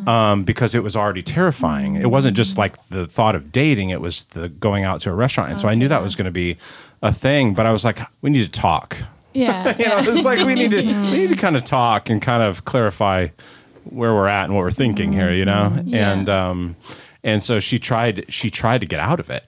um, 0.07 0.45
because 0.45 0.75
it 0.75 0.83
was 0.83 0.97
already 0.97 1.23
terrifying. 1.23 1.97
It 1.97 2.11
wasn't 2.11 2.37
just 2.37 2.57
like 2.59 2.77
the 2.89 3.07
thought 3.07 3.35
of 3.35 3.53
dating; 3.53 3.91
it 3.91 4.01
was 4.01 4.25
the 4.25 4.49
going 4.49 4.85
out 4.85 5.01
to 5.03 5.11
a 5.11 5.15
restaurant, 5.15 5.51
and 5.51 5.61
so 5.61 5.69
I 5.69 5.75
knew 5.75 5.89
that 5.89 6.03
was 6.03 6.15
going 6.15 6.27
to 6.27 6.31
be 6.31 6.57
a 7.03 7.13
thing. 7.13 7.55
But 7.55 7.67
I 7.67 7.73
was 7.73 7.85
like, 7.85 8.01
we 8.23 8.31
need 8.31 8.45
to 8.53 8.61
talk. 8.61 8.97
Yeah. 9.33 9.77
You 9.79 9.87
know, 9.87 9.99
it's 10.01 10.23
like 10.25 10.45
we 10.45 10.55
need 10.55 10.71
to 10.73 10.83
we 10.83 11.17
need 11.17 11.31
to 11.31 11.37
kind 11.37 11.57
of 11.57 11.65
talk 11.65 12.11
and 12.11 12.21
kind 12.21 12.43
of 12.43 12.65
clarify 12.65 13.29
where 13.85 14.13
we're 14.15 14.27
at 14.27 14.45
and 14.45 14.55
what 14.55 14.61
we're 14.61 14.71
thinking 14.71 15.13
here. 15.13 15.33
You 15.33 15.45
know, 15.45 15.81
Yeah. 15.85 16.13
and 16.13 16.29
um, 16.29 16.77
and 17.23 17.43
so 17.43 17.61
she 17.61 17.79
tried 17.79 18.25
she 18.29 18.51
tried 18.51 18.81
to 18.81 18.87
get 18.87 19.01
out 19.01 19.21
of 19.21 19.31
it, 19.31 19.45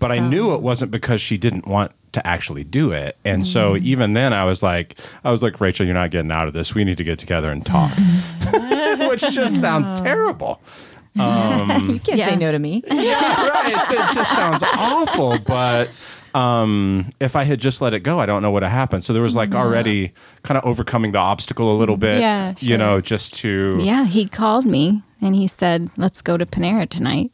but 0.00 0.10
I 0.12 0.18
knew 0.18 0.54
it 0.54 0.62
wasn't 0.62 0.90
because 0.90 1.20
she 1.20 1.36
didn't 1.38 1.66
want 1.66 1.92
to 2.12 2.26
actually 2.26 2.64
do 2.64 2.92
it. 2.92 3.16
And 3.24 3.46
so 3.46 3.74
mm. 3.74 3.82
even 3.82 4.14
then, 4.14 4.32
I 4.32 4.44
was 4.44 4.62
like, 4.62 4.98
I 5.22 5.30
was 5.30 5.42
like, 5.42 5.60
Rachel, 5.60 5.84
you're 5.84 5.94
not 5.94 6.10
getting 6.10 6.32
out 6.32 6.48
of 6.48 6.54
this. 6.54 6.74
We 6.74 6.82
need 6.82 6.96
to 6.96 7.04
get 7.04 7.18
together 7.18 7.50
and 7.50 7.64
talk, 7.64 7.92
which 9.10 9.20
just 9.20 9.60
sounds 9.60 9.92
terrible. 10.00 10.60
you 11.14 11.22
um, 11.22 11.98
can't 12.00 12.18
Yeah. 12.18 12.28
say 12.28 12.36
no 12.36 12.52
to 12.52 12.58
me. 12.58 12.82
yeah, 12.90 13.46
right. 13.48 13.72
It's, 13.72 13.90
it 13.90 14.14
just 14.14 14.34
sounds 14.34 14.62
awful, 14.62 15.38
but 15.46 15.90
um, 16.36 17.12
if 17.20 17.34
I 17.36 17.44
had 17.44 17.60
just 17.60 17.80
let 17.80 17.94
it 17.94 18.00
go, 18.00 18.20
I 18.20 18.26
don't 18.26 18.42
know 18.42 18.50
what 18.50 18.62
happened. 18.62 19.02
So 19.04 19.12
there 19.12 19.22
was 19.22 19.34
like 19.34 19.54
already 19.54 20.12
kind 20.42 20.58
of 20.58 20.64
overcoming 20.64 21.12
the 21.12 21.18
obstacle 21.18 21.74
a 21.74 21.78
little 21.78 21.96
bit. 21.96 22.20
Yeah, 22.20 22.54
You 22.58 22.76
know, 22.76 23.00
just 23.00 23.34
to. 23.40 23.74
Yeah, 23.80 24.04
he 24.04 24.26
called 24.28 24.66
me 24.66 25.02
and 25.20 25.34
he 25.34 25.46
said, 25.48 25.88
"Let's 25.96 26.20
go 26.22 26.36
to 26.36 26.44
Panera 26.46 26.88
tonight." 26.88 27.30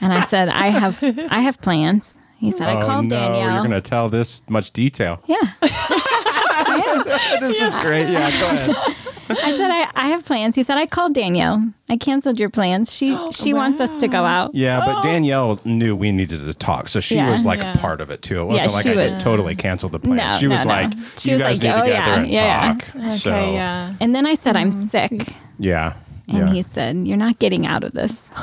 And 0.00 0.12
I 0.12 0.20
said, 0.22 0.48
"I 0.48 0.68
have 0.68 1.02
I 1.30 1.40
have 1.40 1.60
plans." 1.60 2.16
He 2.38 2.50
said, 2.52 2.68
"I 2.68 2.80
Oh, 2.80 2.86
called 2.86 3.04
no, 3.06 3.16
Danielle." 3.16 3.50
you're 3.52 3.58
going 3.68 3.70
to 3.72 3.80
tell 3.80 4.08
this 4.08 4.42
much 4.48 4.70
detail. 4.72 5.20
yeah, 5.26 5.36
this 7.40 7.60
is 7.60 7.74
great. 7.82 8.08
Yeah, 8.08 8.30
go 8.40 8.48
ahead. 8.50 8.76
I 9.30 9.50
said, 9.50 9.70
I, 9.70 9.90
"I 9.94 10.08
have 10.08 10.24
plans." 10.24 10.54
He 10.54 10.62
said, 10.62 10.78
"I 10.78 10.86
called 10.86 11.12
Danielle. 11.12 11.70
I 11.90 11.98
canceled 11.98 12.38
your 12.40 12.48
plans. 12.48 12.90
She 12.92 13.16
she 13.32 13.52
wants 13.52 13.78
us 13.80 13.98
to 13.98 14.08
go 14.08 14.24
out." 14.24 14.54
Yeah, 14.54 14.80
but 14.80 14.98
oh. 14.98 15.02
Danielle 15.02 15.60
knew 15.64 15.94
we 15.94 16.12
needed 16.12 16.40
to 16.40 16.54
talk, 16.54 16.88
so 16.88 16.98
she 17.00 17.16
Yeah. 17.16 17.30
was 17.30 17.44
like 17.44 17.60
Yeah. 17.60 17.74
a 17.74 17.78
part 17.78 18.00
of 18.00 18.10
it 18.10 18.22
too. 18.22 18.40
It 18.40 18.44
wasn't 18.46 18.72
like 18.72 18.82
she 18.84 18.90
I 18.90 18.94
was- 18.94 19.12
just 19.12 19.20
totally 19.22 19.54
canceled 19.54 19.92
the 19.92 19.98
plan. 19.98 20.16
No, 20.16 20.38
she 20.38 20.48
was 20.48 20.64
no, 20.64 20.74
no. 20.74 20.82
like, 20.82 20.92
She 21.18 21.30
"You 21.30 21.34
was 21.34 21.42
guys 21.42 21.62
like, 21.62 21.74
need 21.74 21.80
"Oh, 21.80 21.84
to 21.84 21.90
yeah, 21.90 22.04
together 22.04 22.22
and 22.22 22.30
yeah, 22.30 22.44
yeah." 22.44 22.72
talk." 22.74 22.96
Okay. 22.96 23.16
So 23.18 23.52
yeah. 23.52 23.94
And 24.00 24.14
then 24.14 24.26
I 24.26 24.34
said, 24.34 24.56
"I'm 24.56 24.70
mm. 24.70 24.88
sick," 24.88 25.34
yeah, 25.58 25.92
and 26.26 26.48
yeah. 26.48 26.54
he 26.54 26.62
said, 26.62 26.96
"You're 26.96 27.16
not 27.18 27.38
getting 27.38 27.66
out 27.66 27.84
of 27.84 27.92
this." 27.92 28.30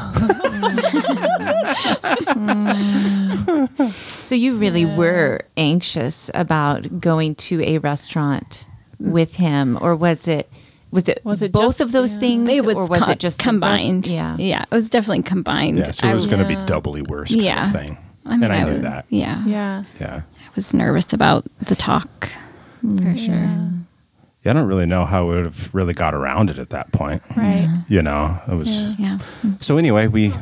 So 4.26 4.36
you 4.36 4.56
really 4.58 4.86
were 4.86 5.42
anxious 5.56 6.32
about 6.34 7.00
going 7.00 7.36
to 7.36 7.64
a 7.64 7.78
restaurant 7.78 8.68
with 9.00 9.36
him, 9.36 9.78
or 9.82 9.96
was 9.96 10.28
it? 10.28 10.50
Was 10.92 11.10
it, 11.10 11.22
Was 11.26 11.42
it 11.42 11.52
both 11.52 11.64
just- 11.64 11.82
of 11.82 11.92
those 11.92 12.14
yeah. 12.14 12.20
things, 12.20 12.50
It 12.50 12.66
was, 12.66 12.78
or 12.78 12.88
was 12.88 13.02
co- 13.02 13.12
it 13.12 13.20
just 13.20 13.38
combined? 13.38 14.08
yeah, 14.08 14.38
yeah, 14.38 14.62
it 14.64 14.72
was 14.74 14.90
definitely 14.90 15.24
combined. 15.24 15.78
yeah. 15.80 15.92
So 15.92 16.08
it 16.08 16.14
was 16.14 16.26
going 16.26 16.40
to 16.42 16.48
be 16.48 16.54
Yeah. 16.54 16.66
doubly 16.66 17.02
worse. 17.02 17.30
Kind 17.30 17.42
Yeah. 17.42 17.66
of 17.66 17.72
thing. 17.74 17.98
I 18.26 18.30
mean, 18.38 18.44
and 18.46 18.54
I, 18.54 18.64
knew 18.64 18.72
was, 18.74 18.82
that. 18.84 19.06
Yeah, 19.10 19.44
Yeah. 19.46 19.84
Yeah. 20.00 20.22
I 20.40 20.50
was 20.56 20.74
nervous 20.74 21.12
about 21.12 21.46
the 21.62 21.76
talk 21.76 22.30
for 22.82 22.88
mm, 22.88 23.18
sure. 23.26 23.36
Yeah. 23.36 23.68
Yeah, 24.46 24.52
I 24.52 24.54
don't 24.54 24.68
really 24.68 24.86
know 24.86 25.06
how 25.06 25.26
we 25.28 25.36
would 25.36 25.46
have 25.46 25.74
really 25.76 25.94
got 25.94 26.14
around 26.14 26.50
it 26.50 26.58
at 26.60 26.70
that 26.70 26.92
point. 26.94 27.22
Right. 27.36 27.68
You 27.90 28.02
know, 28.02 28.40
it 28.48 28.56
was. 28.56 28.70
Yeah. 28.70 28.94
Yeah. 28.98 29.18
So 29.60 29.78
anyway, 29.78 30.08
we 30.08 30.34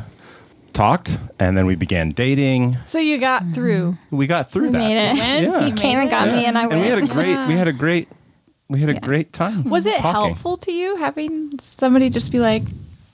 talked, 0.74 1.18
and 1.38 1.56
then 1.56 1.66
we 1.66 1.74
began 1.74 2.10
dating. 2.10 2.76
So 2.86 2.98
you 2.98 3.18
got 3.18 3.42
mm-hmm. 3.42 3.52
through. 3.52 3.96
We 4.10 4.26
got 4.26 4.50
through 4.50 4.66
We 4.66 4.72
that. 4.72 4.78
made 4.78 5.10
it. 5.10 5.16
Yeah. 5.44 5.64
He 5.64 5.72
came 5.72 5.98
and 5.98 6.10
got 6.10 6.28
it? 6.28 6.34
me, 6.34 6.44
and 6.44 6.58
I 6.58 6.66
went. 6.66 6.74
and 6.74 6.82
we 6.82 6.88
had 6.88 6.98
a 6.98 7.06
great. 7.06 7.46
We 7.48 7.54
had 7.54 7.68
a 7.68 7.72
great. 7.72 8.08
We 8.68 8.80
had 8.80 8.88
a 8.88 8.94
Yeah. 8.94 9.00
great 9.00 9.32
time. 9.32 9.64
Was 9.64 9.86
it 9.86 9.98
talking. 9.98 10.28
helpful 10.28 10.56
to 10.58 10.72
you 10.72 10.96
having 10.96 11.58
somebody 11.60 12.10
just 12.10 12.32
be 12.32 12.40
like, 12.40 12.62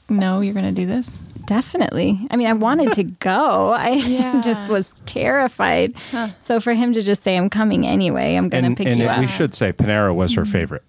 "No, 0.09 0.41
you're 0.41 0.55
going 0.55 0.73
to 0.75 0.81
do 0.81 0.87
this"? 0.87 1.19
Definitely. 1.47 2.29
I 2.31 2.37
mean, 2.37 2.47
I 2.47 2.53
wanted 2.53 2.93
to 2.93 3.03
go. 3.05 3.71
I 3.77 3.91
Yeah. 3.91 4.41
just 4.41 4.71
was 4.71 5.01
terrified. 5.07 5.95
Huh. 6.13 6.29
So 6.41 6.61
for 6.61 6.73
him 6.75 6.93
to 6.93 7.03
just 7.03 7.23
say, 7.23 7.37
"I'm 7.37 7.51
coming 7.51 7.87
anyway. 7.87 8.37
I'm 8.37 8.49
going 8.49 8.65
to 8.65 8.75
pick 8.75 8.87
and 8.87 8.99
you 8.99 9.05
it- 9.05 9.09
up." 9.09 9.19
we 9.19 9.27
should 9.27 9.55
say 9.55 9.73
Panera 9.73 10.15
was 10.15 10.35
her 10.35 10.43
mm-hmm. 10.43 10.53
favorite 10.53 10.83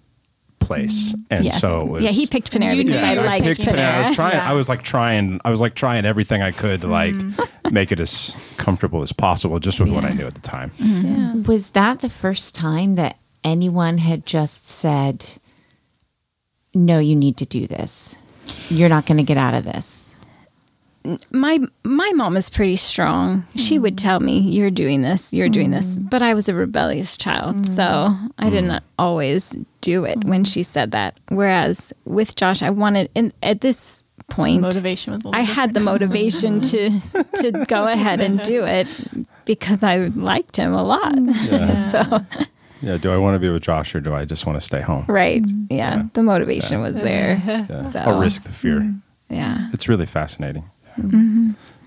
place, 0.74 1.14
and 1.30 1.44
yes. 1.44 1.60
so 1.60 1.80
it 1.80 1.88
was. 1.88 2.04
yeah, 2.04 2.10
he 2.10 2.26
picked 2.26 2.50
Panera 2.52 2.76
You 2.76 2.84
because 2.84 3.00
knew 3.00 3.06
I 3.06 3.12
you 3.14 3.20
liked 3.20 3.44
picked 3.44 3.60
Panera. 3.60 3.94
I 3.94 4.08
was 4.08 4.16
trying. 4.16 4.34
Yeah. 4.34 4.50
I 4.50 4.52
was 4.54 4.68
like 4.68 4.82
trying. 4.82 5.40
I 5.44 5.50
was 5.50 5.60
like 5.60 5.74
trying 5.74 6.04
everything 6.04 6.42
I 6.42 6.50
could 6.50 6.80
to 6.82 6.86
like 6.88 7.14
Mm-hmm. 7.14 7.74
make 7.74 7.92
it 7.92 8.00
as 8.00 8.36
comfortable 8.56 9.02
as 9.02 9.12
possible, 9.12 9.58
just 9.58 9.80
with 9.80 9.90
what 9.90 10.04
I 10.04 10.10
knew 10.10 10.26
at 10.26 10.34
the 10.34 10.40
time. 10.40 10.72
Yeah. 10.78 11.34
Was 11.46 11.70
that 11.70 12.00
the 12.00 12.08
first 12.10 12.54
time 12.54 12.96
that 12.96 13.16
anyone 13.44 13.98
had 13.98 14.26
just 14.26 14.68
said, 14.68 15.24
"No, 16.74 16.98
you 16.98 17.14
need 17.16 17.36
to 17.38 17.46
do 17.46 17.66
this. 17.66 18.14
You're 18.68 18.88
not 18.88 19.06
going 19.06 19.18
to 19.18 19.24
get 19.24 19.36
out 19.36 19.54
of 19.54 19.64
this." 19.64 20.01
My 21.30 21.58
my 21.84 22.10
mom 22.14 22.36
is 22.36 22.48
pretty 22.48 22.76
strong. 22.76 23.44
She 23.56 23.78
would 23.78 23.96
mm. 23.96 24.02
tell 24.02 24.20
me, 24.20 24.38
"You're 24.38 24.70
doing 24.70 25.02
this. 25.02 25.32
You're 25.32 25.48
doing 25.48 25.70
this." 25.70 25.98
Mm. 25.98 26.10
But 26.10 26.22
I 26.22 26.34
was 26.34 26.48
a 26.48 26.54
rebellious 26.54 27.16
child, 27.16 27.56
mm. 27.56 27.66
so 27.66 28.16
I 28.38 28.50
didn't 28.50 28.82
always 28.98 29.56
do 29.80 30.04
it 30.04 30.24
when 30.24 30.44
she 30.44 30.62
said 30.62 30.92
that. 30.92 31.18
Whereas 31.28 31.92
with 32.04 32.36
Josh, 32.36 32.62
I 32.62 32.70
wanted, 32.70 33.10
and 33.16 33.32
at 33.42 33.60
this 33.60 34.04
point, 34.28 34.60
Motivation 34.60 35.12
was. 35.12 35.22
A 35.22 35.28
little 35.28 35.40
I 35.40 35.44
had 35.44 35.74
the 35.74 35.80
motivation 35.80 36.60
to 36.60 37.00
to 37.36 37.64
go 37.68 37.86
ahead 37.86 38.20
and 38.20 38.40
do 38.42 38.64
it 38.64 38.86
because 39.44 39.82
I 39.82 39.96
liked 39.96 40.56
him 40.56 40.72
a 40.72 40.82
lot. 40.82 41.18
Yeah. 41.50 41.88
so 41.90 42.26
Yeah. 42.80 42.96
Do 42.96 43.12
I 43.12 43.16
want 43.16 43.34
to 43.34 43.38
be 43.38 43.48
with 43.48 43.62
Josh 43.62 43.94
or 43.94 44.00
do 44.00 44.14
I 44.14 44.24
just 44.24 44.46
want 44.46 44.60
to 44.60 44.64
stay 44.64 44.80
home? 44.80 45.04
right, 45.08 45.44
yeah, 45.70 45.96
Yeah. 45.96 46.02
the 46.14 46.22
motivation 46.22 46.80
was 46.80 46.96
there. 46.96 47.40
Yeah. 47.46 47.82
So 47.82 48.00
I'll 48.00 48.20
risk 48.20 48.44
the 48.44 48.52
fear. 48.52 48.94
Yeah, 49.28 49.70
It's 49.72 49.88
really 49.88 50.06
fascinating. 50.06 50.64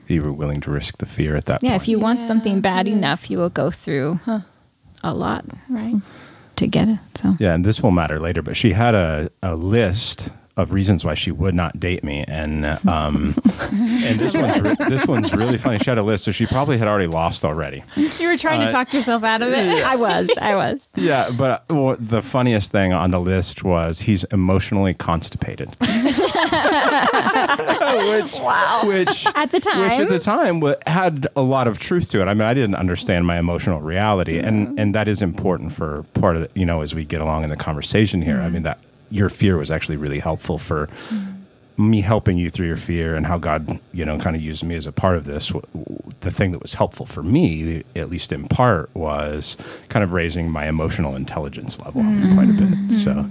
You 0.08 0.22
were 0.22 0.32
willing 0.34 0.62
to 0.62 0.72
risk 0.72 0.98
the 1.00 1.06
fear 1.06 1.36
at 1.36 1.46
that 1.46 1.62
point. 1.62 1.64
yeah. 1.64 1.72
point. 1.72 1.82
If 1.82 1.88
you 1.88 2.00
want 2.00 2.20
Yeah, 2.22 2.28
something 2.28 2.62
bad 2.62 2.88
enough, 2.88 3.30
you 3.32 3.38
will 3.40 3.50
go 3.50 3.72
through 3.72 4.20
a 5.04 5.14
lot 5.14 5.46
right. 5.70 5.96
to 6.58 6.68
get 6.68 6.88
it. 6.90 7.00
So 7.16 7.36
Yeah, 7.40 7.54
and 7.54 7.66
this 7.66 7.82
will 7.82 7.92
matter 7.92 8.20
later, 8.20 8.42
but 8.42 8.56
she 8.56 8.74
had 8.74 8.94
a, 8.96 9.30
a 9.42 9.56
list 9.56 10.30
of 10.58 10.72
reasons 10.72 11.04
why 11.04 11.14
she 11.16 11.32
would 11.32 11.54
not 11.54 11.78
date 11.82 12.02
me, 12.02 12.24
and 12.30 12.66
um, 12.88 13.36
and 13.74 14.18
this 14.18 14.34
one's 14.34 14.62
re- 14.62 14.76
this 14.88 15.06
one's 15.06 15.34
really 15.34 15.58
funny. 15.58 15.78
She 15.80 15.90
had 15.92 15.98
a 15.98 16.02
list, 16.04 16.24
so 16.24 16.32
she 16.32 16.46
probably 16.46 16.78
had 16.78 16.88
already 16.88 17.08
lost 17.08 17.44
already. 17.44 17.84
You 17.98 18.30
were 18.30 18.38
trying 18.38 18.62
Uh, 18.62 18.68
to 18.68 18.72
talk 18.72 18.94
yourself 18.94 19.22
out 19.26 19.42
of 19.42 19.50
it. 19.52 19.84
I 19.86 19.98
was, 19.98 20.30
I 20.40 20.56
was. 20.56 20.88
Yeah, 20.96 21.30
but 21.38 21.66
uh, 21.70 21.76
what 21.76 22.08
the 22.08 22.22
funniest 22.22 22.72
thing 22.72 22.94
on 22.94 23.12
the 23.12 23.20
list 23.20 23.66
was 23.66 24.00
he's 24.00 24.24
emotionally 24.26 24.94
constipated, 24.94 25.76
which, 28.22 28.40
wow. 28.40 28.82
Which 28.86 29.26
At 29.36 29.52
the 29.52 29.60
time. 29.60 29.82
which 29.82 30.00
at 30.00 30.10
the 30.10 30.20
time 30.20 30.62
had 30.86 31.28
a 31.36 31.42
lot 31.42 31.68
of 31.68 31.80
truth 31.80 32.10
to 32.12 32.22
it. 32.22 32.26
I 32.26 32.34
mean, 32.34 32.48
I 32.48 32.54
didn't 32.54 32.76
understand 32.76 33.26
my 33.26 33.38
emotional 33.40 33.82
reality, 33.82 34.40
and 34.40 34.80
and 34.80 34.96
that 34.96 35.08
is 35.08 35.22
important 35.22 35.74
for 35.74 36.04
part 36.14 36.36
of 36.36 36.44
the, 36.44 36.60
you 36.60 36.66
know 36.66 36.82
as 36.82 36.94
we 36.96 37.06
get 37.06 37.22
along 37.22 37.44
in 37.44 37.50
the 37.50 37.56
conversation 37.56 38.22
here. 38.22 38.38
I 38.38 38.46
mm-hmm. 38.46 38.54
mean 38.54 38.64
that 38.64 38.80
your 39.12 39.30
fear 39.30 39.58
was 39.58 39.72
actually 39.72 39.98
really 39.98 40.20
helpful 40.20 40.58
for 40.58 40.88
mm-hmm. 40.88 41.90
me 41.90 42.02
helping 42.02 42.38
you 42.38 42.50
through 42.50 42.68
your 42.68 42.78
fear 42.78 43.16
and 43.16 43.26
how 43.26 43.38
God, 43.38 43.80
you 43.94 44.04
know, 44.04 44.18
kind 44.18 44.36
of 44.36 44.42
used 44.42 44.64
me 44.64 44.76
as 44.76 44.88
a 44.88 44.92
part 44.92 45.16
of 45.18 45.26
this. 45.26 45.52
The 46.22 46.32
thing 46.32 46.52
that 46.52 46.62
was 46.62 46.74
helpful 46.74 47.06
for 47.06 47.24
me, 47.24 47.84
at 47.96 48.10
least 48.10 48.32
in 48.32 48.48
part, 48.48 48.94
was 48.96 49.58
kind 49.90 50.04
of 50.04 50.14
raising 50.14 50.50
my 50.50 50.68
emotional 50.68 51.16
intelligence 51.16 51.80
level 51.80 52.02
mm-hmm. 52.02 52.34
quite 52.36 52.50
a 52.50 52.54
bit. 52.54 52.92
So, 52.92 53.30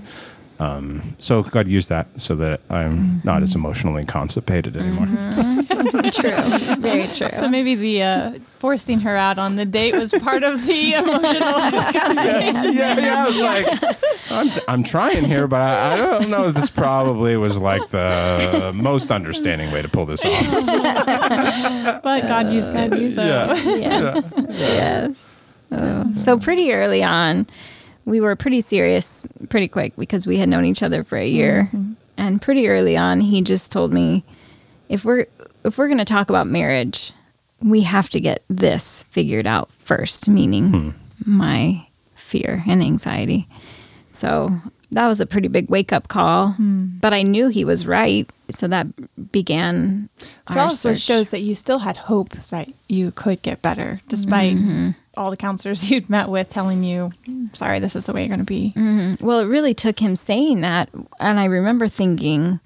um, 0.58 1.02
so 1.18 1.42
God 1.42 1.66
used 1.66 1.88
that 1.88 2.06
so 2.20 2.36
that 2.36 2.60
I'm 2.70 3.20
not 3.24 3.42
as 3.42 3.54
emotionally 3.54 4.04
constipated 4.04 4.76
anymore. 4.76 5.06
true. 6.12 6.76
Very 6.76 7.08
true. 7.08 7.30
So 7.32 7.48
maybe 7.48 7.74
the 7.74 8.02
uh, 8.02 8.32
forcing 8.58 9.00
her 9.00 9.16
out 9.16 9.38
on 9.38 9.56
the 9.56 9.64
date 9.64 9.94
was 9.94 10.12
part 10.12 10.44
of 10.44 10.64
the 10.64 10.94
emotional 10.94 11.52
constipation. 11.92 12.72
yeah, 12.74 12.98
yeah. 12.98 13.24
I 13.24 13.28
was 13.28 13.40
like, 13.40 13.96
I'm, 14.30 14.62
I'm 14.68 14.84
trying 14.84 15.24
here, 15.24 15.46
but 15.46 15.60
I, 15.60 15.94
I 15.94 15.96
don't 15.96 16.30
know. 16.30 16.52
This 16.52 16.70
probably 16.70 17.36
was 17.36 17.58
like 17.58 17.88
the 17.90 18.72
most 18.74 19.10
understanding 19.10 19.72
way 19.72 19.82
to 19.82 19.88
pull 19.88 20.06
this 20.06 20.24
off. 20.24 20.34
But 22.04 22.22
God 22.22 22.52
used 22.52 22.70
it. 22.74 23.14
So. 23.14 23.24
Yeah. 23.24 23.54
yes. 23.54 24.34
Yes. 24.36 25.36
Oh. 25.72 26.14
So 26.14 26.38
pretty 26.38 26.72
early 26.72 27.02
on, 27.02 27.46
we 28.04 28.20
were 28.20 28.36
pretty 28.36 28.60
serious 28.60 29.26
pretty 29.48 29.68
quick 29.68 29.96
because 29.96 30.26
we 30.26 30.38
had 30.38 30.48
known 30.48 30.64
each 30.64 30.82
other 30.82 31.04
for 31.04 31.16
a 31.16 31.26
year. 31.26 31.70
Mm-hmm. 31.72 31.92
And 32.16 32.40
pretty 32.40 32.68
early 32.68 32.96
on, 32.96 33.20
he 33.20 33.42
just 33.42 33.72
told 33.72 33.92
me 33.92 34.24
if 34.88 35.04
we're 35.04 35.26
if 35.64 35.78
we're 35.78 35.88
going 35.88 35.98
to 35.98 36.04
talk 36.04 36.28
about 36.28 36.46
marriage, 36.46 37.12
we 37.60 37.80
have 37.82 38.10
to 38.10 38.20
get 38.20 38.44
this 38.48 39.02
figured 39.04 39.46
out 39.46 39.70
first, 39.72 40.28
meaning 40.28 40.70
hmm. 40.70 40.90
my 41.24 41.86
fear 42.14 42.62
and 42.66 42.82
anxiety. 42.82 43.48
So 44.10 44.50
that 44.92 45.08
was 45.08 45.20
a 45.20 45.26
pretty 45.26 45.48
big 45.48 45.68
wake 45.68 45.92
up 45.92 46.08
call, 46.08 46.52
hmm. 46.52 46.98
but 47.00 47.14
I 47.14 47.22
knew 47.22 47.48
he 47.48 47.64
was 47.64 47.86
right. 47.86 48.30
So 48.50 48.68
that 48.68 48.86
began 49.32 50.10
It 50.20 50.28
our 50.48 50.64
also 50.64 50.90
search. 50.90 51.00
shows 51.00 51.30
that 51.30 51.40
you 51.40 51.54
still 51.54 51.80
had 51.80 51.96
hope 51.96 52.30
that 52.30 52.68
you 52.88 53.10
could 53.10 53.42
get 53.42 53.62
better, 53.62 54.00
despite 54.08 54.56
mm-hmm. 54.56 54.90
All 55.16 55.30
the 55.30 55.36
counselors 55.36 55.90
you'd 55.90 56.10
met 56.10 56.28
with 56.28 56.50
telling 56.50 56.84
you, 56.84 57.12
"Sorry, 57.52 57.78
this 57.78 57.96
is 57.96 58.06
the 58.06 58.12
way 58.12 58.22
you're 58.22 58.28
going 58.28 58.40
to 58.40 58.44
be." 58.44 58.72
Mm-hmm. 58.76 59.24
Well, 59.24 59.40
it 59.40 59.46
really 59.46 59.74
took 59.74 59.98
him 59.98 60.16
saying 60.16 60.60
that. 60.62 60.90
And 61.20 61.38
I 61.40 61.44
remember 61.44 61.88
thinking, 61.88 62.60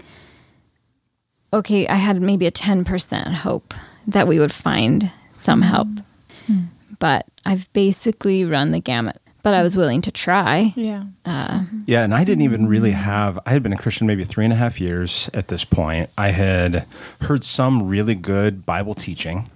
okay, 1.52 1.86
I 1.86 1.96
had 1.96 2.20
maybe 2.20 2.46
a 2.46 2.50
10% 2.50 3.32
hope 3.32 3.74
that 4.06 4.26
we 4.26 4.38
would 4.38 4.52
find 4.52 5.10
some 5.34 5.60
mm-hmm. 5.60 5.70
help. 5.70 5.88
Mm. 6.50 6.66
But 6.98 7.26
I've 7.44 7.72
basically 7.72 8.44
run 8.44 8.72
the 8.72 8.80
gamut. 8.80 9.20
But 9.42 9.54
I 9.54 9.62
was 9.62 9.72
mm-hmm. 9.72 9.80
willing 9.80 10.02
to 10.02 10.10
try. 10.10 10.72
Yeah. 10.76 11.04
Uh, 11.24 11.64
yeah, 11.86 12.02
and 12.02 12.12
I 12.14 12.24
didn't 12.24 12.42
even 12.42 12.66
really 12.66 12.90
have. 12.90 13.38
I 13.46 13.52
had 13.52 13.62
been 13.62 13.72
a 13.72 13.78
Christian 13.78 14.06
maybe 14.06 14.24
three 14.24 14.44
and 14.44 14.52
a 14.52 14.56
half 14.56 14.80
years 14.80 15.30
at 15.32 15.48
this 15.48 15.64
point. 15.64 16.10
I 16.18 16.30
had 16.30 16.86
heard 17.22 17.44
some 17.44 17.88
really 17.88 18.14
good 18.14 18.66
Bible 18.66 18.94
teaching. 18.94 19.48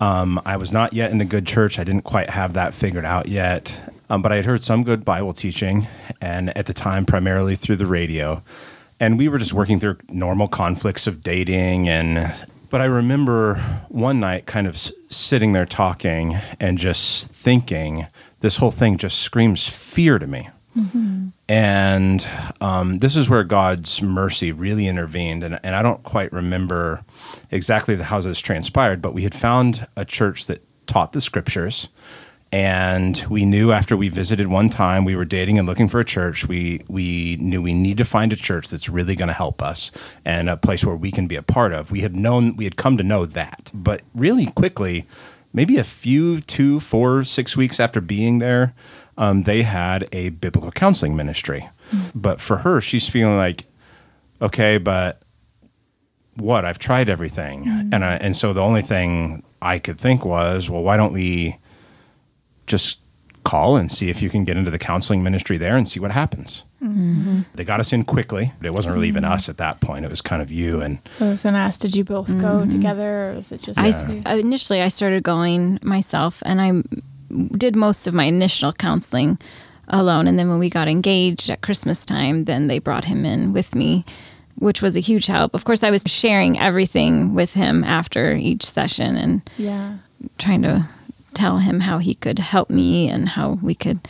Um, 0.00 0.40
I 0.44 0.56
was 0.56 0.72
not 0.72 0.92
yet 0.92 1.10
in 1.10 1.20
a 1.20 1.24
good 1.24 1.46
church. 1.46 1.78
I 1.78 1.84
didn't 1.84 2.04
quite 2.04 2.30
have 2.30 2.52
that 2.52 2.74
figured 2.74 3.04
out 3.04 3.28
yet. 3.28 3.80
Um, 4.08 4.22
but 4.22 4.30
I 4.32 4.36
had 4.36 4.44
heard 4.44 4.62
some 4.62 4.84
good 4.84 5.04
Bible 5.04 5.32
teaching, 5.32 5.88
and 6.20 6.56
at 6.56 6.66
the 6.66 6.72
time, 6.72 7.06
primarily 7.06 7.56
through 7.56 7.76
the 7.76 7.86
radio. 7.86 8.42
And 9.00 9.18
we 9.18 9.28
were 9.28 9.38
just 9.38 9.52
working 9.52 9.80
through 9.80 9.98
normal 10.08 10.48
conflicts 10.48 11.06
of 11.06 11.22
dating. 11.22 11.88
And 11.88 12.32
but 12.70 12.80
I 12.80 12.84
remember 12.84 13.56
one 13.88 14.20
night, 14.20 14.46
kind 14.46 14.66
of 14.66 14.74
s- 14.74 14.92
sitting 15.10 15.52
there 15.52 15.66
talking 15.66 16.38
and 16.60 16.78
just 16.78 17.28
thinking, 17.28 18.06
this 18.40 18.58
whole 18.58 18.70
thing 18.70 18.96
just 18.98 19.18
screams 19.18 19.66
fear 19.68 20.18
to 20.18 20.26
me. 20.26 20.48
And 21.48 22.26
um, 22.60 22.98
this 22.98 23.16
is 23.16 23.30
where 23.30 23.44
God's 23.44 24.02
mercy 24.02 24.52
really 24.52 24.86
intervened. 24.86 25.42
And, 25.42 25.58
and 25.62 25.74
I 25.74 25.82
don't 25.82 26.02
quite 26.02 26.32
remember 26.32 27.02
exactly 27.50 27.94
the, 27.94 28.04
how 28.04 28.20
this 28.20 28.40
transpired, 28.40 29.02
but 29.02 29.14
we 29.14 29.22
had 29.22 29.34
found 29.34 29.86
a 29.96 30.04
church 30.04 30.46
that 30.46 30.62
taught 30.86 31.12
the 31.12 31.20
scriptures. 31.20 31.88
And 32.52 33.24
we 33.28 33.44
knew 33.44 33.72
after 33.72 33.96
we 33.96 34.08
visited 34.08 34.46
one 34.46 34.70
time, 34.70 35.04
we 35.04 35.16
were 35.16 35.24
dating 35.24 35.58
and 35.58 35.66
looking 35.66 35.88
for 35.88 35.98
a 35.98 36.04
church. 36.04 36.46
We 36.46 36.82
we 36.86 37.36
knew 37.40 37.60
we 37.60 37.74
need 37.74 37.98
to 37.98 38.04
find 38.04 38.32
a 38.32 38.36
church 38.36 38.68
that's 38.68 38.88
really 38.88 39.16
going 39.16 39.28
to 39.28 39.34
help 39.34 39.60
us 39.62 39.90
and 40.24 40.48
a 40.48 40.56
place 40.56 40.84
where 40.84 40.94
we 40.94 41.10
can 41.10 41.26
be 41.26 41.34
a 41.34 41.42
part 41.42 41.72
of. 41.72 41.90
We 41.90 42.02
had 42.02 42.14
known 42.14 42.56
we 42.56 42.64
had 42.64 42.76
come 42.76 42.96
to 42.98 43.02
know 43.02 43.26
that, 43.26 43.70
but 43.74 44.02
really 44.14 44.46
quickly, 44.46 45.06
maybe 45.52 45.76
a 45.76 45.84
few 45.84 46.40
two, 46.40 46.78
four, 46.78 47.24
six 47.24 47.56
weeks 47.56 47.80
after 47.80 48.00
being 48.00 48.38
there, 48.38 48.74
um, 49.18 49.42
they 49.42 49.62
had 49.64 50.08
a 50.12 50.28
biblical 50.28 50.70
counseling 50.70 51.16
ministry. 51.16 51.68
But 52.14 52.40
for 52.40 52.58
her, 52.58 52.80
she's 52.80 53.08
feeling 53.08 53.36
like, 53.36 53.64
okay, 54.40 54.78
but 54.78 55.20
what? 56.36 56.64
I've 56.64 56.78
tried 56.78 57.08
everything, 57.08 57.66
and 57.92 58.04
I, 58.04 58.14
and 58.16 58.36
so 58.36 58.52
the 58.52 58.62
only 58.62 58.82
thing 58.82 59.42
I 59.60 59.78
could 59.78 59.98
think 59.98 60.24
was, 60.24 60.70
well, 60.70 60.82
why 60.82 60.96
don't 60.96 61.12
we 61.12 61.58
just 62.66 63.00
call 63.44 63.76
and 63.76 63.92
see 63.92 64.10
if 64.10 64.20
you 64.20 64.28
can 64.28 64.44
get 64.44 64.56
into 64.56 64.72
the 64.72 64.78
counseling 64.78 65.22
ministry 65.22 65.56
there 65.56 65.76
and 65.76 65.88
see 65.88 66.00
what 66.00 66.10
happens. 66.10 66.64
Mm-hmm. 66.82 67.42
They 67.54 67.64
got 67.64 67.78
us 67.78 67.92
in 67.92 68.04
quickly. 68.04 68.52
But 68.58 68.66
it 68.66 68.74
wasn't 68.74 68.94
really 68.94 69.06
even 69.06 69.24
us 69.24 69.48
at 69.48 69.56
that 69.58 69.80
point. 69.80 70.04
It 70.04 70.10
was 70.10 70.20
kind 70.20 70.42
of 70.42 70.50
you 70.50 70.80
and 70.80 70.98
I 71.20 71.28
was 71.28 71.44
going 71.44 71.54
to 71.54 71.60
ask, 71.60 71.80
did 71.80 71.94
you 71.94 72.02
both 72.02 72.28
go 72.40 72.60
mm-hmm. 72.60 72.70
together, 72.70 73.30
or 73.30 73.34
was 73.34 73.52
it 73.52 73.62
just? 73.62 73.78
I 73.78 73.92
st- 73.92 74.26
initially 74.26 74.82
I 74.82 74.88
started 74.88 75.22
going 75.22 75.78
myself, 75.82 76.42
and 76.44 76.60
I 76.60 76.82
did 77.56 77.76
most 77.76 78.06
of 78.06 78.14
my 78.14 78.24
initial 78.24 78.72
counseling 78.72 79.38
alone. 79.88 80.26
And 80.26 80.38
then 80.38 80.48
when 80.48 80.58
we 80.58 80.68
got 80.68 80.88
engaged 80.88 81.48
at 81.48 81.60
Christmas 81.60 82.04
time, 82.04 82.44
then 82.44 82.66
they 82.66 82.80
brought 82.80 83.04
him 83.04 83.24
in 83.24 83.52
with 83.52 83.74
me, 83.76 84.04
which 84.56 84.82
was 84.82 84.96
a 84.96 85.00
huge 85.00 85.26
help. 85.26 85.54
Of 85.54 85.64
course, 85.64 85.82
I 85.82 85.90
was 85.90 86.02
sharing 86.06 86.58
everything 86.58 87.34
with 87.34 87.54
him 87.54 87.84
after 87.84 88.34
each 88.34 88.64
session 88.64 89.16
and 89.16 89.50
yeah. 89.58 89.98
trying 90.38 90.62
to 90.62 90.88
tell 91.34 91.58
him 91.58 91.80
how 91.80 91.98
he 91.98 92.14
could 92.14 92.38
help 92.38 92.70
me 92.70 93.08
and 93.08 93.28
how 93.28 93.58
we 93.62 93.74
could 93.74 94.00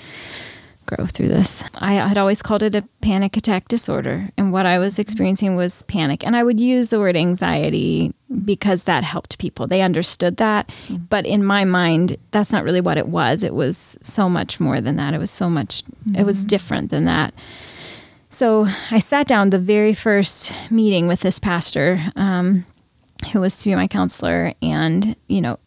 grow 0.86 1.04
through 1.04 1.28
this. 1.28 1.64
I 1.74 1.94
had 1.94 2.16
always 2.16 2.40
called 2.42 2.62
it 2.62 2.74
a 2.74 2.82
panic 3.00 3.36
attack 3.36 3.68
disorder, 3.68 4.30
and 4.38 4.52
what 4.52 4.66
I 4.66 4.78
was 4.78 4.94
mm-hmm. 4.94 5.02
experiencing 5.02 5.56
was 5.56 5.82
panic. 5.82 6.24
And 6.24 6.36
I 6.36 6.44
would 6.44 6.60
use 6.60 6.88
the 6.88 7.00
word 7.00 7.16
anxiety 7.16 8.14
because 8.44 8.84
that 8.84 9.04
helped 9.04 9.38
people. 9.38 9.66
They 9.66 9.82
understood 9.82 10.36
that. 10.38 10.68
Mm-hmm. 10.68 10.96
But 11.08 11.26
in 11.26 11.44
my 11.44 11.64
mind, 11.64 12.16
that's 12.30 12.52
not 12.52 12.64
really 12.64 12.80
what 12.80 12.98
it 12.98 13.08
was. 13.08 13.42
It 13.42 13.54
was 13.54 13.98
so 14.02 14.28
much 14.28 14.60
more 14.60 14.80
than 14.80 14.96
that. 14.96 15.12
It 15.12 15.18
was 15.18 15.30
so 15.30 15.50
much, 15.50 15.82
it 16.14 16.24
was 16.24 16.38
mm-hmm. 16.38 16.48
different 16.48 16.90
than 16.90 17.04
that. 17.04 17.34
So 18.30 18.66
I 18.90 18.98
sat 18.98 19.26
down 19.26 19.50
the 19.50 19.58
very 19.58 19.94
first 19.94 20.52
meeting 20.70 21.06
with 21.06 21.20
this 21.20 21.38
pastor, 21.38 22.00
um, 22.16 22.66
who 23.32 23.40
was 23.40 23.56
to 23.58 23.70
be 23.70 23.74
my 23.74 23.86
counselor, 23.88 24.52
and 24.60 25.16
you 25.28 25.40
know, 25.40 25.58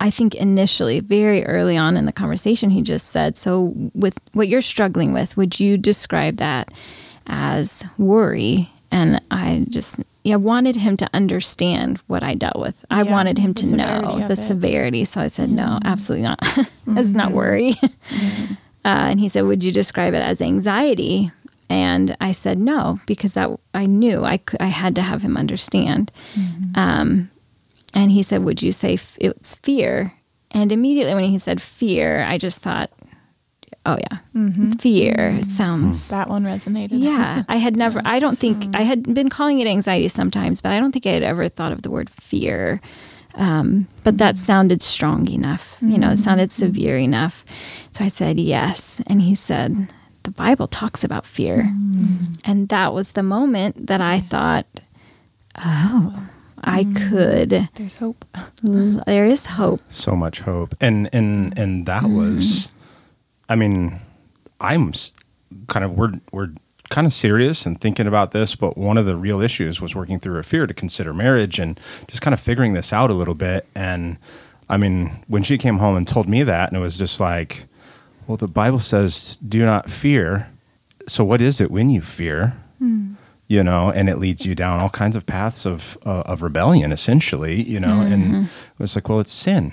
I 0.00 0.10
think 0.10 0.36
initially, 0.36 1.00
very 1.00 1.44
early 1.44 1.76
on 1.76 1.96
in 1.96 2.06
the 2.06 2.12
conversation, 2.12 2.70
he 2.70 2.82
just 2.82 3.08
said, 3.08 3.36
"So, 3.36 3.72
with 3.94 4.18
what 4.32 4.46
you're 4.48 4.60
struggling 4.60 5.12
with, 5.12 5.36
would 5.36 5.58
you 5.58 5.76
describe 5.76 6.36
that 6.36 6.70
as 7.26 7.84
worry?" 7.98 8.70
And 8.92 9.20
I 9.30 9.66
just, 9.68 10.00
yeah, 10.24 10.36
wanted 10.36 10.76
him 10.76 10.96
to 10.98 11.08
understand 11.12 11.98
what 12.06 12.22
I 12.22 12.34
dealt 12.34 12.58
with. 12.60 12.84
I 12.90 13.02
Yeah, 13.02 13.10
wanted 13.10 13.38
him 13.38 13.52
to 13.54 13.66
know 13.76 14.18
the 14.28 14.32
it. 14.34 14.36
severity. 14.36 15.04
So 15.04 15.20
I 15.20 15.28
said, 15.28 15.50
"No, 15.50 15.78
absolutely 15.84 16.22
not. 16.28 16.38
It's 16.96 17.12
not 17.12 17.32
worry." 17.32 17.74
uh, 17.82 17.88
and 18.84 19.18
he 19.18 19.28
said, 19.28 19.42
"Would 19.46 19.64
you 19.64 19.72
describe 19.72 20.14
it 20.14 20.22
as 20.22 20.40
anxiety?" 20.40 21.32
And 21.70 22.16
I 22.20 22.32
said 22.32 22.58
no 22.58 23.00
because 23.06 23.34
that 23.34 23.50
I 23.74 23.86
knew 23.86 24.24
I 24.24 24.38
could, 24.38 24.60
I 24.60 24.66
had 24.66 24.94
to 24.96 25.02
have 25.02 25.22
him 25.22 25.36
understand. 25.36 26.10
Mm-hmm. 26.34 26.78
Um, 26.78 27.30
and 27.94 28.10
he 28.10 28.22
said, 28.22 28.44
"Would 28.44 28.62
you 28.62 28.72
say 28.72 28.94
f- 28.94 29.18
it's 29.20 29.54
fear?" 29.54 30.14
And 30.50 30.72
immediately 30.72 31.14
when 31.14 31.24
he 31.24 31.38
said 31.38 31.60
fear, 31.60 32.22
I 32.22 32.38
just 32.38 32.60
thought, 32.60 32.90
"Oh 33.84 33.98
yeah, 34.10 34.18
mm-hmm. 34.34 34.72
fear 34.72 35.36
it 35.38 35.44
sounds." 35.44 36.08
That 36.08 36.28
one 36.28 36.44
resonated. 36.44 37.02
Yeah, 37.02 37.44
I 37.48 37.56
had 37.56 37.76
never. 37.84 38.00
I 38.04 38.18
don't 38.18 38.38
think 38.38 38.74
I 38.74 38.82
had 38.82 39.14
been 39.14 39.28
calling 39.28 39.60
it 39.60 39.66
anxiety 39.66 40.08
sometimes, 40.08 40.60
but 40.60 40.72
I 40.72 40.80
don't 40.80 40.92
think 40.92 41.06
I 41.06 41.10
had 41.10 41.22
ever 41.22 41.48
thought 41.48 41.72
of 41.72 41.82
the 41.82 41.90
word 41.90 42.08
fear. 42.08 42.80
Um, 43.34 43.86
but 44.04 44.18
that 44.18 44.36
sounded 44.36 44.82
strong 44.82 45.28
enough. 45.28 45.78
You 45.80 45.98
know, 45.98 46.10
it 46.10 46.16
sounded 46.16 46.50
severe 46.50 46.98
enough. 46.98 47.44
So 47.92 48.04
I 48.04 48.08
said 48.08 48.40
yes, 48.40 49.00
and 49.06 49.22
he 49.22 49.34
said, 49.34 49.88
"The 50.28 50.34
Bible 50.34 50.68
talks 50.68 51.04
about 51.04 51.24
fear," 51.24 51.72
and 52.44 52.68
that 52.68 52.92
was 52.92 53.12
the 53.12 53.22
moment 53.22 53.86
that 53.86 54.00
I 54.00 54.20
thought, 54.20 54.66
"Oh, 55.56 56.28
I 56.62 56.84
mm. 56.84 57.08
could. 57.08 57.68
There's 57.74 57.96
hope. 57.96 58.26
There 58.62 59.24
is 59.24 59.46
hope." 59.46 59.80
so 59.88 60.14
much 60.14 60.40
hope. 60.40 60.74
And 60.80 61.08
and 61.12 61.58
and 61.58 61.86
that 61.86 62.02
mm. 62.02 62.16
was 62.16 62.68
I 63.48 63.56
mean, 63.56 64.00
I'm 64.60 64.92
kind 65.68 65.84
of 65.84 65.92
we're 65.96 66.12
we're 66.32 66.50
kind 66.90 67.06
of 67.06 67.12
serious 67.12 67.66
and 67.66 67.80
thinking 67.80 68.06
about 68.06 68.32
this, 68.32 68.54
but 68.54 68.76
one 68.76 68.98
of 68.98 69.06
the 69.06 69.16
real 69.16 69.40
issues 69.40 69.80
was 69.80 69.94
working 69.94 70.20
through 70.20 70.34
her 70.34 70.42
fear 70.42 70.66
to 70.66 70.74
consider 70.74 71.12
marriage 71.14 71.58
and 71.58 71.78
just 72.08 72.22
kind 72.22 72.34
of 72.34 72.40
figuring 72.40 72.72
this 72.74 72.92
out 72.92 73.10
a 73.10 73.14
little 73.14 73.34
bit. 73.34 73.66
And 73.74 74.18
I 74.68 74.76
mean, 74.76 75.24
when 75.28 75.42
she 75.42 75.58
came 75.58 75.78
home 75.78 75.96
and 75.96 76.06
told 76.06 76.28
me 76.28 76.42
that, 76.42 76.68
and 76.68 76.76
it 76.76 76.80
was 76.80 76.98
just 76.98 77.20
like, 77.20 77.64
well, 78.28 78.36
the 78.36 78.46
Bible 78.46 78.78
says, 78.78 79.38
do 79.48 79.64
not 79.64 79.90
fear. 79.90 80.48
So, 81.08 81.24
what 81.24 81.40
is 81.40 81.60
it 81.60 81.70
when 81.70 81.90
you 81.90 82.00
fear? 82.00 82.56
Hmm. 82.78 83.14
You 83.48 83.64
know, 83.64 83.90
and 83.90 84.10
it 84.10 84.18
leads 84.18 84.44
you 84.44 84.54
down 84.54 84.80
all 84.80 84.90
kinds 84.90 85.16
of 85.16 85.24
paths 85.24 85.64
of 85.64 85.96
uh, 86.04 86.20
of 86.26 86.42
rebellion, 86.42 86.92
essentially. 86.92 87.62
You 87.62 87.80
know, 87.80 88.00
and 88.00 88.24
mm-hmm. 88.24 88.42
it 88.44 88.78
was 88.78 88.94
like, 88.94 89.08
well, 89.08 89.20
it's 89.20 89.32
sin 89.32 89.72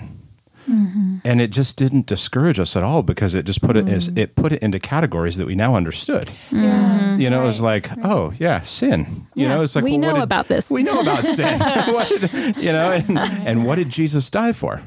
mm-hmm. 0.68 1.16
and 1.24 1.40
it 1.40 1.50
just 1.50 1.76
didn't 1.76 2.06
discourage 2.06 2.58
us 2.58 2.76
at 2.76 2.82
all 2.82 3.02
because 3.02 3.34
it 3.34 3.44
just 3.44 3.60
put 3.62 3.76
it 3.76 3.88
as 3.88 4.10
mm. 4.10 4.18
it 4.18 4.34
put 4.34 4.52
it 4.52 4.62
into 4.62 4.78
categories 4.78 5.36
that 5.36 5.46
we 5.46 5.54
now 5.54 5.74
understood. 5.74 6.32
Yeah. 6.50 6.98
Mm-hmm. 6.98 7.20
You 7.20 7.30
know, 7.30 7.42
it 7.42 7.46
was 7.46 7.60
like, 7.60 7.88
right. 7.90 7.98
oh 8.04 8.32
yeah, 8.38 8.60
sin. 8.60 9.26
You 9.34 9.44
Yeah, 9.44 9.48
know, 9.48 9.62
it's 9.62 9.74
like 9.74 9.84
we 9.84 9.92
well, 9.92 10.00
what 10.00 10.06
know 10.06 10.14
did- 10.14 10.22
about 10.22 10.48
this. 10.48 10.70
We 10.70 10.82
know 10.82 11.00
about 11.00 11.24
sin. 11.24 11.60
What 11.92 12.08
did- 12.08 12.56
you 12.56 12.72
know, 12.72 12.92
and, 12.92 13.18
and 13.18 13.66
what 13.66 13.76
did 13.76 13.90
Jesus 13.90 14.30
die 14.30 14.52
for? 14.52 14.82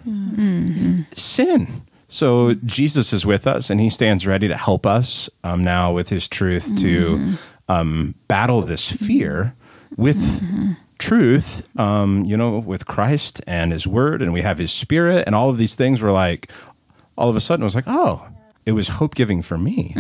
Sin. 1.16 1.68
So 2.10 2.56
Jesus 2.66 3.14
is 3.14 3.26
with 3.26 3.48
us, 3.48 3.70
and 3.70 3.80
He 3.80 3.90
stands 3.90 4.28
ready 4.28 4.48
to 4.48 4.58
help 4.58 4.86
us 4.86 5.30
um, 5.44 5.64
now 5.64 5.94
with 5.94 6.10
His 6.10 6.28
truth 6.28 6.78
to 6.82 7.34
um, 7.70 8.16
battle 8.28 8.62
this 8.62 8.92
fear 8.92 9.56
with 9.96 10.44
truth. 10.98 11.68
Um, 11.80 12.26
you 12.26 12.36
know, 12.36 12.60
with 12.60 12.86
Christ 12.88 13.42
and 13.48 13.72
His 13.72 13.88
Word, 13.88 14.22
and 14.22 14.34
we 14.34 14.42
have 14.42 14.58
His 14.58 14.72
Spirit, 14.72 15.24
and 15.26 15.36
all 15.36 15.50
of 15.50 15.58
these 15.58 15.76
things. 15.76 16.02
Were 16.02 16.12
like, 16.12 16.52
all 17.18 17.30
of 17.30 17.36
a 17.36 17.42
sudden, 17.42 17.64
it 17.64 17.66
was 17.66 17.76
like, 17.76 17.88
oh. 17.88 18.26
It 18.66 18.74
was 18.74 18.88
hope 18.90 19.16
giving 19.16 19.42
for 19.42 19.58
me. 19.58 19.94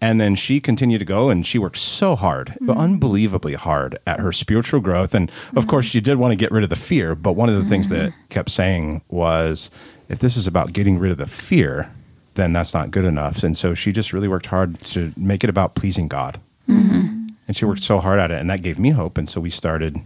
And 0.00 0.20
then 0.20 0.34
she 0.34 0.58
continued 0.58 0.98
to 0.98 1.04
go 1.04 1.28
and 1.30 1.46
she 1.46 1.56
worked 1.56 1.76
so 1.76 2.16
hard, 2.16 2.56
unbelievably 2.68 3.54
hard 3.54 3.98
at 4.08 4.18
her 4.18 4.32
spiritual 4.32 4.80
growth. 4.80 5.14
And 5.14 5.30
of 5.54 5.68
course, 5.68 5.86
she 5.86 6.00
did 6.00 6.16
want 6.16 6.32
to 6.32 6.36
get 6.36 6.50
rid 6.50 6.64
of 6.64 6.70
the 6.70 6.74
fear. 6.74 7.14
But 7.14 7.34
one 7.34 7.48
of 7.48 7.62
the 7.62 7.68
things 7.68 7.90
that 7.90 8.12
kept 8.28 8.50
saying 8.50 9.02
was, 9.08 9.70
if 10.08 10.18
this 10.18 10.36
is 10.36 10.46
about 10.46 10.72
getting 10.72 10.98
rid 10.98 11.12
of 11.12 11.18
the 11.18 11.26
fear, 11.26 11.90
then 12.34 12.52
that's 12.52 12.72
not 12.74 12.90
good 12.90 13.04
enough. 13.04 13.42
And 13.42 13.56
so 13.56 13.74
she 13.74 13.92
just 13.92 14.12
really 14.12 14.28
worked 14.28 14.46
hard 14.46 14.78
to 14.80 15.12
make 15.16 15.42
it 15.44 15.50
about 15.50 15.74
pleasing 15.74 16.08
God. 16.08 16.38
And 16.66 17.56
she 17.56 17.64
worked 17.64 17.80
so 17.80 17.98
hard 17.98 18.18
at 18.20 18.30
it. 18.30 18.38
And 18.40 18.50
that 18.50 18.62
gave 18.62 18.78
me 18.78 18.90
hope. 18.90 19.16
And 19.16 19.26
so 19.28 19.40
we 19.40 19.48
started, 19.48 19.98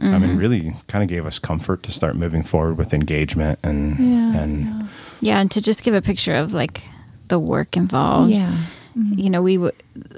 I 0.00 0.18
mean, 0.18 0.36
really 0.36 0.74
kind 0.88 1.02
of 1.04 1.08
gave 1.08 1.24
us 1.24 1.38
comfort 1.38 1.82
to 1.84 1.92
start 1.92 2.16
moving 2.16 2.42
forward 2.42 2.76
with 2.76 2.92
engagement 2.92 3.60
and, 3.62 3.96
Yeah, 3.98 4.36
and, 4.42 4.88
Yeah, 5.20 5.38
and 5.40 5.50
to 5.52 5.60
just 5.62 5.84
give 5.84 5.94
a 5.94 6.02
picture 6.02 6.34
of 6.34 6.52
like 6.52 6.82
the 7.28 7.38
work 7.38 7.76
involved. 7.76 8.30
Yeah. 8.32 8.52
You 8.96 9.30
know, 9.30 9.40
we 9.42 9.56
w- 9.56 9.72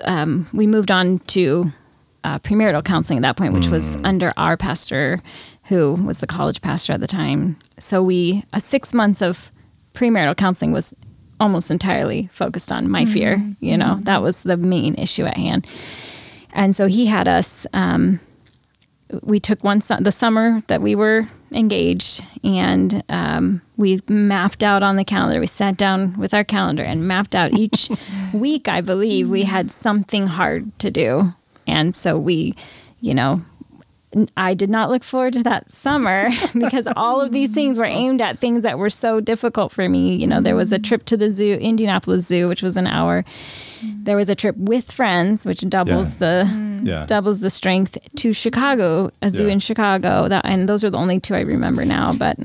um, 0.04 0.46
we 0.54 0.66
moved 0.66 0.90
on 0.90 1.18
to 1.36 1.70
uh, 2.24 2.38
premarital 2.38 2.82
counseling 2.84 3.18
at 3.18 3.22
that 3.22 3.36
point, 3.36 3.52
which 3.52 3.68
was 3.68 3.98
under 4.02 4.32
our 4.38 4.56
pastor, 4.56 5.20
who 5.72 5.94
was 5.94 6.20
the 6.20 6.26
college 6.26 6.60
pastor 6.60 6.92
at 6.92 7.00
the 7.00 7.06
time. 7.06 7.56
So 7.78 8.02
we 8.02 8.44
uh, 8.52 8.58
six 8.58 8.92
months 8.92 9.22
of 9.22 9.50
premarital 9.94 10.36
counseling 10.36 10.70
was 10.72 10.94
almost 11.40 11.70
entirely 11.70 12.28
focused 12.30 12.70
on 12.70 12.90
my 12.90 13.06
fear. 13.06 13.42
You 13.60 13.78
know, 13.78 13.98
that 14.02 14.20
was 14.20 14.42
the 14.42 14.58
main 14.58 14.94
issue 14.96 15.24
at 15.24 15.36
hand. 15.36 15.66
And 16.52 16.76
so 16.76 16.86
he 16.88 17.06
had 17.06 17.26
us. 17.26 17.66
Um, 17.72 18.20
we 19.22 19.40
took 19.40 19.64
one 19.64 19.80
su- 19.80 19.96
the 19.98 20.12
summer 20.12 20.62
that 20.66 20.82
we 20.82 20.94
were 20.94 21.28
engaged 21.54 22.22
and 22.44 23.02
um, 23.08 23.62
we 23.78 24.00
mapped 24.08 24.62
out 24.62 24.82
on 24.82 24.96
the 24.96 25.04
calendar 25.04 25.38
we 25.38 25.46
sat 25.46 25.76
down 25.76 26.18
with 26.18 26.32
our 26.32 26.44
calendar 26.44 26.82
and 26.82 27.06
mapped 27.06 27.34
out 27.34 27.52
each 27.52 27.90
week 28.32 28.68
i 28.68 28.80
believe 28.80 29.28
we 29.28 29.42
had 29.42 29.70
something 29.70 30.28
hard 30.28 30.78
to 30.78 30.90
do 30.90 31.34
and 31.66 31.94
so 31.94 32.18
we 32.18 32.56
you 33.02 33.12
know 33.12 33.42
I 34.36 34.54
did 34.54 34.70
not 34.70 34.90
look 34.90 35.02
forward 35.02 35.32
to 35.34 35.42
that 35.44 35.70
summer 35.70 36.30
because 36.54 36.86
all 36.96 37.20
of 37.20 37.32
these 37.32 37.50
things 37.50 37.78
were 37.78 37.84
aimed 37.84 38.20
at 38.20 38.38
things 38.38 38.62
that 38.62 38.78
were 38.78 38.90
so 38.90 39.20
difficult 39.20 39.72
for 39.72 39.88
me. 39.88 40.16
You 40.16 40.26
know, 40.26 40.40
there 40.40 40.56
was 40.56 40.72
a 40.72 40.78
trip 40.78 41.04
to 41.06 41.16
the 41.16 41.30
zoo, 41.30 41.54
Indianapolis 41.54 42.26
Zoo, 42.26 42.48
which 42.48 42.62
was 42.62 42.76
an 42.76 42.86
hour. 42.86 43.24
Mm. 43.80 44.04
There 44.04 44.16
was 44.16 44.28
a 44.28 44.34
trip 44.34 44.56
with 44.56 44.90
friends, 44.92 45.46
which 45.46 45.60
doubles 45.68 46.16
the 46.16 46.44
mm. 46.46 46.86
yeah. 46.86 47.06
doubles 47.06 47.40
the 47.40 47.50
strength 47.50 47.98
to 48.16 48.32
Chicago, 48.32 49.10
a 49.22 49.30
zoo 49.30 49.46
Yeah. 49.46 49.52
in 49.52 49.60
Chicago. 49.60 50.28
That 50.28 50.44
and 50.44 50.68
those 50.68 50.84
are 50.84 50.90
the 50.90 50.98
only 50.98 51.18
two 51.20 51.34
I 51.34 51.40
remember 51.40 51.84
now. 51.84 52.12
But 52.12 52.38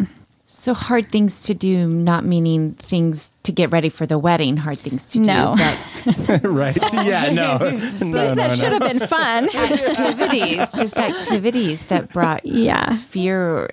So 0.59 0.73
hard 0.73 1.11
things 1.11 1.43
to 1.43 1.53
do, 1.53 1.87
not 1.87 2.25
meaning 2.25 2.73
things 2.73 3.31
to 3.43 3.51
get 3.51 3.71
ready 3.71 3.89
for 3.89 4.07
the 4.07 4.17
wedding. 4.17 4.57
Hard 4.57 4.79
things 4.79 5.07
to 5.11 5.19
No. 5.19 5.55
do, 5.55 6.11
but 6.25 6.43
right. 6.43 6.75
Yeah. 6.93 7.31
No. 7.31 7.57
no, 7.59 7.77
things 7.77 8.01
no, 8.01 8.35
that 8.35 8.49
no. 8.49 8.55
should 8.55 8.73
have 8.73 8.81
been 8.81 9.07
fun. 9.07 9.43
activities, 9.55 10.71
just 10.73 10.97
activities 10.97 11.85
that 11.85 12.11
brought 12.11 12.43
Yeah. 12.43 12.95
fear 12.95 13.39
or 13.39 13.69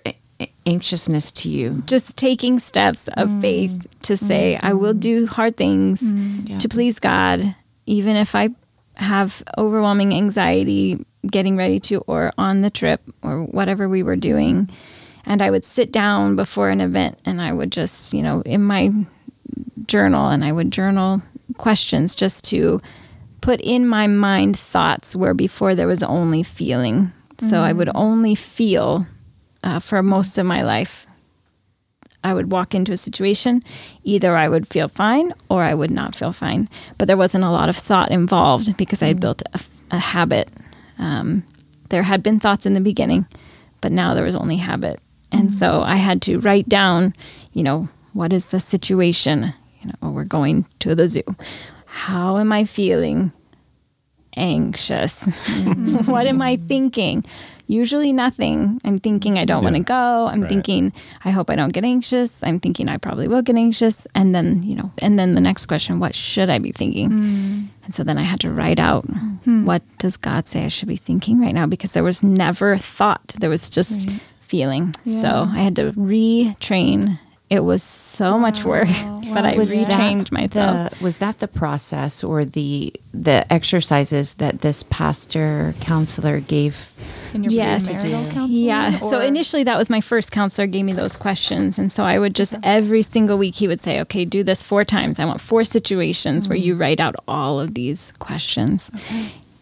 anxiousness 0.66 1.32
to 1.32 1.50
you. 1.50 1.82
Just 1.86 2.18
taking 2.18 2.58
steps 2.58 3.08
of 3.16 3.30
mm. 3.30 3.40
faith 3.40 3.86
to 4.02 4.18
say, 4.18 4.58
I 4.62 4.74
will 4.74 4.94
mm. 4.94 5.00
do 5.00 5.26
hard 5.26 5.56
things 5.56 6.02
mm. 6.02 6.50
Yeah. 6.50 6.58
to 6.58 6.68
please 6.68 6.98
God, 6.98 7.56
even 7.86 8.14
if 8.14 8.34
I 8.34 8.50
have 8.96 9.42
overwhelming 9.56 10.14
anxiety 10.14 11.02
getting 11.30 11.56
ready 11.56 11.80
to 11.80 11.98
or 12.00 12.30
on 12.36 12.60
the 12.60 12.70
trip 12.70 13.00
or 13.22 13.44
whatever 13.44 13.88
we 13.88 14.02
were 14.02 14.16
doing. 14.16 14.68
And 15.26 15.40
I 15.40 15.50
would 15.50 15.64
sit 15.64 15.90
down 15.92 16.36
before 16.36 16.68
an 16.68 16.80
event 16.80 17.18
and 17.24 17.40
I 17.40 17.52
would 17.52 17.72
just, 17.72 18.12
you 18.12 18.22
know, 18.22 18.42
in 18.42 18.62
my 18.62 18.92
journal 19.86 20.28
and 20.28 20.44
I 20.44 20.52
would 20.52 20.70
journal 20.70 21.22
questions 21.56 22.14
just 22.14 22.44
to 22.46 22.80
put 23.40 23.60
in 23.60 23.86
my 23.86 24.06
mind 24.06 24.58
thoughts 24.58 25.14
where 25.14 25.34
before 25.34 25.74
there 25.74 25.86
was 25.86 26.02
only 26.02 26.42
feeling. 26.42 27.12
So 27.38 27.60
I 27.60 27.72
would 27.72 27.90
only 27.94 28.34
feel 28.34 29.06
uh, 29.62 29.80
for 29.80 30.02
most 30.02 30.38
of 30.38 30.46
my 30.46 30.62
life. 30.62 31.06
I 32.22 32.32
would 32.32 32.50
walk 32.50 32.74
into 32.74 32.92
a 32.92 32.96
situation, 32.96 33.62
either 34.02 34.34
I 34.34 34.48
would 34.48 34.66
feel 34.66 34.88
fine 34.88 35.34
or 35.50 35.62
I 35.62 35.74
would 35.74 35.90
not 35.90 36.14
feel 36.14 36.32
fine. 36.32 36.70
But 36.96 37.06
there 37.06 37.18
wasn't 37.18 37.44
a 37.44 37.50
lot 37.50 37.68
of 37.68 37.76
thought 37.76 38.10
involved 38.10 38.78
because 38.78 39.02
I 39.02 39.08
had 39.08 39.20
built 39.20 39.42
a, 39.52 39.60
a 39.90 39.98
habit. 39.98 40.48
Um, 40.98 41.44
there 41.90 42.04
had 42.04 42.22
been 42.22 42.40
thoughts 42.40 42.64
in 42.64 42.72
the 42.72 42.80
beginning, 42.80 43.26
but 43.82 43.92
now 43.92 44.14
there 44.14 44.24
was 44.24 44.36
only 44.36 44.56
habit. 44.56 45.00
And 45.32 45.48
mm-hmm. 45.48 45.56
so 45.56 45.82
I 45.82 45.96
had 45.96 46.22
to 46.22 46.38
write 46.38 46.68
down, 46.68 47.14
you 47.52 47.62
know, 47.62 47.88
what 48.12 48.32
is 48.32 48.46
the 48.46 48.60
situation? 48.60 49.52
You 49.80 49.88
know, 49.88 49.94
oh, 50.02 50.10
we're 50.10 50.24
going 50.24 50.66
to 50.80 50.94
the 50.94 51.08
zoo. 51.08 51.24
How 51.86 52.38
am 52.38 52.52
I 52.52 52.64
feeling? 52.64 53.32
Anxious. 54.36 55.24
what 56.06 56.26
am 56.26 56.42
I 56.42 56.56
mm-hmm. 56.56 56.66
thinking? 56.66 57.24
Usually 57.66 58.12
nothing. 58.12 58.78
I'm 58.84 58.98
thinking 58.98 59.38
I 59.38 59.46
don't 59.46 59.64
want 59.64 59.76
to 59.76 59.82
go. 59.82 60.26
I'm 60.26 60.42
Right. 60.42 60.48
thinking 60.50 60.92
I 61.24 61.30
hope 61.30 61.48
I 61.48 61.56
don't 61.56 61.72
get 61.72 61.84
anxious. 61.84 62.42
I'm 62.42 62.60
thinking 62.60 62.88
I 62.88 62.98
probably 62.98 63.26
will 63.26 63.40
get 63.40 63.56
anxious. 63.56 64.06
And 64.14 64.34
then, 64.34 64.62
you 64.62 64.76
know, 64.76 64.92
and 64.98 65.18
then 65.18 65.34
the 65.34 65.40
next 65.40 65.64
question, 65.66 65.98
what 65.98 66.14
should 66.14 66.50
I 66.50 66.58
be 66.58 66.72
thinking? 66.72 67.10
Mm. 67.10 67.68
And 67.84 67.94
so 67.94 68.04
then 68.04 68.18
I 68.18 68.22
had 68.22 68.40
to 68.40 68.50
write 68.50 68.78
out 68.78 69.04
hmm. 69.44 69.64
what 69.64 69.82
does 69.98 70.16
God 70.16 70.46
say 70.46 70.64
I 70.64 70.68
should 70.68 70.88
be 70.88 70.96
thinking 70.96 71.40
right 71.40 71.54
now 71.54 71.66
because 71.66 71.92
there 71.92 72.04
was 72.04 72.22
never 72.22 72.76
thought. 72.76 73.34
There 73.40 73.50
was 73.50 73.70
just 73.70 74.08
Right. 74.08 74.20
Feeling. 74.54 74.94
So 75.06 75.48
I 75.50 75.60
had 75.66 75.74
to 75.76 75.90
retrain. 75.92 77.18
It 77.50 77.64
was 77.64 77.82
so 77.82 78.38
much 78.38 78.64
work, 78.64 78.88
but 79.34 79.44
I 79.44 79.56
Was 79.56 79.70
retrained 79.70 80.30
that 80.30 80.32
myself. 80.32 80.90
The, 80.90 81.04
was 81.04 81.16
that 81.18 81.40
the 81.40 81.48
process 81.48 82.22
or 82.22 82.44
the 82.44 82.92
the 83.12 83.52
exercises 83.52 84.34
that 84.34 84.60
this 84.60 84.84
pastor 84.84 85.74
counselor 85.80 86.38
gave? 86.38 86.74
In 87.34 87.42
your 87.42 87.52
Yes. 87.52 87.88
premarital 87.88 88.30
counseling? 88.30 88.64
Yeah. 88.64 88.98
So 89.00 89.20
initially, 89.20 89.64
that 89.64 89.76
was 89.76 89.90
my 89.90 90.00
first 90.00 90.30
counselor 90.30 90.68
gave 90.68 90.84
me 90.84 90.92
those 90.92 91.16
questions, 91.16 91.78
and 91.80 91.90
so 91.90 92.04
I 92.04 92.16
would 92.20 92.34
just 92.34 92.54
every 92.62 93.02
single 93.02 93.36
week 93.36 93.56
he 93.56 93.66
would 93.66 93.80
say, 93.80 94.00
"Okay, 94.04 94.24
do 94.24 94.44
this 94.44 94.62
four 94.62 94.84
times. 94.84 95.18
I 95.18 95.24
want 95.24 95.40
four 95.40 95.64
situations 95.64 96.48
where 96.48 96.62
you 96.66 96.76
mm. 96.76 96.80
write 96.80 97.00
out 97.00 97.16
all 97.26 97.58
of 97.58 97.74
these 97.74 98.12
questions." 98.20 98.90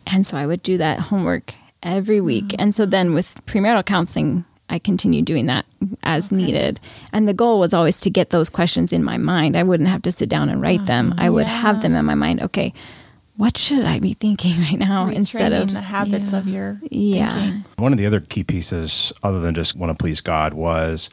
And 0.06 0.26
so 0.26 0.36
I 0.36 0.46
would 0.46 0.62
do 0.62 0.76
that 0.78 0.96
homework 1.10 1.54
every 1.82 2.20
week, 2.20 2.48
mm. 2.48 2.56
and 2.60 2.74
so 2.74 2.86
then 2.86 3.14
with 3.14 3.28
premarital 3.46 3.86
counseling. 3.86 4.44
I 4.72 4.78
continued 4.78 5.26
doing 5.26 5.46
that 5.46 5.66
as 6.02 6.32
needed. 6.32 6.80
And 7.12 7.28
the 7.28 7.34
goal 7.34 7.60
was 7.60 7.74
always 7.74 8.00
to 8.00 8.10
get 8.10 8.30
those 8.30 8.48
questions 8.48 8.92
in 8.92 9.04
my 9.04 9.18
mind. 9.18 9.54
I 9.54 9.62
wouldn't 9.62 9.90
have 9.90 10.02
to 10.02 10.10
sit 10.10 10.30
down 10.30 10.48
and 10.48 10.62
write 10.62 10.86
them. 10.86 11.14
I 11.18 11.28
would 11.28 11.44
oh, 11.44 11.48
have 11.48 11.82
them 11.82 11.94
in 11.94 12.06
my 12.06 12.14
mind. 12.14 12.40
Okay, 12.42 12.72
what 13.36 13.58
should 13.58 13.84
I 13.84 13.98
be 13.98 14.14
thinking 14.14 14.58
right 14.60 14.78
now 14.78 15.08
instead 15.08 15.52
of 15.52 15.72
the 15.72 15.82
habits 15.82 16.32
of 16.32 16.48
your 16.48 16.80
Yeah. 16.90 17.30
thinking. 17.30 17.64
One 17.76 17.92
of 17.92 17.98
the 17.98 18.06
other 18.06 18.20
key 18.20 18.44
pieces, 18.44 19.12
other 19.22 19.40
than 19.40 19.54
just 19.54 19.76
want 19.76 19.90
to 19.90 20.02
please 20.02 20.20
God, 20.20 20.54
was 20.54 21.10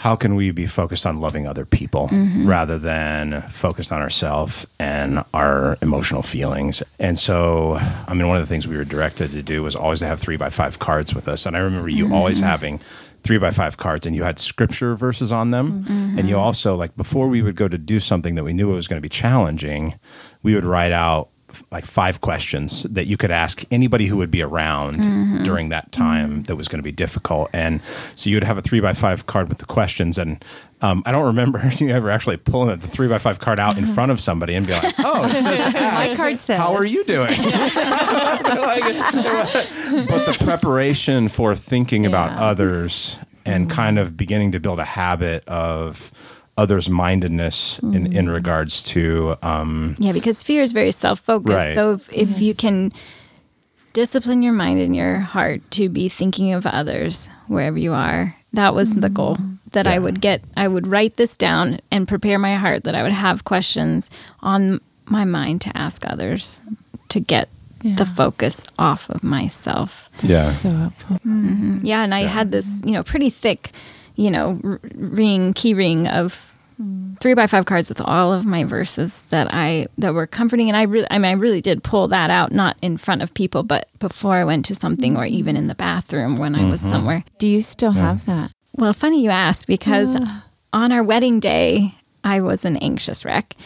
how 0.00 0.16
can 0.16 0.34
we 0.34 0.50
be 0.50 0.64
focused 0.64 1.04
on 1.04 1.20
loving 1.20 1.46
other 1.46 1.66
people 1.66 2.08
mm-hmm. 2.08 2.48
rather 2.48 2.78
than 2.78 3.42
focused 3.50 3.92
on 3.92 4.00
ourselves 4.00 4.66
and 4.78 5.22
our 5.34 5.76
emotional 5.82 6.22
feelings? 6.22 6.82
And 6.98 7.18
so, 7.18 7.74
I 8.08 8.14
mean, 8.14 8.26
one 8.26 8.38
of 8.38 8.42
the 8.42 8.46
things 8.46 8.66
we 8.66 8.78
were 8.78 8.86
directed 8.86 9.30
to 9.32 9.42
do 9.42 9.62
was 9.62 9.76
always 9.76 9.98
to 9.98 10.06
have 10.06 10.18
three 10.18 10.38
by 10.38 10.48
five 10.48 10.78
cards 10.78 11.14
with 11.14 11.28
us. 11.28 11.44
And 11.44 11.54
I 11.54 11.60
remember 11.60 11.90
you 11.90 12.14
always 12.14 12.38
mm-hmm. 12.38 12.46
having 12.46 12.80
three 13.24 13.36
by 13.36 13.50
five 13.50 13.76
cards 13.76 14.06
and 14.06 14.16
you 14.16 14.22
had 14.22 14.38
scripture 14.38 14.94
verses 14.94 15.30
on 15.32 15.50
them. 15.50 15.84
Mm-hmm. 15.84 16.18
And 16.18 16.30
you 16.30 16.38
also, 16.38 16.76
like, 16.76 16.96
before 16.96 17.28
we 17.28 17.42
would 17.42 17.56
go 17.56 17.68
to 17.68 17.76
do 17.76 18.00
something 18.00 18.36
that 18.36 18.44
we 18.44 18.54
knew 18.54 18.72
it 18.72 18.76
was 18.76 18.88
going 18.88 18.96
to 18.96 19.04
be 19.04 19.10
challenging, 19.10 20.00
we 20.42 20.54
would 20.54 20.64
write 20.64 20.92
out 20.92 21.28
like 21.70 21.84
five 21.84 22.20
questions 22.20 22.84
that 22.84 23.06
you 23.06 23.16
could 23.16 23.30
ask 23.30 23.64
anybody 23.70 24.06
who 24.06 24.16
would 24.16 24.30
be 24.30 24.42
around 24.42 25.00
mm-hmm. 25.00 25.42
during 25.42 25.68
that 25.70 25.90
time 25.92 26.30
mm-hmm. 26.30 26.42
that 26.42 26.56
was 26.56 26.68
going 26.68 26.78
to 26.78 26.82
be 26.82 26.92
difficult. 26.92 27.50
And 27.52 27.80
so 28.14 28.30
you 28.30 28.36
would 28.36 28.44
have 28.44 28.58
a 28.58 28.62
three 28.62 28.80
by 28.80 28.92
five 28.92 29.26
card 29.26 29.48
with 29.48 29.58
the 29.58 29.66
questions. 29.66 30.18
And 30.18 30.44
um, 30.82 31.02
I 31.06 31.12
don't 31.12 31.26
remember 31.26 31.62
you 31.78 31.90
ever 31.90 32.10
actually 32.10 32.36
pulling 32.36 32.78
the 32.78 32.86
three 32.86 33.08
by 33.08 33.18
five 33.18 33.38
card 33.38 33.60
out 33.60 33.76
in 33.76 33.84
mm-hmm. 33.84 33.94
front 33.94 34.12
of 34.12 34.20
somebody 34.20 34.54
and 34.54 34.66
be 34.66 34.72
like, 34.72 34.94
"Oh, 34.98 35.22
My 35.74 36.12
card 36.16 36.40
says. 36.40 36.58
how 36.58 36.74
are 36.74 36.84
you 36.84 37.04
doing? 37.04 37.30
Like, 37.30 37.74
but 40.08 40.26
the 40.26 40.36
preparation 40.44 41.28
for 41.28 41.54
thinking 41.54 42.06
about 42.06 42.38
others 42.38 43.18
and 43.44 43.70
kind 43.70 43.98
of 43.98 44.16
beginning 44.16 44.52
to 44.52 44.60
build 44.60 44.78
a 44.78 44.84
habit 44.84 45.46
of 45.48 46.12
others 46.56 46.88
mindedness 46.90 47.78
in, 47.78 48.12
in 48.12 48.26
mm. 48.26 48.32
regards 48.32 48.82
to 48.82 49.36
um, 49.42 49.94
Yeah, 49.98 50.12
because 50.12 50.42
fear 50.42 50.62
is 50.62 50.72
very 50.72 50.92
self 50.92 51.20
focused. 51.20 51.56
Right. 51.56 51.74
So 51.74 51.92
if, 51.92 52.12
if 52.12 52.40
you 52.40 52.54
can 52.54 52.92
discipline 53.92 54.42
your 54.42 54.52
mind 54.52 54.80
and 54.80 54.94
your 54.94 55.18
heart 55.18 55.62
to 55.72 55.88
be 55.88 56.08
thinking 56.08 56.52
of 56.52 56.66
others 56.66 57.28
wherever 57.48 57.78
you 57.78 57.92
are, 57.92 58.36
that 58.52 58.74
was 58.74 58.94
the 58.94 59.08
goal. 59.08 59.36
Mm-hmm. 59.36 59.54
That 59.72 59.86
I 59.86 60.00
would 60.00 60.20
get, 60.20 60.42
I 60.56 60.66
would 60.66 60.88
write 60.88 61.16
this 61.16 61.36
down 61.36 61.78
and 61.92 62.08
prepare 62.08 62.38
my 62.40 62.56
heart 62.56 62.82
that 62.84 62.96
I 62.96 63.04
would 63.04 63.12
have 63.12 63.44
questions 63.44 64.10
on 64.40 64.80
my 65.06 65.24
mind 65.24 65.60
to 65.62 65.76
ask 65.76 66.04
others 66.06 66.60
to 67.10 67.20
get 67.20 67.48
Yeah. 67.82 67.94
the 67.94 68.04
focus 68.06 68.66
off 68.78 69.08
of 69.10 69.22
myself. 69.22 70.08
yeah 70.22 70.50
So 70.50 70.70
helpful. 70.70 71.16
Mm-hmm. 71.24 71.78
Yeah, 71.86 72.02
and 72.02 72.12
I 72.12 72.22
had 72.22 72.50
this, 72.50 72.82
you 72.84 72.92
know, 72.92 73.02
pretty 73.04 73.30
thick, 73.30 73.70
you 74.20 74.30
know, 74.30 74.60
r- 74.62 74.80
ring, 74.94 75.54
key 75.54 75.72
ring 75.72 76.06
of 76.06 76.54
hmm. 76.76 77.14
three 77.20 77.32
by 77.32 77.46
five 77.46 77.64
cards 77.64 77.88
with 77.88 78.00
all 78.04 78.34
of 78.34 78.44
my 78.44 78.64
verses 78.64 79.22
that 79.30 79.48
I 79.50 79.86
that 79.96 80.12
were 80.12 80.26
comforting, 80.26 80.68
and 80.68 80.76
I 80.76 80.82
really, 80.82 81.06
I 81.10 81.18
mean, 81.18 81.30
I 81.30 81.32
really 81.32 81.62
did 81.62 81.82
pull 81.82 82.06
that 82.08 82.30
out, 82.30 82.52
not 82.52 82.76
in 82.82 82.98
front 82.98 83.22
of 83.22 83.32
people, 83.32 83.62
but 83.62 83.88
before 83.98 84.34
I 84.34 84.44
went 84.44 84.66
to 84.66 84.74
something, 84.74 85.16
or 85.16 85.24
even 85.24 85.56
in 85.56 85.68
the 85.68 85.74
bathroom 85.74 86.36
when 86.36 86.54
I 86.54 86.68
was 86.68 86.82
mm-hmm. 86.82 86.90
somewhere. 86.90 87.24
Do 87.38 87.48
you 87.48 87.62
still 87.62 87.92
have 87.92 88.26
that? 88.26 88.52
Well, 88.76 88.92
funny 88.92 89.22
you 89.22 89.30
ask, 89.30 89.66
because 89.66 90.16
on 90.72 90.92
our 90.92 91.02
wedding 91.02 91.40
day, 91.40 91.94
I 92.22 92.40
was 92.42 92.64
an 92.64 92.76
anxious 92.76 93.24
wreck. 93.24 93.56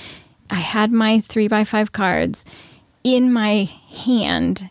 I 0.50 0.56
had 0.56 0.92
my 0.92 1.20
three 1.20 1.48
by 1.48 1.64
five 1.64 1.90
cards 1.90 2.44
in 3.02 3.32
my 3.32 3.68
hand 4.04 4.70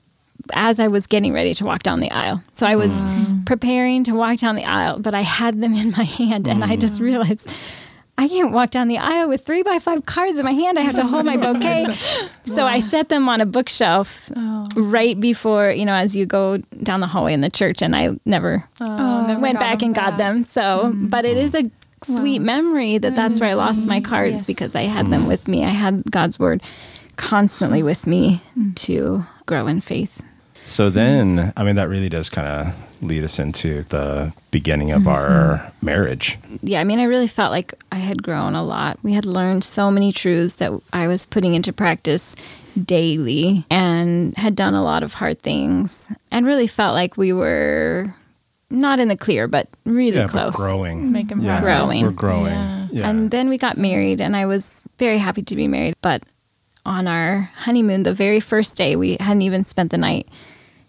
as 0.54 0.80
I 0.80 0.88
was 0.88 1.08
getting 1.08 1.34
ready 1.34 1.54
to 1.56 1.66
walk 1.66 1.84
down 1.84 2.00
the 2.00 2.12
aisle. 2.12 2.44
So 2.54 2.66
I 2.66 2.76
was 2.76 2.94
preparing 3.46 4.04
to 4.06 4.14
walk 4.14 4.38
down 4.40 4.56
the 4.56 4.66
aisle, 4.66 5.00
but 5.00 5.16
I 5.16 5.22
had 5.22 5.62
them 5.62 5.74
in 5.74 5.92
my 5.92 6.04
hand 6.20 6.48
and 6.48 6.64
I 6.64 6.76
just 6.76 7.00
realized 7.00 7.52
I 8.16 8.28
can't 8.28 8.52
walk 8.52 8.70
down 8.70 8.90
the 8.90 9.00
aisle 9.00 9.28
with 9.28 9.44
three 9.44 9.64
by 9.64 9.80
five 9.80 10.06
cards 10.06 10.38
in 10.38 10.46
my 10.46 10.52
hand. 10.52 10.78
I 10.78 10.84
have 10.84 10.96
to 10.96 11.06
hold 11.06 11.26
my 11.26 11.36
bouquet. 11.46 11.88
So 12.46 12.66
I 12.66 12.80
set 12.80 13.10
them 13.10 13.28
on 13.28 13.42
a 13.42 13.46
bookshelf 13.46 14.30
right 14.76 15.20
before, 15.20 15.72
you 15.72 15.84
know, 15.86 15.96
as 15.96 16.16
you 16.16 16.26
go 16.28 16.58
down 16.84 17.00
the 17.00 17.08
hallway 17.08 17.34
in 17.34 17.42
the 17.42 17.50
church, 17.50 17.82
and 17.82 17.96
I 17.96 18.10
never 18.26 18.64
Oh, 18.82 19.26
oh 19.28 19.40
went 19.40 19.56
got 19.56 19.60
back 19.62 19.80
them 19.80 19.88
and 19.88 19.96
got 19.96 20.18
them. 20.18 20.44
So, 20.44 20.92
but 20.96 21.26
it 21.26 21.38
is 21.38 21.56
a 21.56 21.72
sweet 22.04 22.40
memory 22.40 22.98
that 23.00 23.16
that's 23.16 23.40
where 23.40 23.50
I 23.50 23.54
lost 23.54 23.88
my 23.88 24.00
cards 24.00 24.34
Yes. 24.34 24.46
because 24.46 24.76
I 24.76 24.84
had 24.84 25.10
them 25.10 25.26
with 25.26 25.48
me. 25.48 25.64
I 25.64 25.70
had 25.70 26.04
God's 26.12 26.38
word 26.38 26.62
constantly 27.16 27.82
with 27.82 28.06
me 28.06 28.42
to 28.76 29.26
grow 29.48 29.66
in 29.68 29.82
faith. 29.82 30.22
So 30.66 30.90
then 30.90 31.54
i 31.58 31.64
mean 31.64 31.76
that 31.76 31.90
really 31.90 32.10
does 32.10 32.30
kind 32.30 32.48
of 32.48 32.74
lead 33.02 33.24
us 33.24 33.38
into 33.38 33.84
the 33.90 34.32
beginning 34.52 34.92
of 34.92 35.08
our 35.08 35.58
mm-hmm. 35.58 35.86
marriage 35.86 36.38
Yeah, 36.62 36.80
I 36.80 36.84
mean, 36.84 37.00
I 37.00 37.04
really 37.04 37.28
felt 37.28 37.52
like 37.52 37.74
I 37.92 37.98
had 37.98 38.24
grown 38.24 38.56
a 38.56 38.64
lot. 38.64 38.98
We 39.04 39.14
had 39.14 39.26
learned 39.26 39.64
so 39.64 39.92
many 39.92 40.14
truths 40.14 40.56
that 40.56 40.72
I 40.94 41.08
was 41.08 41.26
putting 41.26 41.54
into 41.54 41.74
practice 41.74 42.36
daily 42.82 43.66
and 43.70 44.36
had 44.38 44.56
done 44.56 44.74
a 44.74 44.84
lot 44.84 45.04
of 45.04 45.16
hard 45.16 45.42
things 45.42 46.10
and 46.32 46.46
really 46.46 46.68
felt 46.68 46.96
like 46.96 47.18
we 47.18 47.34
were 47.34 48.16
not 48.70 49.00
in 49.00 49.08
the 49.08 49.18
clear, 49.18 49.48
but 49.48 49.68
really 49.86 50.18
yeah 50.18 50.24
but 50.24 50.32
close. 50.32 50.56
growing 50.56 51.00
mm-hmm. 51.00 51.12
Making 51.12 51.42
yeah. 51.42 51.62
Growing. 51.62 52.02
we're 52.04 52.12
growing 52.12 52.54
Yeah. 52.54 52.88
yeah, 52.92 53.10
And 53.10 53.32
then 53.32 53.50
we 53.50 53.58
got 53.58 53.78
married, 53.78 54.20
and 54.20 54.36
I 54.36 54.46
was 54.46 54.82
very 54.98 55.18
happy 55.18 55.44
to 55.44 55.56
be 55.56 55.68
married. 55.68 55.96
But 56.02 56.24
on 56.86 57.08
our 57.08 57.52
honeymoon, 57.56 58.04
the 58.04 58.14
very 58.14 58.40
first 58.40 58.78
day, 58.78 58.96
we 58.96 59.18
hadn't 59.20 59.44
even 59.44 59.66
spent 59.66 59.92
the 59.92 59.98
night, 59.98 60.28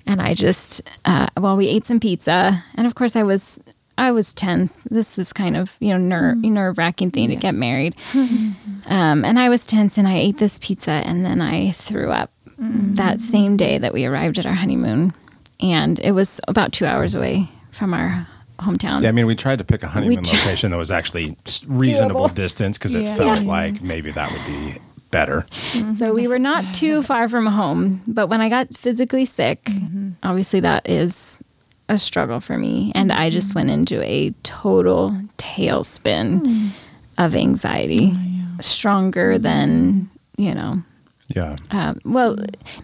and 0.07 0.21
I 0.23 0.35
just, 0.35 0.83
uh, 1.05 1.27
well, 1.39 1.57
we 1.57 1.69
ate 1.69 1.87
some 1.87 2.01
pizza, 2.01 2.63
and 2.75 2.87
of 2.87 2.95
course, 2.95 3.17
I 3.17 3.23
was, 3.23 3.59
I 3.97 4.11
was 4.11 4.35
tense. 4.35 4.83
This 4.91 5.19
is 5.19 5.33
kind 5.33 5.57
of 5.57 5.77
you 5.81 5.89
know 5.91 5.99
ner- 5.99 6.35
nerve 6.35 6.79
wracking 6.79 7.11
thing 7.11 7.29
to 7.31 7.37
get 7.37 7.55
married, 7.55 7.95
um, 8.15 9.25
and 9.25 9.39
I 9.39 9.49
was 9.49 9.67
tense, 9.67 9.99
and 9.99 10.07
I 10.09 10.15
ate 10.17 10.39
this 10.39 10.59
pizza, 10.61 10.91
and 10.93 11.25
then 11.25 11.41
I 11.41 11.71
threw 11.73 12.11
up 12.11 12.31
that 12.59 13.21
same 13.21 13.57
day 13.57 13.79
that 13.79 13.93
we 13.93 14.05
arrived 14.05 14.39
at 14.39 14.47
our 14.47 14.55
honeymoon, 14.55 15.13
and 15.61 15.99
it 16.01 16.13
was 16.13 16.41
about 16.49 16.73
two 16.73 16.87
hours 16.87 17.15
away 17.15 17.49
from 17.73 17.93
our 17.95 18.27
hometown. 18.61 19.03
Yeah, 19.03 19.09
I 19.09 19.13
mean, 19.13 19.27
we 19.27 19.35
tried 19.35 19.59
to 19.59 19.65
pick 19.65 19.83
a 19.83 19.89
honeymoon 19.89 20.23
tr- 20.23 20.37
location 20.37 20.71
that 20.71 20.77
was 20.77 20.93
actually 20.93 21.37
reasonable 21.67 22.29
Doable. 22.29 22.35
distance 22.35 22.79
because 22.79 22.95
it 22.95 23.03
Yeah. 23.03 23.15
felt 23.17 23.43
Yeah. 23.43 23.49
like 23.49 23.83
maybe 23.83 24.13
that 24.13 24.31
would 24.31 24.47
be 24.47 24.81
better. 25.15 25.47
So 25.95 26.13
we 26.13 26.27
were 26.27 26.41
not 26.41 26.75
too 26.75 27.03
far 27.03 27.29
from 27.29 27.47
home, 27.47 28.03
but 28.07 28.27
when 28.27 28.41
I 28.41 28.49
got 28.49 28.77
physically 28.77 29.25
sick, 29.25 29.63
mm-hmm. 29.65 30.11
obviously 30.25 30.59
that 30.61 30.91
is 30.91 31.41
a 31.89 31.97
struggle 31.99 32.41
for 32.41 32.59
me. 32.59 32.91
And 32.97 33.13
I 33.13 33.31
just 33.31 33.51
mm-hmm. 33.51 33.61
went 33.61 33.71
into 33.71 34.03
a 34.03 34.31
total 34.43 35.17
tailspin 35.39 36.43
mm. 36.43 36.71
of 37.17 37.37
anxiety, 37.37 38.13
oh, 38.13 38.61
stronger 38.61 39.35
mm-hmm. 39.35 39.43
than, 39.43 40.11
you 40.37 40.53
know, 40.53 40.83
Yeah. 41.29 41.55
um, 41.71 42.01
well, 42.05 42.37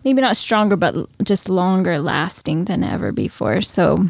maybe 0.04 0.22
not 0.22 0.36
stronger, 0.36 0.76
but 0.76 0.94
just 1.24 1.48
longer 1.48 1.98
lasting 1.98 2.66
than 2.66 2.84
ever 2.84 3.10
before. 3.10 3.60
So 3.60 4.06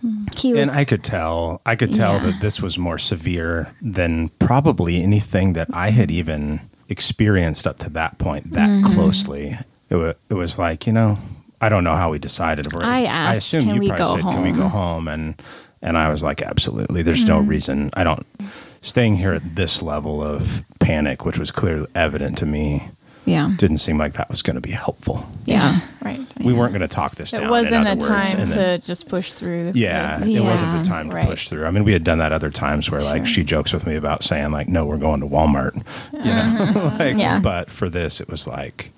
hmm. 0.00 0.24
he 0.36 0.54
was. 0.54 0.68
And 0.68 0.78
I 0.78 0.84
could 0.86 1.04
tell, 1.04 1.60
I 1.66 1.76
could 1.76 1.92
tell 1.92 2.14
Yeah. 2.14 2.30
that 2.30 2.40
this 2.40 2.62
was 2.62 2.78
more 2.78 2.98
severe 2.98 3.68
than 3.82 4.30
probably 4.38 5.02
anything 5.02 5.52
that 5.52 5.68
I 5.74 5.90
had 5.90 6.10
even 6.10 6.60
experienced 6.88 7.66
up 7.66 7.78
to 7.80 7.90
that 7.90 8.18
point 8.18 8.52
that 8.52 8.68
Mm-hmm. 8.68 8.92
closely. 8.94 9.58
It 9.90 9.96
was, 9.96 10.14
it 10.28 10.34
was 10.34 10.58
like, 10.58 10.86
you 10.86 10.92
know, 10.92 11.18
I 11.60 11.68
don't 11.68 11.84
know 11.84 11.96
how 11.96 12.10
we 12.10 12.18
decided. 12.18 12.72
We're- 12.72 12.84
I 12.84 13.04
asked, 13.04 13.38
assume 13.54 13.62
"Can 13.64 13.74
you 13.74 13.80
we 13.80 13.88
probably 13.88 14.22
go 14.22 14.30
said, 14.30 14.34
"Can 14.34 14.42
we 14.44 14.52
go 14.52 14.62
home?" 14.68 14.70
home?" 14.70 15.08
And 15.08 15.42
and 15.80 15.96
I 15.96 16.10
was 16.10 16.22
like, 16.24 16.42
absolutely. 16.42 17.02
There's 17.02 17.24
no 17.26 17.38
Mm-hmm. 17.40 17.48
reason. 17.48 17.90
I 17.94 18.04
don't 18.04 18.26
staying 18.82 19.16
here 19.16 19.32
at 19.32 19.56
this 19.56 19.80
level 19.82 20.22
of 20.22 20.62
panic, 20.80 21.24
which 21.24 21.38
was 21.38 21.50
clearly 21.50 21.86
evident 21.94 22.38
to 22.38 22.46
me. 22.46 22.88
Yeah. 23.28 23.52
Didn't 23.56 23.78
seem 23.78 23.98
like 23.98 24.14
that 24.14 24.28
was 24.30 24.42
going 24.42 24.54
to 24.56 24.60
be 24.60 24.70
helpful. 24.70 25.26
Yeah. 25.44 25.80
Right. 26.02 26.20
We 26.44 26.52
weren't 26.52 26.72
going 26.72 26.80
to 26.82 26.88
talk 26.88 27.16
this 27.16 27.30
down. 27.32 27.44
It 27.44 27.50
wasn't 27.50 27.86
a 27.86 27.90
other 27.90 28.00
words, 28.00 28.06
time 28.30 28.40
and 28.40 28.48
to 28.50 28.54
then- 28.56 28.80
just 28.80 29.08
push 29.08 29.32
through. 29.32 29.72
Yeah, 29.74 30.18
this. 30.18 30.34
it 30.34 30.40
wasn't 30.40 30.72
Yeah. 30.72 30.82
the 30.82 30.88
time 30.88 31.10
to 31.10 31.16
Right. 31.16 31.26
push 31.26 31.48
through. 31.48 31.66
I 31.66 31.70
mean, 31.70 31.84
we 31.84 31.92
had 31.92 32.04
done 32.04 32.18
that 32.18 32.32
other 32.32 32.50
times 32.50 32.90
where, 32.90 33.00
like, 33.02 33.26
she 33.26 33.44
jokes 33.44 33.72
with 33.72 33.86
me 33.86 33.96
about 33.96 34.24
saying, 34.24 34.50
like, 34.50 34.68
"No, 34.68 34.86
we're 34.86 34.96
going 34.98 35.20
to 35.20 35.26
Walmart," 35.26 35.74
you 36.12 36.18
know. 36.24 36.96
like, 36.98 37.16
Yeah. 37.16 37.40
But 37.40 37.70
for 37.70 37.88
this, 37.88 38.20
it 38.20 38.28
was 38.30 38.46
like, 38.46 38.92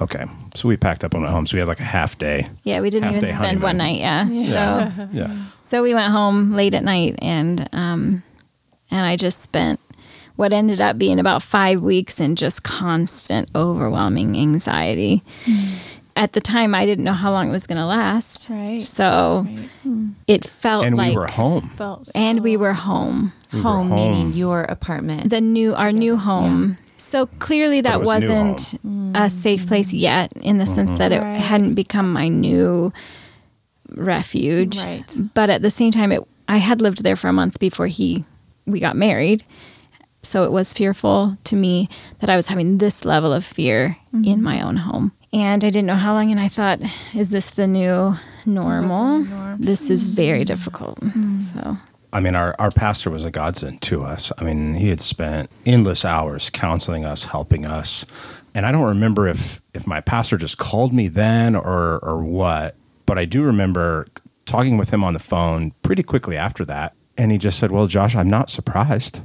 okay. 0.00 0.24
So 0.54 0.68
we 0.68 0.76
packed 0.76 1.04
up 1.04 1.14
and 1.14 1.22
went 1.22 1.32
home. 1.32 1.46
So 1.46 1.56
we 1.56 1.60
had 1.60 1.68
like 1.68 1.80
a 1.80 1.84
half 1.84 2.18
day. 2.18 2.48
Yeah, 2.64 2.80
we 2.80 2.90
didn't 2.90 3.10
even 3.10 3.20
day 3.22 3.32
spend 3.32 3.62
one 3.62 3.78
honeymoon. 3.78 4.00
night. 4.02 4.30
Yeah. 4.32 4.52
So. 4.96 5.08
Yeah, 5.12 5.36
So 5.64 5.82
we 5.82 5.94
went 5.94 6.12
home 6.12 6.52
late 6.52 6.74
at 6.74 6.82
night, 6.84 7.16
and 7.22 7.68
um, 7.72 8.22
and 8.90 9.06
I 9.06 9.16
just 9.16 9.40
spent 9.42 9.78
what 10.40 10.54
ended 10.54 10.80
up 10.80 10.96
being 10.96 11.18
about 11.20 11.42
five 11.42 11.82
weeks 11.82 12.18
in 12.18 12.34
just 12.34 12.62
constant, 12.62 13.46
overwhelming 13.54 14.38
anxiety. 14.38 15.22
Hmm. 15.44 15.74
At 16.16 16.32
the 16.32 16.40
time, 16.40 16.74
I 16.74 16.86
didn't 16.86 17.04
know 17.04 17.12
how 17.12 17.30
long 17.30 17.50
it 17.50 17.52
was 17.52 17.66
going 17.66 17.76
to 17.78 17.84
last. 17.84 18.48
Right. 18.48 18.80
So 18.82 19.46
Right. 19.84 20.08
it 20.26 20.46
felt 20.46 20.86
and 20.86 20.96
like, 20.96 21.10
we 21.10 21.16
were 21.16 21.28
home. 21.30 21.70
Felt 21.76 22.08
and 22.14 22.42
we 22.42 22.56
were 22.56 22.72
home, 22.72 23.32
We 23.52 23.58
were 23.58 23.62
home, 23.68 23.90
meaning 23.94 24.32
your 24.32 24.62
apartment. 24.62 25.28
the 25.28 25.42
new 25.42 25.74
our 25.74 25.92
new 25.92 26.16
home. 26.16 26.78
So 26.96 27.26
clearly, 27.38 27.82
that 27.82 28.00
was 28.00 28.06
wasn't 28.06 28.80
a 29.14 29.28
safe 29.28 29.66
place 29.66 29.88
mm-hmm. 29.88 30.08
yet, 30.08 30.32
in 30.40 30.56
the 30.56 30.66
sense 30.66 30.92
that 30.94 31.12
it 31.12 31.20
Right. 31.22 31.36
hadn't 31.38 31.74
become 31.74 32.10
my 32.12 32.28
new 32.28 32.92
refuge. 33.94 34.78
Right. 34.78 35.04
but 35.34 35.50
at 35.50 35.60
the 35.62 35.70
same 35.70 35.90
time 35.92 36.12
it 36.12 36.22
i 36.48 36.58
had 36.58 36.80
lived 36.80 37.02
there 37.02 37.16
for 37.16 37.28
a 37.28 37.32
month 37.32 37.58
before 37.58 37.88
he 37.88 38.24
we 38.66 38.78
got 38.80 38.94
married 38.96 39.42
so 40.22 40.44
it 40.44 40.52
was 40.52 40.72
fearful 40.72 41.36
to 41.44 41.56
me 41.56 41.88
that 42.20 42.30
i 42.30 42.36
was 42.36 42.48
having 42.48 42.78
this 42.78 43.04
level 43.04 43.32
of 43.32 43.44
fear 43.44 43.96
in 44.24 44.42
my 44.42 44.60
own 44.60 44.76
home 44.76 45.12
and 45.32 45.64
i 45.64 45.70
didn't 45.70 45.86
know 45.86 45.94
how 45.94 46.14
long 46.14 46.30
and 46.30 46.40
i 46.40 46.48
thought 46.48 46.80
is 47.14 47.30
this 47.30 47.50
the 47.52 47.66
new 47.66 48.14
normal 48.46 49.20
norm? 49.20 49.56
this 49.60 49.90
is 49.90 50.14
very 50.14 50.44
difficult 50.44 50.98
so 51.54 51.76
I 52.12 52.20
mean, 52.20 52.34
our, 52.34 52.56
our 52.58 52.70
pastor 52.70 53.10
was 53.10 53.24
a 53.24 53.30
godsend 53.30 53.82
to 53.82 54.02
us. 54.02 54.32
I 54.36 54.42
mean, 54.42 54.74
he 54.74 54.88
had 54.88 55.00
spent 55.00 55.50
endless 55.64 56.04
hours 56.04 56.50
counseling 56.50 57.04
us, 57.04 57.24
helping 57.24 57.64
us. 57.64 58.04
And 58.54 58.66
I 58.66 58.72
don't 58.72 58.88
remember 58.88 59.28
if, 59.28 59.62
if 59.74 59.86
my 59.86 60.00
pastor 60.00 60.36
just 60.36 60.58
called 60.58 60.92
me 60.92 61.08
then 61.08 61.54
or, 61.54 62.00
or 62.02 62.22
what, 62.24 62.74
but 63.06 63.18
I 63.18 63.24
do 63.26 63.42
remember 63.44 64.08
talking 64.44 64.76
with 64.76 64.90
him 64.90 65.04
on 65.04 65.14
the 65.14 65.20
phone 65.20 65.72
pretty 65.82 66.02
quickly 66.02 66.36
after 66.36 66.64
that. 66.64 66.94
And 67.16 67.30
he 67.30 67.38
just 67.38 67.58
said, 67.58 67.70
Well, 67.70 67.86
Josh, 67.86 68.16
I'm 68.16 68.30
not 68.30 68.50
surprised. 68.50 69.20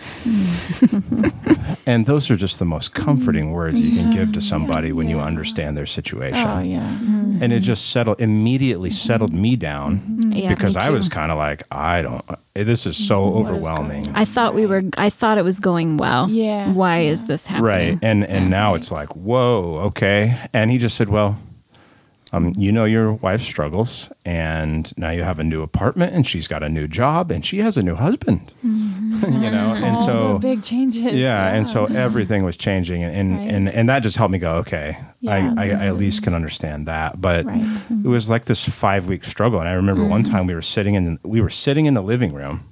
and 1.86 2.06
those 2.06 2.30
are 2.30 2.36
just 2.36 2.58
the 2.58 2.64
most 2.64 2.94
comforting 2.94 3.50
mm. 3.50 3.52
words 3.52 3.80
you 3.80 3.96
can 3.96 4.10
give 4.10 4.32
to 4.32 4.40
somebody 4.40 4.92
when 4.92 5.08
you 5.08 5.20
understand 5.20 5.76
their 5.76 5.86
situation. 5.86 6.46
Oh 6.46 6.60
yeah. 6.60 6.80
Mm-hmm. 6.80 7.42
And 7.42 7.52
it 7.52 7.60
just 7.60 7.90
settled 7.90 8.20
immediately 8.20 8.90
mm-hmm. 8.90 9.06
settled 9.06 9.32
me 9.32 9.56
down 9.56 9.98
mm-hmm. 9.98 10.32
Yeah, 10.32 10.54
because 10.54 10.76
me 10.76 10.82
I 10.82 10.90
was 10.90 11.08
kind 11.08 11.32
of 11.32 11.38
like, 11.38 11.62
I 11.70 12.02
don't. 12.02 12.24
Eh, 12.56 12.64
this 12.64 12.86
is 12.86 12.96
so 12.96 13.26
What 13.26 13.40
is 13.40 13.66
overwhelming. 13.66 14.04
going 14.04 14.16
I 14.16 14.24
thought 14.24 14.54
we 14.54 14.66
were. 14.66 14.82
I 14.96 15.10
thought 15.10 15.38
it 15.38 15.44
was 15.44 15.60
going 15.60 15.96
well. 15.96 16.28
Yeah, 16.28 16.72
Why 16.72 17.00
is 17.00 17.26
this 17.26 17.46
happening? 17.46 17.64
Right. 17.66 17.98
And 18.02 18.24
and 18.24 18.50
now 18.50 18.74
it's 18.74 18.90
like, 18.90 19.14
whoa, 19.14 19.78
okay. 19.86 20.38
And 20.52 20.70
he 20.70 20.78
just 20.78 20.96
said, 20.96 21.08
well, 21.08 21.38
um, 22.32 22.54
you 22.56 22.70
know 22.70 22.84
your 22.84 23.14
wife 23.14 23.42
struggles, 23.42 24.10
and 24.24 24.96
now 24.96 25.10
you 25.10 25.22
have 25.22 25.38
a 25.38 25.44
new 25.44 25.62
apartment, 25.62 26.14
and 26.14 26.26
she's 26.26 26.46
got 26.46 26.62
a 26.62 26.68
new 26.68 26.86
job, 26.86 27.30
and 27.30 27.44
she 27.44 27.58
has 27.58 27.76
a 27.76 27.82
new 27.82 27.94
husband. 27.96 28.52
Mm-hmm. 29.20 29.42
you 29.42 29.50
know, 29.50 29.74
and 29.84 29.98
so 29.98 30.38
big 30.38 30.62
changes. 30.62 31.12
yeah, 31.12 31.52
and 31.52 31.66
so 31.66 31.84
everything 31.86 32.42
was 32.42 32.56
changing, 32.56 33.02
and 33.02 33.14
and, 33.14 33.36
Right. 33.36 33.50
and 33.50 33.68
and 33.68 33.88
that 33.90 33.98
just 34.00 34.16
helped 34.16 34.32
me 34.32 34.38
go, 34.38 34.54
okay, 34.58 34.96
Yeah, 35.20 35.52
I, 35.58 35.64
I, 35.64 35.66
I 35.66 35.86
at 35.88 35.96
least 35.96 36.22
can 36.22 36.32
understand 36.32 36.86
that. 36.86 37.20
But 37.20 37.44
Right. 37.44 37.60
Mm-hmm. 37.60 38.06
it 38.06 38.08
was 38.08 38.30
like 38.30 38.46
this 38.46 38.64
five 38.66 39.08
week 39.08 39.24
struggle, 39.24 39.60
and 39.60 39.68
I 39.68 39.72
remember 39.72 40.06
one 40.06 40.22
mm-hmm. 40.22 40.32
time 40.32 40.46
we 40.46 40.54
were 40.54 40.62
sitting 40.62 40.94
in 40.94 41.18
we 41.22 41.42
were 41.42 41.50
sitting 41.50 41.84
in 41.84 41.92
the 41.94 42.02
living 42.02 42.32
room, 42.32 42.64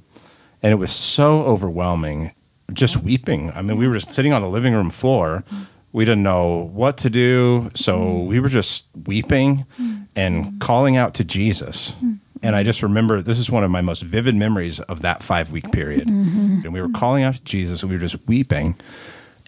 and 0.63 0.73
it 0.73 0.77
was 0.77 0.93
so 0.93 1.43
overwhelming, 1.45 2.33
just 2.73 2.97
weeping. 2.99 3.53
I 3.55 3.61
mean, 3.61 3.77
we 3.77 3.87
were 3.87 3.95
just 3.95 4.11
sitting 4.11 4.33
on 4.33 4.41
the 4.41 4.49
living 4.49 4.73
room 4.73 4.89
floor. 4.91 5.45
We 5.93 6.05
didn't 6.05 6.23
know 6.23 6.71
what 6.73 6.99
to 6.99 7.11
do, 7.11 7.71
so 7.75 7.99
mm. 7.99 8.27
we 8.27 8.41
were 8.41 8.49
just 8.49 8.87
weeping 9.07 9.65
mm. 9.81 10.07
and 10.15 10.61
calling 10.61 10.97
out 10.97 11.15
to 11.15 11.25
Jesus. 11.25 11.97
Mm. 12.03 12.19
And 12.43 12.55
I 12.55 12.63
just 12.63 12.83
remember 12.83 13.21
this 13.23 13.39
is 13.39 13.51
one 13.51 13.65
of 13.65 13.71
my 13.71 13.81
most 13.81 14.03
vivid 14.03 14.37
memories 14.37 14.81
of 14.81 15.03
that 15.03 15.23
five 15.23 15.51
week 15.51 15.73
period. 15.73 16.07
Mm-hmm. 16.07 16.39
Mm-hmm. 16.39 16.61
And 16.65 16.73
we 16.73 16.81
were 16.81 16.91
calling 16.91 17.25
out 17.25 17.35
to 17.37 17.45
Jesus, 17.45 17.83
and 17.83 17.91
we 17.91 17.97
were 17.97 18.01
just 18.01 18.27
weeping. 18.27 18.77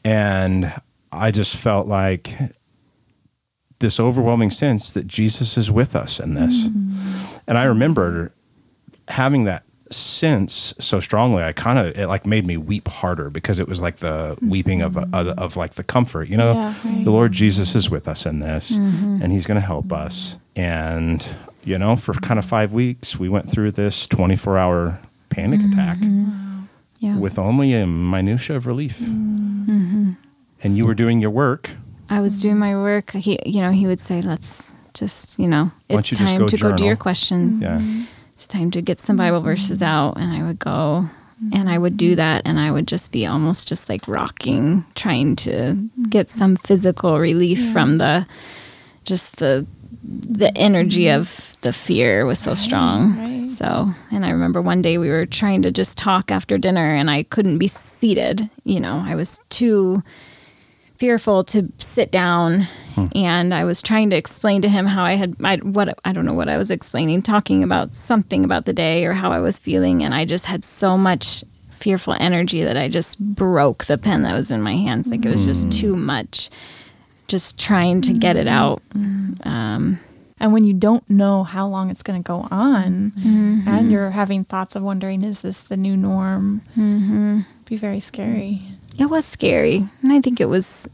And 0.05 0.73
I 1.13 1.31
just 1.31 1.55
felt 1.55 1.87
like 1.87 2.37
this 3.81 4.01
overwhelming 4.01 4.51
sense 4.51 4.93
that 4.93 5.07
Jesus 5.07 5.57
is 5.57 5.71
with 5.71 5.95
us 5.97 6.21
in 6.21 6.35
this. 6.35 6.67
Mm-hmm. 6.67 7.37
And 7.47 7.59
I 7.59 7.65
remember 7.65 8.33
having 9.09 9.45
that 9.45 9.65
sense 9.91 10.73
so 10.79 11.01
strongly 11.01 11.43
i 11.43 11.53
kind 11.53 11.79
of 11.79 11.99
it 11.99 12.07
like 12.07 12.25
made 12.25 12.47
me 12.47 12.57
weep 12.57 12.87
harder 12.87 13.29
because 13.29 13.59
it 13.59 13.67
was 13.67 13.83
like 13.83 13.97
the 13.97 14.39
weeping 14.41 14.83
of, 14.83 14.97
of 14.97 15.13
of 15.13 15.57
like 15.57 15.75
the 15.75 15.83
comfort 15.83 16.29
you 16.29 16.37
know? 16.37 16.53
Yeah, 16.53 16.75
right. 16.85 17.05
the 17.05 17.11
lord 17.11 17.33
jesus 17.33 17.75
is 17.75 17.91
with 17.91 18.07
us 18.07 18.25
in 18.25 18.39
this 18.39 18.71
mm-hmm. 18.71 19.21
and 19.21 19.33
he's 19.33 19.47
going 19.47 19.61
to 19.61 19.67
help 19.67 19.93
us. 19.93 20.37
And 20.55 21.27
you 21.65 21.77
know 21.79 21.97
for 21.97 22.15
kind 22.15 22.39
of 22.39 22.45
5 22.45 22.73
weeks 22.73 23.19
we 23.19 23.29
went 23.29 23.51
through 23.51 23.73
this 23.73 24.07
24 24.07 24.59
hour 24.59 25.01
panic 25.29 25.61
mm-hmm. 25.61 25.73
attack 25.73 25.99
Yeah. 26.99 27.17
with 27.19 27.39
only 27.39 27.75
a 27.75 27.87
minutia 27.87 28.57
of 28.57 28.67
relief. 28.67 29.01
And 29.01 30.17
you 30.77 30.85
were 30.87 30.95
doing 30.95 31.21
your 31.21 31.31
work. 31.31 31.71
I 32.11 32.21
was 32.21 32.43
doing 32.43 32.59
my 32.59 32.75
work. 32.75 33.13
He, 33.13 33.39
you 33.47 33.63
know, 33.63 33.71
he 33.71 33.87
would 33.87 34.01
say, 34.01 34.21
"Let's 34.21 34.75
just, 34.93 35.39
you 35.39 35.49
know, 35.49 35.71
it's 35.89 36.11
time 36.11 36.39
go 36.39 36.49
to 36.49 36.57
go 36.59 36.77
do 36.77 36.85
your 36.85 36.97
questions. 36.97 37.63
yeah 37.63 37.81
It's 38.41 38.47
time 38.47 38.71
to 38.71 38.81
get 38.81 38.99
some 38.99 39.17
Bible 39.17 39.43
verses 39.43 39.81
mm-hmm. 39.81 39.85
out." 39.85 40.17
And 40.17 40.33
I 40.33 40.43
would 40.43 40.59
go, 40.59 41.11
and 41.53 41.69
I 41.69 41.77
would 41.77 41.99
do 41.99 42.13
mm-hmm. 42.13 42.17
that, 42.17 42.43
and 42.47 42.59
I 42.59 42.71
would 42.71 42.89
just 42.89 43.13
be 43.13 43.27
almost 43.27 43.69
just 43.69 43.91
like 43.91 44.09
rocking, 44.09 44.87
trying 44.95 45.37
to 45.37 45.51
mm-hmm. 45.51 46.03
get 46.05 46.31
some 46.31 46.57
physical 46.57 47.19
relief 47.19 47.71
from 47.71 47.99
the, 47.99 48.27
just 49.05 49.37
the, 49.37 49.67
the 50.03 50.57
energy 50.57 51.11
of 51.11 51.55
the 51.61 51.75
fear 51.75 52.25
was 52.25 52.39
so 52.39 52.55
strong. 52.55 53.19
right. 53.19 53.51
So, 53.51 53.91
and 54.11 54.25
I 54.25 54.31
remember 54.31 54.63
one 54.63 54.81
day 54.81 54.97
we 54.97 55.11
were 55.11 55.27
trying 55.27 55.61
to 55.61 55.71
just 55.71 55.99
talk 55.99 56.31
after 56.31 56.57
dinner, 56.57 56.95
and 56.95 57.11
I 57.11 57.25
couldn't 57.25 57.59
be 57.59 57.69
seated. 57.69 58.49
You 58.65 58.81
know, 58.81 59.03
I 59.05 59.17
was 59.17 59.39
too 59.51 60.03
fearful 60.97 61.45
to 61.45 61.71
sit 61.77 62.11
down 62.11 62.69
and 63.15 63.55
I 63.55 63.65
was 63.65 63.83
trying 63.83 64.11
to 64.11 64.17
explain 64.17 64.63
to 64.63 64.69
him 64.69 64.87
how 64.87 65.05
I 65.05 65.13
had 65.13 65.37
I, 65.43 65.57
what 65.57 65.99
I 66.05 66.13
don't 66.13 66.25
know 66.25 66.35
what 66.35 66.49
I 66.49 66.57
was 66.57 66.71
explaining 66.71 67.23
talking 67.23 67.63
about 67.63 67.93
something 67.93 68.45
about 68.45 68.65
the 68.65 68.73
day 68.73 69.07
or 69.07 69.13
how 69.13 69.33
I 69.33 69.41
was 69.41 69.59
feeling. 69.59 70.03
And 70.03 70.15
I 70.15 70.25
just 70.25 70.47
had 70.47 70.65
so 70.65 70.97
much 70.97 71.45
fearful 71.73 72.15
energy 72.21 72.63
that 72.63 72.77
I 72.77 72.89
just 72.89 73.19
broke 73.19 73.87
the 73.87 73.97
pen 73.99 74.23
that 74.23 74.35
was 74.35 74.51
in 74.51 74.63
my 74.63 74.75
hands. 74.75 75.09
Like 75.09 75.25
it 75.25 75.35
was 75.35 75.45
just 75.45 75.69
mm. 75.69 75.73
too 75.73 75.97
much 75.97 76.51
just 77.29 77.59
trying 77.59 78.03
to 78.03 78.13
get 78.13 78.37
it 78.37 78.47
mm. 78.47 78.51
out. 78.51 78.83
Um, 79.45 80.01
and 80.41 80.53
when 80.55 80.65
you 80.65 80.73
don't 80.73 81.09
know 81.09 81.45
how 81.45 81.67
long 81.67 81.91
it's 81.91 82.03
going 82.03 82.23
to 82.23 82.27
go 82.27 82.49
on, 82.51 83.13
mm-hmm. 83.13 83.69
and 83.69 83.93
you're 83.93 84.11
having 84.11 84.45
thoughts 84.45 84.75
of 84.75 84.83
wondering, 84.83 85.23
is 85.23 85.43
this 85.43 85.61
the 85.61 85.77
new 85.77 85.97
norm? 85.97 86.63
Mm-hmm. 86.77 87.41
Be 87.67 87.77
very 87.77 88.01
scary. 88.01 88.63
it 88.99 89.07
was 89.07 89.27
scary. 89.27 89.85
And 90.03 90.13
I 90.13 90.21
think 90.21 90.41
it 90.41 90.47
was 90.47 90.89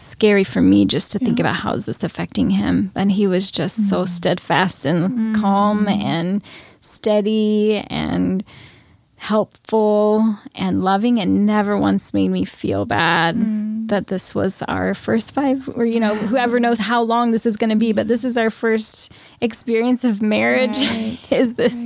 scary 0.00 0.44
for 0.44 0.60
me 0.60 0.84
just 0.84 1.12
to 1.12 1.18
think 1.18 1.38
Yeah. 1.38 1.44
about 1.44 1.56
how 1.56 1.74
is 1.74 1.86
this 1.86 2.02
affecting 2.02 2.50
him. 2.50 2.90
And 2.94 3.12
he 3.12 3.26
was 3.26 3.50
just 3.50 3.88
so 3.88 3.98
mm-hmm. 3.98 4.06
steadfast 4.06 4.84
and 4.84 5.10
mm-hmm. 5.10 5.40
calm 5.40 5.88
and 5.88 6.42
steady 6.80 7.84
and 7.88 8.42
helpful 9.16 10.36
and 10.54 10.82
loving. 10.82 11.20
And 11.20 11.44
never 11.44 11.76
once 11.76 12.14
made 12.14 12.30
me 12.30 12.44
feel 12.46 12.86
bad 12.86 13.36
mm. 13.36 13.88
that 13.88 14.06
this 14.06 14.34
was 14.34 14.62
our 14.62 14.94
first 14.94 15.34
five 15.34 15.68
or 15.76 15.84
you 15.84 16.00
know 16.00 16.14
whoever 16.14 16.58
knows 16.58 16.78
how 16.78 17.02
long 17.02 17.32
this 17.32 17.44
is 17.44 17.58
going 17.58 17.70
to 17.70 17.76
be 17.76 17.92
but 17.92 18.08
this 18.08 18.24
is 18.24 18.38
our 18.38 18.48
first 18.48 19.12
experience 19.42 20.04
of 20.04 20.22
marriage. 20.22 20.78
Right. 20.78 21.18
is 21.32 21.54
this 21.54 21.84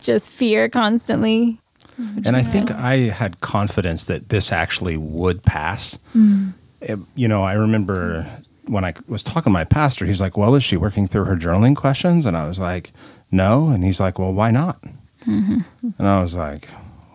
just 0.00 0.30
fear 0.30 0.70
constantly? 0.70 1.58
Mm-hmm. 2.00 2.22
And 2.24 2.36
I 2.36 2.42
think 2.42 2.70
I 2.70 3.10
had 3.10 3.40
confidence 3.42 4.04
that 4.04 4.30
this 4.30 4.52
actually 4.52 4.96
would 4.96 5.42
pass. 5.42 5.98
Mm. 6.16 6.54
It- 6.80 6.98
you 7.14 7.28
know, 7.28 7.42
I 7.44 7.52
remember 7.54 8.26
when 8.66 8.84
I 8.84 8.94
was 9.08 9.22
talking 9.22 9.44
to 9.44 9.50
my 9.50 9.64
pastor, 9.64 10.06
he's 10.06 10.20
like, 10.20 10.36
"Well, 10.36 10.54
is 10.54 10.62
she 10.64 10.76
working 10.76 11.08
through 11.08 11.24
her 11.24 11.36
journaling 11.36 11.74
questions?" 11.76 12.26
And 12.26 12.36
I 12.36 12.46
was 12.46 12.58
like, 12.58 12.92
"No." 13.30 13.68
And 13.68 13.82
he's 13.84 14.00
like, 14.00 14.18
"Well, 14.18 14.32
why 14.32 14.50
not?" 14.50 14.82
And 15.26 15.64
I 15.98 16.20
was 16.22 16.34
like, 16.34 16.68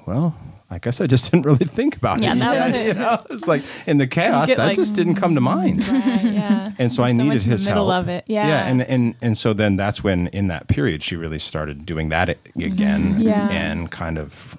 "Well." 0.05 0.35
I 0.67 0.79
guess 0.79 0.99
I 0.99 1.05
just 1.05 1.25
didn't 1.31 1.45
really 1.45 1.65
think 1.65 1.95
about 1.95 2.21
Yeah, 2.23 2.33
it. 2.33 2.39
that 2.39 2.71
was 2.73 2.87
you 2.87 2.93
know, 2.95 3.19
it's 3.29 3.47
like 3.47 3.61
in 3.85 3.99
the 3.99 4.07
chaos 4.07 4.47
get, 4.47 4.57
that 4.57 4.65
like, 4.65 4.75
just 4.75 4.95
didn't 4.95 5.13
come 5.15 5.35
to 5.35 5.39
mind. 5.39 5.87
Right, 5.87 6.23
yeah. 6.23 6.71
And 6.79 6.91
so 6.91 7.03
I 7.03 7.09
You're 7.09 7.17
needed 7.17 7.33
much 7.35 7.43
his 7.43 7.65
help. 7.67 7.91
of 7.91 8.09
it. 8.09 8.23
Yeah. 8.27 8.47
Yeah, 8.47 8.65
and 8.65 8.81
and 8.81 9.13
and 9.21 9.37
so 9.37 9.53
then 9.53 9.75
that's 9.75 10.03
when 10.03 10.25
in 10.29 10.47
that 10.47 10.67
period 10.67 11.03
she 11.03 11.15
really 11.15 11.37
started 11.37 11.85
doing 11.85 12.09
that 12.09 12.29
again 12.55 13.13
Mm-hmm. 13.13 13.21
Yeah. 13.21 13.47
and 13.51 13.91
kind 13.91 14.17
of 14.17 14.57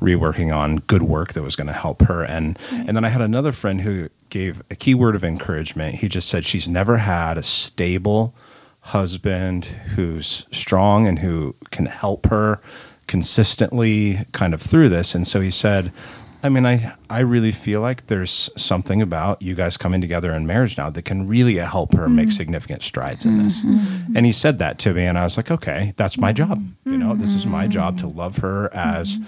reworking 0.00 0.54
on 0.54 0.76
good 0.78 1.02
work 1.02 1.32
that 1.32 1.42
was 1.42 1.56
going 1.56 1.66
to 1.66 1.72
help 1.72 2.02
her. 2.02 2.24
And 2.24 2.58
mm-hmm. 2.58 2.88
and 2.88 2.96
then 2.96 3.04
I 3.04 3.08
had 3.08 3.22
another 3.22 3.52
friend 3.52 3.80
who 3.80 4.08
gave 4.30 4.62
a 4.70 4.76
key 4.76 4.94
word 4.94 5.14
of 5.14 5.24
encouragement. 5.24 5.96
He 5.96 6.08
just 6.08 6.28
said 6.28 6.44
she's 6.44 6.68
never 6.68 6.98
had 6.98 7.38
a 7.38 7.42
stable 7.42 8.34
husband 8.80 9.66
who's 9.66 10.46
strong 10.50 11.06
and 11.06 11.18
who 11.18 11.54
can 11.70 11.86
help 11.86 12.26
her 12.26 12.60
consistently 13.06 14.26
kind 14.32 14.54
of 14.54 14.62
through 14.62 14.88
this. 14.88 15.14
And 15.14 15.26
so 15.26 15.40
he 15.40 15.50
said 15.50 15.92
I 16.42 16.48
mean, 16.50 16.66
I, 16.66 16.94
I 17.10 17.20
really 17.20 17.50
feel 17.50 17.80
like 17.80 18.06
there's 18.06 18.48
something 18.56 19.02
about 19.02 19.42
you 19.42 19.56
guys 19.56 19.76
coming 19.76 20.00
together 20.00 20.32
in 20.32 20.46
marriage 20.46 20.78
now 20.78 20.88
that 20.88 21.02
can 21.02 21.26
really 21.26 21.56
help 21.56 21.94
her 21.94 22.08
make 22.08 22.28
mm-hmm. 22.28 22.36
significant 22.36 22.84
strides 22.84 23.24
in 23.24 23.42
this. 23.42 23.58
Mm-hmm. 23.58 24.16
And 24.16 24.24
he 24.24 24.30
said 24.30 24.58
that 24.58 24.78
to 24.80 24.94
me, 24.94 25.04
and 25.04 25.18
I 25.18 25.24
was 25.24 25.36
like, 25.36 25.50
okay, 25.50 25.94
that's 25.96 26.16
my 26.16 26.32
job. 26.32 26.64
You 26.84 26.96
know, 26.96 27.16
this 27.16 27.34
is 27.34 27.44
my 27.44 27.66
job 27.66 27.98
to 27.98 28.06
love 28.06 28.36
her 28.38 28.72
as, 28.72 29.18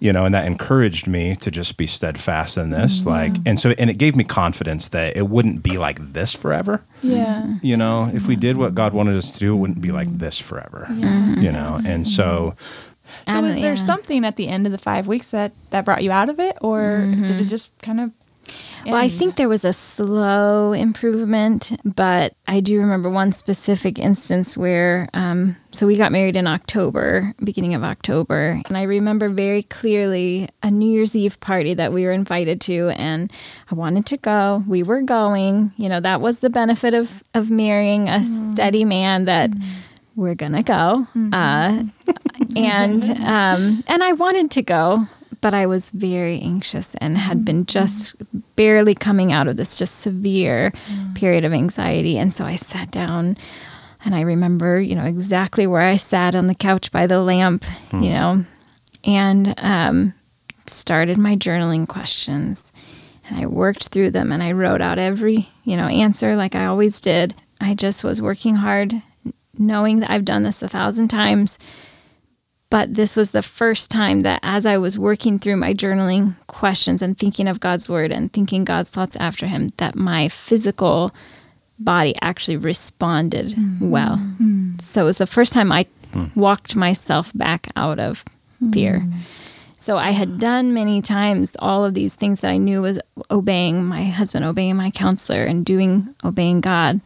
you 0.00 0.12
know, 0.12 0.24
and 0.24 0.34
that 0.34 0.44
encouraged 0.46 1.06
me 1.06 1.34
to 1.36 1.50
just 1.50 1.76
be 1.76 1.86
steadfast 1.86 2.58
in 2.58 2.70
this. 2.70 3.00
Mm-hmm. 3.00 3.08
Like, 3.08 3.32
and 3.46 3.58
so, 3.58 3.70
and 3.78 3.88
it 3.88 3.98
gave 3.98 4.16
me 4.16 4.24
confidence 4.24 4.88
that 4.88 5.16
it 5.16 5.28
wouldn't 5.28 5.62
be 5.62 5.78
like 5.78 6.12
this 6.12 6.32
forever. 6.32 6.82
yeah. 7.02 7.54
You 7.62 7.76
know, 7.76 8.10
if 8.12 8.26
we 8.26 8.36
did 8.36 8.56
what 8.56 8.74
God 8.74 8.92
wanted 8.92 9.16
us 9.16 9.30
to 9.32 9.38
do, 9.38 9.54
it 9.54 9.58
wouldn't 9.58 9.80
be 9.80 9.92
like 9.92 10.08
mm-hmm. 10.08 10.18
this 10.18 10.38
forever. 10.38 10.86
Yeah. 10.90 11.06
Mm-hmm. 11.06 11.42
You 11.42 11.52
know, 11.52 11.80
and 11.84 12.06
so, 12.06 12.54
So 13.26 13.32
And, 13.32 13.46
was 13.46 13.56
there 13.56 13.74
yeah. 13.74 13.84
something 13.86 14.24
at 14.24 14.36
the 14.36 14.48
end 14.48 14.66
of 14.66 14.72
the 14.72 14.78
five 14.78 15.06
weeks 15.06 15.30
that 15.30 15.52
that 15.70 15.84
brought 15.84 16.02
you 16.02 16.10
out 16.10 16.28
of 16.28 16.40
it, 16.40 16.56
or 16.60 17.06
did 17.06 17.40
it 17.40 17.44
just 17.44 17.76
kind 17.78 18.00
of? 18.00 18.10
Well, 18.86 18.96
I 18.96 19.08
think 19.08 19.36
there 19.36 19.48
was 19.48 19.64
a 19.64 19.72
slow 19.72 20.72
improvement, 20.72 21.78
but 21.84 22.34
I 22.46 22.60
do 22.60 22.78
remember 22.78 23.08
one 23.10 23.32
specific 23.32 23.98
instance 23.98 24.56
where, 24.56 25.08
um, 25.14 25.56
so 25.70 25.86
we 25.86 25.96
got 25.96 26.12
married 26.12 26.36
in 26.36 26.46
October, 26.46 27.34
beginning 27.42 27.74
of 27.74 27.82
October, 27.82 28.60
and 28.66 28.76
I 28.76 28.82
remember 28.82 29.28
very 29.28 29.62
clearly 29.62 30.48
a 30.62 30.70
New 30.70 30.90
Year's 30.90 31.16
Eve 31.16 31.40
party 31.40 31.74
that 31.74 31.92
we 31.92 32.04
were 32.04 32.12
invited 32.12 32.60
to, 32.62 32.90
and 32.90 33.32
I 33.70 33.74
wanted 33.74 34.06
to 34.06 34.16
go. 34.16 34.62
We 34.68 34.82
were 34.82 35.02
going. 35.02 35.72
You 35.76 35.88
know, 35.88 36.00
that 36.00 36.20
was 36.20 36.40
the 36.40 36.50
benefit 36.50 36.94
of 36.94 37.24
of 37.34 37.50
marrying 37.50 38.08
a 38.08 38.22
steady 38.24 38.84
man 38.84 39.24
that. 39.26 39.50
We're 40.16 40.36
gonna 40.36 40.62
go, 40.62 41.08
uh, 41.32 41.82
and 42.56 43.02
um, 43.04 43.82
and 43.88 44.04
I 44.04 44.12
wanted 44.12 44.52
to 44.52 44.62
go, 44.62 45.06
but 45.44 45.52
I 45.52 45.66
was 45.66 45.90
very 45.90 46.40
anxious 46.40 46.94
and 47.02 47.18
had 47.18 47.44
been 47.44 47.66
mm-hmm. 47.66 47.78
just 47.78 48.16
barely 48.56 48.94
coming 48.94 49.30
out 49.30 49.46
of 49.46 49.58
this 49.58 49.76
just 49.76 50.00
severe 50.00 50.72
mm. 50.88 51.14
period 51.14 51.44
of 51.44 51.52
anxiety. 51.52 52.16
And 52.16 52.32
so 52.32 52.46
I 52.46 52.56
sat 52.56 52.90
down 52.90 53.36
and 54.06 54.14
I 54.14 54.22
remember, 54.22 54.80
you 54.80 54.94
know, 54.94 55.04
exactly 55.04 55.66
where 55.66 55.82
I 55.82 55.96
sat 55.96 56.34
on 56.34 56.46
the 56.46 56.54
couch 56.54 56.90
by 56.90 57.06
the 57.06 57.20
lamp, 57.20 57.66
hmm. 57.90 58.02
you 58.02 58.08
know, 58.08 58.46
and 59.04 59.54
um, 59.58 60.14
started 60.64 61.18
my 61.18 61.36
journaling 61.36 61.86
questions 61.86 62.72
and 63.28 63.38
I 63.38 63.44
worked 63.44 63.88
through 63.88 64.12
them 64.12 64.32
and 64.32 64.42
I 64.42 64.52
wrote 64.52 64.80
out 64.80 64.98
every, 64.98 65.50
you 65.64 65.76
know, 65.76 65.88
answer 65.88 66.36
like 66.36 66.54
I 66.54 66.64
always 66.64 67.02
did. 67.02 67.34
I 67.60 67.74
just 67.74 68.02
was 68.02 68.22
working 68.22 68.54
hard, 68.54 69.02
knowing 69.58 70.00
that 70.00 70.10
I've 70.10 70.24
done 70.24 70.42
this 70.42 70.62
a 70.62 70.68
thousand 70.68 71.08
times. 71.08 71.58
But 72.70 72.94
this 72.94 73.16
was 73.16 73.30
the 73.30 73.42
first 73.42 73.90
time 73.90 74.22
that 74.22 74.40
as 74.42 74.66
I 74.66 74.78
was 74.78 74.98
working 74.98 75.38
through 75.38 75.56
my 75.56 75.74
journaling 75.74 76.34
questions 76.48 77.02
and 77.02 77.16
thinking 77.16 77.46
of 77.46 77.60
God's 77.60 77.88
word 77.88 78.10
and 78.10 78.32
thinking 78.32 78.64
God's 78.64 78.90
thoughts 78.90 79.16
after 79.16 79.46
him, 79.46 79.68
that 79.76 79.94
my 79.94 80.28
physical 80.28 81.14
body 81.78 82.14
actually 82.22 82.56
responded 82.56 83.48
mm-hmm. 83.48 83.90
well. 83.90 84.16
Mm-hmm. 84.16 84.78
So 84.80 85.02
it 85.02 85.04
was 85.04 85.18
the 85.18 85.26
first 85.26 85.52
time 85.52 85.70
I 85.70 85.86
mm. 86.12 86.34
walked 86.34 86.74
myself 86.74 87.32
back 87.34 87.68
out 87.76 87.98
of 87.98 88.24
fear. 88.72 89.00
Mm. 89.00 89.14
So 89.78 89.98
I 89.98 90.12
had 90.12 90.38
done 90.38 90.72
many 90.72 91.02
times 91.02 91.56
all 91.58 91.84
of 91.84 91.92
these 91.92 92.16
things 92.16 92.40
that 92.40 92.50
I 92.50 92.56
knew 92.56 92.80
was 92.80 92.98
obeying 93.30 93.84
my 93.84 94.04
husband, 94.04 94.44
obeying 94.44 94.76
my 94.76 94.90
counselor, 94.90 95.44
and 95.44 95.64
doing 95.64 96.14
obeying 96.24 96.62
God, 96.62 97.02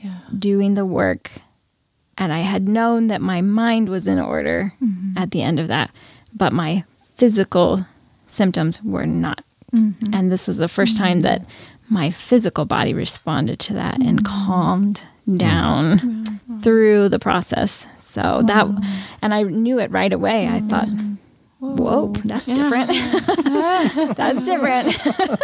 yeah. 0.00 0.18
doing 0.36 0.74
the 0.74 0.84
work. 0.84 1.30
And 2.18 2.32
I 2.32 2.40
had 2.40 2.68
known 2.68 3.06
that 3.06 3.22
my 3.22 3.40
mind 3.40 3.88
was 3.88 4.08
in 4.08 4.18
order 4.18 4.74
mm-hmm. 4.82 5.16
at 5.16 5.30
the 5.30 5.40
end 5.40 5.60
of 5.60 5.68
that, 5.68 5.90
but 6.36 6.52
my 6.52 6.84
physical 7.16 7.86
symptoms 8.26 8.82
were 8.82 9.06
not. 9.06 9.42
Mm-hmm. 9.72 10.12
And 10.12 10.30
this 10.30 10.46
was 10.46 10.58
the 10.58 10.66
1st 10.66 10.94
mm-hmm. 10.94 11.04
time 11.04 11.20
that 11.20 11.46
my 11.88 12.10
physical 12.10 12.64
body 12.64 12.92
responded 12.92 13.60
to 13.60 13.74
that 13.74 13.98
and 14.02 14.22
mm-hmm. 14.22 14.44
calmed 14.44 15.04
down 15.36 15.98
mm-hmm. 15.98 16.58
through 16.58 17.08
the 17.08 17.18
process. 17.18 17.86
So 18.00 18.42
that, 18.46 18.66
and 19.22 19.32
I 19.32 19.42
knew 19.42 19.78
it 19.78 19.90
right 19.90 20.12
away. 20.12 20.48
I 20.48 20.60
thought, 20.60 20.88
whoa, 21.60 22.08
that's 22.24 22.48
yeah. 22.48 22.54
different. 22.54 22.88
that's 24.16 24.44
different. 24.44 24.98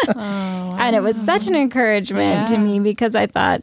oh, 0.09 0.17
wow. 0.17 0.77
And 0.85 0.97
it 0.97 1.01
was 1.01 1.21
such 1.21 1.47
an 1.47 1.55
encouragement 1.55 2.51
yeah. 2.51 2.57
to 2.57 2.59
me 2.59 2.81
because 2.81 3.15
I 3.15 3.27
thought, 3.27 3.63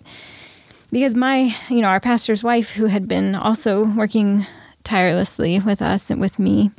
because 0.92 1.16
my, 1.16 1.56
you 1.70 1.82
know, 1.82 1.88
our 1.88 2.00
pastor's 2.00 2.44
wife, 2.44 2.72
who 2.72 2.86
had 2.86 3.08
been 3.08 3.36
also 3.36 3.86
working 3.86 4.46
tirelessly 4.84 5.60
with 5.60 5.82
us 5.82 6.10
and 6.10 6.20
with 6.20 6.40
me, 6.40 6.72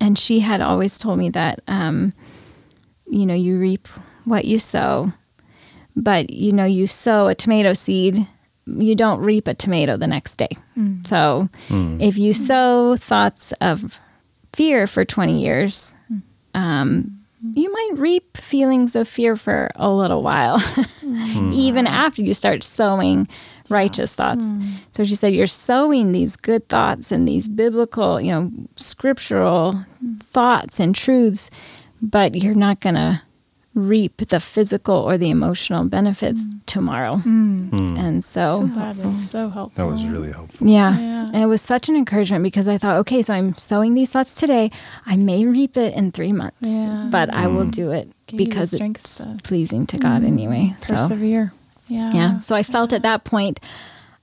and 0.00 0.18
she 0.18 0.40
had 0.40 0.60
always 0.60 0.98
told 0.98 1.18
me 1.18 1.28
that, 1.30 1.60
um, 1.68 2.12
you 3.06 3.26
know, 3.26 3.34
you 3.34 3.58
reap 3.58 3.88
what 4.24 4.44
you 4.44 4.58
sow, 4.58 5.12
but, 5.96 6.30
you 6.30 6.52
know, 6.52 6.64
you 6.64 6.86
sow 6.86 7.28
a 7.28 7.34
tomato 7.34 7.72
seed 7.72 8.26
you 8.78 8.94
don't 8.94 9.20
reap 9.20 9.48
a 9.48 9.54
tomato 9.54 9.96
the 9.96 10.06
next 10.06 10.36
day. 10.36 10.56
Mm. 10.76 11.06
So 11.06 11.48
mm. 11.68 12.00
if 12.00 12.16
you 12.18 12.32
sow 12.32 12.96
thoughts 12.96 13.52
of 13.60 13.98
fear 14.52 14.86
for 14.86 15.04
20 15.04 15.40
years, 15.40 15.94
um, 16.54 17.19
you 17.42 17.72
might 17.72 17.92
reap 17.96 18.36
feelings 18.36 18.94
of 18.94 19.08
fear 19.08 19.36
for 19.36 19.70
a 19.74 19.90
little 19.90 20.22
while, 20.22 20.58
mm. 20.60 21.52
even 21.54 21.86
after 21.86 22.22
you 22.22 22.34
start 22.34 22.62
sowing 22.62 23.28
righteous 23.68 24.14
thoughts. 24.14 24.44
Mm. 24.44 24.74
So 24.90 25.04
she 25.04 25.14
said, 25.14 25.34
You're 25.34 25.46
sowing 25.46 26.12
these 26.12 26.36
good 26.36 26.68
thoughts 26.68 27.10
and 27.10 27.26
these 27.26 27.48
biblical, 27.48 28.20
you 28.20 28.32
know, 28.32 28.50
scriptural 28.76 29.84
mm. 30.04 30.22
thoughts 30.22 30.78
and 30.80 30.94
truths, 30.94 31.50
but 32.02 32.34
you're 32.34 32.54
not 32.54 32.80
going 32.80 32.96
to 32.96 33.22
reap 33.74 34.16
the 34.28 34.40
physical 34.40 34.96
or 34.96 35.16
the 35.16 35.30
emotional 35.30 35.84
benefits 35.84 36.44
mm. 36.44 36.60
tomorrow. 36.66 37.16
Mm. 37.16 37.70
Mm. 37.70 37.98
And 37.98 38.24
so, 38.24 38.60
so 38.60 38.66
that 38.66 38.98
is 38.98 39.30
so 39.30 39.48
helpful. 39.48 39.84
That 39.84 39.90
was 39.90 40.04
really 40.04 40.32
helpful. 40.32 40.66
Yeah. 40.66 40.98
yeah. 40.98 41.26
And 41.32 41.36
it 41.36 41.46
was 41.46 41.62
such 41.62 41.88
an 41.88 41.94
encouragement 41.94 42.42
because 42.42 42.66
I 42.66 42.78
thought, 42.78 42.96
okay, 42.98 43.22
so 43.22 43.34
I'm 43.34 43.56
sowing 43.56 43.94
these 43.94 44.10
thoughts 44.12 44.34
today. 44.34 44.70
I 45.06 45.16
may 45.16 45.46
reap 45.46 45.76
it 45.76 45.94
in 45.94 46.10
three 46.10 46.32
months, 46.32 46.56
yeah. 46.62 47.08
but 47.10 47.32
I 47.32 47.46
will 47.46 47.66
mm. 47.66 47.70
do 47.70 47.92
it 47.92 48.12
Give 48.26 48.38
because 48.38 48.74
it's 48.74 49.18
to, 49.18 49.38
pleasing 49.44 49.86
to 49.86 49.98
God 49.98 50.22
mm. 50.22 50.26
anyway. 50.26 50.74
Persevere. 50.80 51.52
So, 51.52 51.58
yeah. 51.88 52.12
Yeah. 52.12 52.38
So 52.38 52.56
I 52.56 52.64
felt 52.64 52.90
yeah. 52.90 52.96
at 52.96 53.02
that 53.02 53.24
point, 53.24 53.60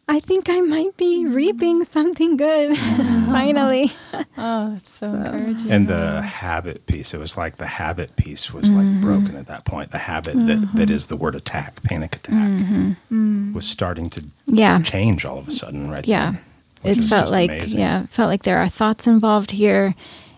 I 0.09 0.21
think 0.21 0.49
I 0.49 0.61
might 0.61 0.95
be 0.95 1.25
reaping 1.25 1.83
something 1.83 2.37
good 2.37 2.77
finally. 3.27 3.91
oh, 4.37 4.71
that's 4.71 4.89
so, 4.89 5.11
so, 5.11 5.17
encouraging. 5.17 5.69
And 5.69 5.87
the 5.89 6.21
habit 6.21 6.85
piece, 6.85 7.13
it 7.13 7.19
was 7.19 7.37
like 7.37 7.57
the 7.57 7.67
habit 7.67 8.15
piece 8.15 8.53
was 8.53 8.65
mm-hmm. 8.67 8.77
like 8.77 9.01
broken 9.01 9.35
at 9.35 9.47
that 9.47 9.65
point. 9.65 9.91
The 9.91 9.97
habit 9.97 10.37
mm-hmm. 10.37 10.47
that, 10.47 10.75
that 10.75 10.89
is 10.89 11.07
the 11.07 11.17
word 11.17 11.35
attack, 11.35 11.83
panic 11.83 12.15
attack, 12.15 12.35
mm-hmm. 12.35 12.91
Mm. 13.11 13.53
was 13.53 13.67
starting 13.67 14.09
to 14.11 14.25
yeah. 14.45 14.81
change 14.81 15.25
all 15.25 15.39
of 15.39 15.47
a 15.49 15.51
sudden, 15.51 15.91
right? 15.91 16.07
Yeah. 16.07 16.35
There, 16.83 16.93
it 16.93 17.01
felt 17.01 17.29
like, 17.29 17.51
amazing. 17.51 17.79
yeah, 17.79 18.05
felt 18.05 18.29
like 18.29 18.43
there 18.43 18.59
are 18.59 18.69
thoughts 18.69 19.07
involved 19.07 19.51
here 19.51 19.93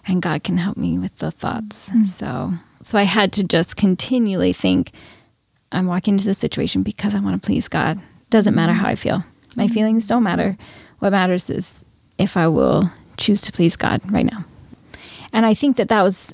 and 0.07 0.19
God 0.19 0.43
can 0.43 0.57
help 0.57 0.77
me 0.77 0.97
with 0.97 1.15
the 1.19 1.29
thoughts. 1.29 1.89
Mm. 1.89 2.05
So, 2.05 2.53
so 2.81 2.97
I 2.97 3.03
had 3.03 3.31
to 3.33 3.43
just 3.43 3.75
continually 3.75 4.51
think, 4.51 4.91
I'm 5.71 5.85
walking 5.85 6.15
into 6.15 6.25
this 6.25 6.39
situation 6.39 6.81
because 6.81 7.13
I 7.13 7.19
want 7.19 7.39
to 7.39 7.45
please 7.45 7.67
God. 7.67 7.99
Doesn't 8.31 8.55
matter 8.55 8.73
how 8.73 8.87
I 8.87 8.95
feel 8.95 9.23
my 9.59 9.67
feelings 9.67 10.07
don't 10.07 10.23
matter. 10.23 10.57
What 10.99 11.11
matters 11.11 11.49
is 11.49 11.83
if 12.17 12.35
I 12.35 12.47
will 12.47 12.91
choose 13.17 13.41
to 13.41 13.51
please 13.51 13.75
God 13.75 14.01
right 14.11 14.25
now. 14.25 14.45
And 15.31 15.45
I 15.45 15.53
think 15.53 15.77
that 15.77 15.89
that 15.89 16.01
was, 16.01 16.33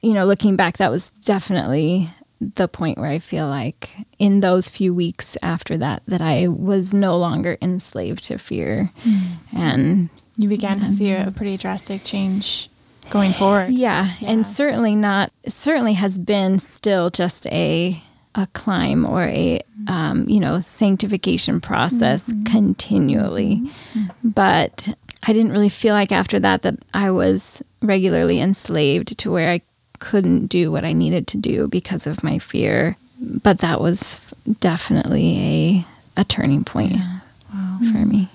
you 0.00 0.12
know, 0.12 0.24
looking 0.24 0.56
back, 0.56 0.78
that 0.78 0.90
was 0.90 1.10
definitely 1.10 2.08
the 2.40 2.68
point 2.68 2.98
where 2.98 3.10
I 3.10 3.18
feel 3.18 3.46
like 3.46 3.94
in 4.18 4.40
those 4.40 4.68
few 4.68 4.94
weeks 4.94 5.36
after 5.42 5.76
that, 5.78 6.02
that 6.06 6.20
I 6.20 6.48
was 6.48 6.94
no 6.94 7.16
longer 7.16 7.56
enslaved 7.62 8.24
to 8.24 8.38
fear. 8.38 8.90
Mm. 9.04 9.26
And 9.54 10.08
you 10.36 10.48
began 10.48 10.80
to 10.80 10.86
see 10.86 11.12
a 11.12 11.32
pretty 11.34 11.56
drastic 11.56 12.04
change 12.04 12.68
going 13.10 13.32
forward. 13.32 13.70
Yeah, 13.70 14.14
yeah, 14.20 14.30
and 14.30 14.46
certainly 14.46 14.94
not, 14.94 15.32
certainly 15.46 15.94
has 15.94 16.18
been 16.18 16.58
still 16.58 17.10
just 17.10 17.46
a 17.48 18.02
a 18.34 18.46
climb 18.48 19.04
or 19.06 19.22
a 19.22 19.60
um, 19.86 20.28
you 20.28 20.40
know 20.40 20.58
sanctification 20.58 21.60
process 21.60 22.28
mm-hmm. 22.28 22.44
continually 22.44 23.56
mm-hmm. 23.56 24.28
but 24.28 24.88
i 25.26 25.32
didn't 25.32 25.52
really 25.52 25.68
feel 25.68 25.94
like 25.94 26.10
after 26.10 26.38
that 26.38 26.62
that 26.62 26.74
i 26.94 27.10
was 27.10 27.62
regularly 27.82 28.40
enslaved 28.40 29.16
to 29.18 29.30
where 29.30 29.50
i 29.50 29.60
couldn't 29.98 30.46
do 30.46 30.72
what 30.72 30.84
i 30.84 30.92
needed 30.92 31.26
to 31.26 31.36
do 31.36 31.68
because 31.68 32.06
of 32.06 32.24
my 32.24 32.38
fear 32.38 32.96
but 33.20 33.58
that 33.58 33.80
was 33.80 34.32
definitely 34.60 35.38
a 35.38 36.20
a 36.20 36.24
turning 36.24 36.64
point 36.64 36.92
yeah. 36.92 37.18
wow. 37.52 37.78
for 37.92 37.98
me 37.98 38.28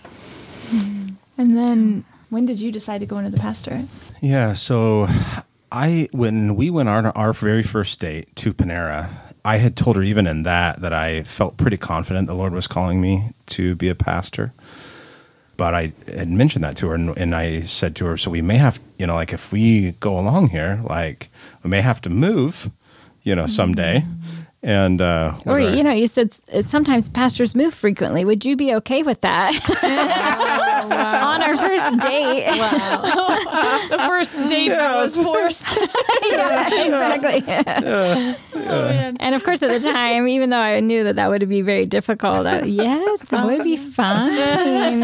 mm-hmm. 0.68 1.10
and 1.38 1.58
then 1.58 2.06
when 2.30 2.46
did 2.46 2.62
you 2.62 2.72
decide 2.72 3.00
to 3.00 3.06
go 3.06 3.18
into 3.18 3.30
the 3.30 3.38
pastorate 3.38 3.86
yeah 4.22 4.54
so 4.54 5.08
i 5.72 6.08
when 6.12 6.56
we 6.56 6.70
went 6.70 6.88
on 6.88 7.06
our 7.08 7.34
very 7.34 7.64
first 7.64 8.00
date 8.00 8.34
to 8.36 8.54
panera 8.54 9.10
I 9.46 9.58
had 9.58 9.76
told 9.76 9.96
her 9.96 10.04
even 10.04 10.28
in 10.28 10.44
that 10.44 10.82
that 10.82 10.94
I 10.94 11.24
felt 11.24 11.58
pretty 11.58 11.78
confident 11.78 12.28
the 12.28 12.34
Lord 12.34 12.54
was 12.54 12.68
calling 12.68 13.02
me 13.02 13.32
to 13.48 13.76
be 13.76 13.90
a 13.90 13.96
pastor. 13.96 14.54
But 15.58 15.74
I 15.74 15.92
had 16.08 16.30
mentioned 16.30 16.64
that 16.64 16.78
to 16.78 16.88
her, 16.88 16.96
and, 16.96 17.18
and, 17.18 17.36
I 17.36 17.62
said 17.62 17.94
to 17.98 18.06
her, 18.06 18.16
"So 18.16 18.32
we 18.32 18.42
may 18.42 18.58
have, 18.58 18.80
you 18.98 19.06
know, 19.06 19.16
like 19.16 19.34
if 19.34 19.52
we 19.52 19.92
go 20.00 20.18
along 20.18 20.50
here, 20.50 20.80
like 20.88 21.30
we 21.64 21.70
may 21.70 21.82
have 21.82 22.00
to 22.02 22.10
move, 22.10 22.70
you 23.24 23.36
know, 23.36 23.46
someday." 23.46 24.06
Mm-hmm. 24.08 24.39
And 24.62 25.02
uh, 25.02 25.40
or 25.46 25.58
you 25.62 25.82
know, 25.84 25.92
you 25.92 26.08
said 26.08 26.34
sometimes 26.66 27.08
pastors 27.08 27.56
move 27.56 27.74
frequently. 27.74 28.26
Would 28.26 28.44
you 28.44 28.58
be 28.58 28.76
okay 28.76 29.04
with 29.04 29.22
that 29.22 29.54
oh, 29.84 30.88
wow. 30.90 31.30
on 31.30 31.42
our 31.42 31.56
first 31.56 32.00
date? 32.00 32.46
Wow, 32.46 33.88
the 33.90 34.00
first 34.00 34.34
date 34.50 34.66
yes. 34.66 34.78
that 34.78 34.96
was 34.98 35.16
forced. 35.16 35.78
yeah, 36.32 36.86
exactly. 36.86 37.44
Yeah. 37.48 38.36
Oh, 38.54 39.16
and 39.18 39.34
of 39.34 39.46
course, 39.46 39.64
at 39.64 39.72
the 39.72 39.80
time, 39.80 40.28
even 40.28 40.50
though 40.50 40.60
I 40.60 40.82
knew 40.82 41.06
that 41.06 41.16
that 41.16 41.30
would 41.30 41.48
be 41.48 41.62
very 41.62 41.86
difficult, 41.86 42.46
I, 42.46 42.64
yes, 42.64 43.26
that 43.28 43.46
would 43.46 43.64
be 43.64 43.78
fine 43.78 44.34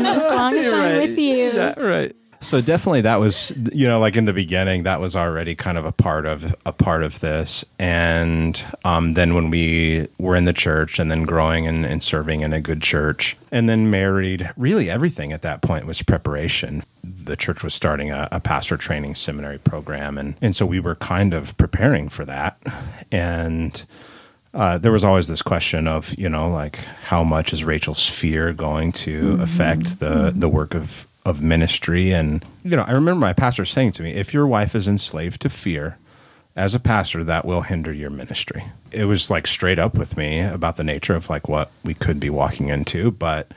as 0.05 0.21
long 0.33 0.57
as 0.57 0.67
I'm 0.67 0.97
with 0.97 1.17
you. 1.17 1.51
Yeah, 1.53 1.79
right 1.79 2.13
so 2.39 2.61
definitely 2.61 3.01
that 3.01 3.19
was 3.19 3.51
you 3.71 3.87
know 3.87 3.99
like 3.99 4.15
in 4.15 4.25
the 4.25 4.33
beginning 4.33 4.83
that 4.83 4.99
was 4.99 5.15
already 5.15 5.55
kind 5.55 5.77
of 5.77 5.85
a 5.85 5.91
part 5.91 6.25
of 6.25 6.55
a 6.65 6.71
part 6.71 7.03
of 7.03 7.19
this 7.19 7.65
and 7.79 8.63
um, 8.83 9.13
then 9.13 9.33
when 9.33 9.49
we 9.49 10.07
were 10.17 10.35
in 10.35 10.45
the 10.45 10.53
church 10.53 10.99
and 10.99 11.09
then 11.09 11.23
growing 11.23 11.67
and, 11.67 11.85
and 11.85 12.03
serving 12.03 12.41
in 12.41 12.53
a 12.53 12.61
good 12.61 12.81
church 12.81 13.35
and 13.51 13.67
then 13.69 13.89
married 13.89 14.49
really 14.57 14.89
everything 14.89 15.31
at 15.31 15.41
that 15.41 15.61
point 15.61 15.85
was 15.85 16.01
preparation 16.01 16.83
the 17.03 17.35
church 17.35 17.63
was 17.63 17.73
starting 17.73 18.11
a, 18.11 18.27
a 18.31 18.39
pastor 18.39 18.77
training 18.77 19.15
seminary 19.15 19.59
program 19.59 20.17
and, 20.17 20.35
and 20.41 20.55
so 20.55 20.65
we 20.65 20.79
were 20.79 20.95
kind 20.95 21.33
of 21.33 21.55
preparing 21.57 22.09
for 22.09 22.25
that 22.25 22.57
and 23.11 23.85
uh, 24.53 24.77
there 24.77 24.91
was 24.93 25.03
always 25.03 25.27
this 25.27 25.41
question 25.41 25.85
of, 25.85 26.17
you 26.17 26.29
know, 26.29 26.49
like 26.49 26.77
how 26.77 27.25
much 27.25 27.51
is 27.51 27.65
Rachel's 27.65 28.07
fear 28.07 28.53
going 28.53 28.93
to 28.93 29.21
mm-hmm. 29.21 29.41
affect 29.41 29.99
the 29.99 30.05
mm-hmm. 30.05 30.39
the 30.39 30.47
work 30.47 30.73
of 30.73 31.05
of 31.25 31.41
ministry. 31.41 32.11
And, 32.11 32.45
you 32.63 32.75
know, 32.75 32.83
I 32.83 32.91
remember 32.91 33.19
my 33.19 33.33
pastor 33.33 33.65
saying 33.65 33.93
to 33.93 34.03
me, 34.03 34.13
if 34.13 34.33
your 34.33 34.47
wife 34.47 34.75
is 34.75 34.87
enslaved 34.87 35.41
to 35.41 35.49
fear, 35.49 35.97
as 36.55 36.73
a 36.73 36.79
pastor, 36.79 37.23
that 37.23 37.43
will 37.43 37.61
hinder 37.61 37.91
your 37.91 38.09
ministry. 38.09 38.63
It 38.91 39.05
was 39.05 39.29
like 39.29 39.45
straight 39.45 39.77
up 39.77 39.95
with 39.95 40.15
me 40.15 40.39
about 40.39 40.77
the 40.77 40.85
nature 40.85 41.15
of 41.15 41.29
like 41.29 41.49
what 41.49 41.69
we 41.83 41.93
could 41.93 42.19
be 42.19 42.29
walking 42.29 42.69
into. 42.69 43.11
But 43.11 43.51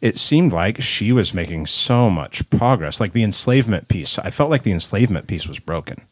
it 0.00 0.16
seemed 0.16 0.52
like 0.52 0.80
she 0.80 1.10
was 1.10 1.34
making 1.34 1.66
so 1.66 2.08
much 2.08 2.48
progress. 2.50 3.00
Like 3.00 3.14
the 3.14 3.24
enslavement 3.24 3.88
piece, 3.88 4.18
I 4.18 4.30
felt 4.30 4.50
like 4.50 4.62
the 4.62 4.72
enslavement 4.72 5.26
piece 5.26 5.48
was 5.48 5.58
broken. 5.58 6.02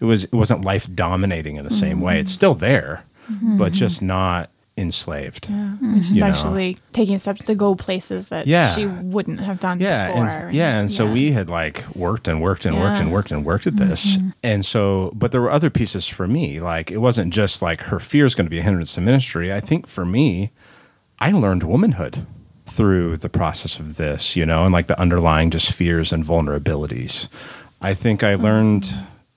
It 0.00 0.04
was 0.04 0.24
it 0.24 0.32
wasn't 0.32 0.64
life 0.64 0.88
dominating 0.92 1.56
in 1.56 1.64
the 1.64 1.70
same 1.70 2.00
way. 2.00 2.18
It's 2.18 2.30
mm-hmm. 2.30 2.36
still 2.36 2.54
there, 2.54 3.04
but 3.28 3.34
mm-hmm. 3.34 3.72
just 3.74 4.02
not 4.02 4.50
enslaved. 4.76 5.46
She's 5.46 5.54
mm-hmm. 5.54 6.00
You 6.02 6.20
know. 6.20 6.26
actually 6.26 6.78
taking 6.92 7.18
steps 7.18 7.44
to 7.46 7.54
go 7.54 7.74
places 7.74 8.28
that 8.28 8.46
Yeah. 8.46 8.74
she 8.74 8.86
wouldn't 8.86 9.40
have 9.40 9.60
done 9.60 9.80
yeah 9.80 10.08
before. 10.08 10.26
and, 10.26 10.54
yeah 10.54 10.78
and 10.78 10.90
so 10.90 11.10
we 11.10 11.32
had 11.32 11.48
like 11.48 11.84
worked 11.94 12.26
and 12.26 12.42
worked 12.42 12.66
and 12.66 12.78
worked 12.80 13.00
and 13.00 13.12
worked 13.12 13.30
and 13.30 13.44
worked 13.44 13.66
at 13.66 13.76
this. 13.76 14.16
Mm-hmm. 14.16 14.28
And 14.42 14.64
so 14.66 15.12
but 15.14 15.32
there 15.32 15.40
were 15.40 15.50
other 15.50 15.70
pieces 15.70 16.08
for 16.08 16.26
me. 16.26 16.60
Like 16.60 16.90
it 16.90 16.98
wasn't 16.98 17.32
just 17.32 17.62
like 17.62 17.82
her 17.82 18.00
fear 18.00 18.26
is 18.26 18.34
going 18.34 18.46
to 18.46 18.50
be 18.50 18.58
a 18.58 18.62
hindrance 18.62 18.94
to 18.94 19.00
ministry. 19.00 19.52
I 19.52 19.60
think 19.60 19.86
for 19.86 20.04
me 20.04 20.50
i 21.20 21.30
learned 21.30 21.62
womanhood 21.62 22.26
through 22.66 23.16
the 23.16 23.28
process 23.28 23.78
of 23.78 23.96
this 23.96 24.34
you 24.36 24.44
know 24.44 24.64
and 24.64 24.72
like 24.72 24.88
the 24.88 25.00
underlying 25.00 25.50
just 25.50 25.72
fears 25.72 26.12
and 26.12 26.24
vulnerabilities. 26.24 27.28
I 27.80 27.94
think 27.94 28.22
i 28.22 28.34
mm-hmm. 28.34 28.42
learned 28.42 28.92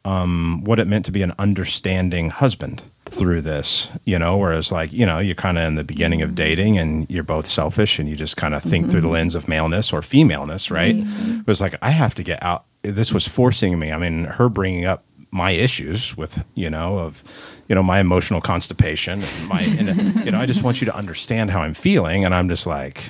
um, 0.06 0.64
what 0.64 0.80
it 0.80 0.88
meant 0.88 1.04
to 1.06 1.12
be 1.12 1.22
an 1.22 1.34
understanding 1.38 2.30
husband 2.30 2.82
through 3.10 3.42
this, 3.42 3.90
you 4.06 4.18
know, 4.20 4.38
whereas 4.38 4.72
like, 4.72 4.94
you 4.94 5.06
know, 5.06 5.20
you're 5.20 5.36
kind 5.36 5.58
of 5.58 5.66
in 5.66 5.76
the 5.76 5.84
beginning 5.84 6.22
of 6.22 6.30
mm-hmm. 6.30 6.36
dating 6.36 6.78
and 6.78 7.10
you're 7.10 7.24
both 7.24 7.48
selfish 7.48 8.00
and 8.00 8.08
you 8.08 8.16
just 8.16 8.38
kind 8.38 8.54
of 8.54 8.64
think 8.64 8.90
through 8.90 9.02
the 9.02 9.08
mm-hmm. 9.08 9.14
lens 9.14 9.36
of 9.36 9.48
maleness 9.48 9.92
or 9.92 10.02
femaleness, 10.02 10.70
right? 10.70 10.96
It 10.96 11.48
was 11.48 11.62
like, 11.62 11.76
I 11.82 11.92
have 11.92 12.16
to 12.16 12.24
get 12.24 12.42
out. 12.44 12.66
This 12.84 13.14
was 13.14 13.28
forcing 13.28 13.80
me. 13.80 13.92
I 13.92 13.98
mean, 13.98 14.26
her 14.26 14.50
bringing 14.50 14.86
up 14.86 15.04
my 15.32 15.52
issues 15.52 16.16
with, 16.16 16.44
you 16.56 16.70
know, 16.70 17.00
of, 17.00 17.24
you 17.68 17.76
know, 17.76 17.84
my 17.84 18.00
emotional 18.00 18.40
constipation 18.40 19.22
and 19.22 19.48
my, 19.50 19.62
and, 19.62 20.26
you 20.26 20.32
know, 20.32 20.40
I 20.40 20.46
just 20.46 20.64
want 20.64 20.82
you 20.82 20.86
to 20.86 20.96
understand 20.96 21.52
how 21.52 21.60
I'm 21.60 21.74
feeling. 21.74 22.24
And 22.24 22.34
I'm 22.34 22.48
just 22.48 22.66
like, 22.66 23.04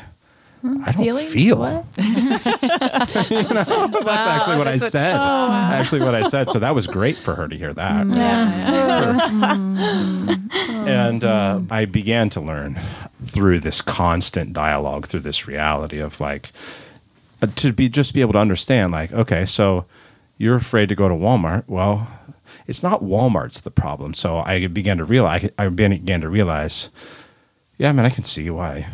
I 0.64 0.91
don't 0.91 1.03
Feelings? 1.03 1.32
feel. 1.32 1.60
What? 1.60 1.86
That's 1.95 3.32
actually 3.32 4.58
what 4.58 4.68
I 4.68 4.78
said. 4.78 5.16
Actually, 5.16 6.01
what 6.01 6.16
I 6.16 6.28
said. 6.28 6.49
So 6.49 6.60
that 6.60 6.74
was 6.74 6.88
great 6.88 7.18
for 7.18 7.36
her 7.36 7.47
to 7.47 7.55
hear 7.55 7.74
that. 7.74 8.18
and 10.88 11.24
uh, 11.24 11.62
I 11.70 11.86
began 11.86 12.30
to 12.32 12.41
learn 12.41 12.80
through 13.24 13.60
this 13.60 13.82
constant 13.82 14.53
dialogue, 14.53 15.05
through 15.05 15.22
this 15.22 15.47
reality 15.47 15.99
of 15.99 16.20
like 16.20 16.51
uh, 17.41 17.47
to 17.55 17.72
be 17.72 17.88
just 17.88 18.14
be 18.14 18.22
able 18.22 18.34
to 18.34 18.39
understand, 18.39 18.91
like, 18.91 19.14
okay, 19.14 19.45
so 19.45 19.86
you're 20.38 20.55
afraid 20.55 20.89
to 20.89 20.95
go 20.95 21.08
to 21.08 21.16
Walmart. 21.16 21.66
Well, 21.68 22.08
it's 22.66 22.82
not 22.82 23.03
Walmart's 23.03 23.62
the 23.62 23.72
problem. 23.72 24.16
So 24.16 24.39
I 24.39 24.66
began 24.68 24.97
to 24.97 25.05
realize, 25.05 25.49
I 25.58 25.70
began 25.70 26.22
to 26.22 26.30
realize, 26.30 26.89
yeah, 27.78 27.89
I 27.89 27.91
mean, 27.91 28.05
I 28.05 28.10
can 28.10 28.24
see 28.24 28.49
why 28.49 28.88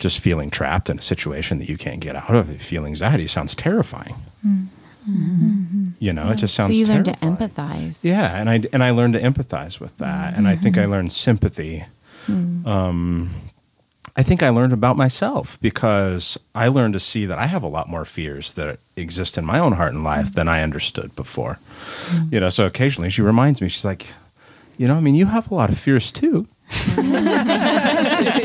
just 0.00 0.18
feeling 0.18 0.50
trapped 0.50 0.90
in 0.90 0.98
a 0.98 1.02
situation 1.02 1.58
that 1.58 1.68
you 1.68 1.76
can't 1.76 2.00
get 2.00 2.16
out 2.16 2.34
of, 2.34 2.50
you 2.50 2.58
feel 2.58 2.84
anxiety 2.84 3.26
sounds 3.26 3.54
terrifying. 3.54 4.16
Mm-hmm. 4.44 5.90
You 5.98 6.12
know, 6.12 6.30
it 6.30 6.36
just 6.36 6.54
sounds. 6.54 6.70
so 6.70 6.74
you 6.74 6.86
learn 6.86 7.04
to 7.04 7.12
empathize. 7.12 8.04
Yeah, 8.04 8.36
and 8.36 8.50
I 8.50 8.62
and 8.72 8.82
I 8.82 8.90
learned 8.90 9.14
to 9.14 9.20
empathize 9.20 9.78
with 9.78 9.96
that, 9.98 10.34
and 10.34 10.48
I 10.48 10.56
think 10.56 10.76
I 10.76 10.82
mm-hmm. 10.82 10.90
learned 10.90 11.12
sympathy. 11.12 11.84
Mm. 12.26 12.66
Um, 12.66 13.30
I 14.16 14.22
think 14.22 14.42
I 14.42 14.48
learned 14.50 14.72
about 14.72 14.96
myself 14.96 15.58
because 15.60 16.38
I 16.54 16.68
learned 16.68 16.94
to 16.94 17.00
see 17.00 17.26
that 17.26 17.38
I 17.38 17.46
have 17.46 17.62
a 17.62 17.68
lot 17.68 17.88
more 17.88 18.04
fears 18.04 18.54
that 18.54 18.78
exist 18.96 19.38
in 19.38 19.44
my 19.44 19.58
own 19.58 19.72
heart 19.72 19.92
and 19.92 20.04
life 20.04 20.30
mm. 20.30 20.34
than 20.34 20.48
I 20.48 20.62
understood 20.62 21.14
before. 21.16 21.58
Mm. 22.06 22.32
You 22.32 22.40
know, 22.40 22.48
so 22.48 22.66
occasionally 22.66 23.10
she 23.10 23.22
reminds 23.22 23.60
me, 23.60 23.68
she's 23.68 23.84
like, 23.84 24.12
you 24.76 24.88
know, 24.88 24.96
I 24.96 25.00
mean, 25.00 25.14
you 25.14 25.26
have 25.26 25.50
a 25.50 25.54
lot 25.54 25.70
of 25.70 25.78
fears 25.78 26.10
too. 26.10 26.46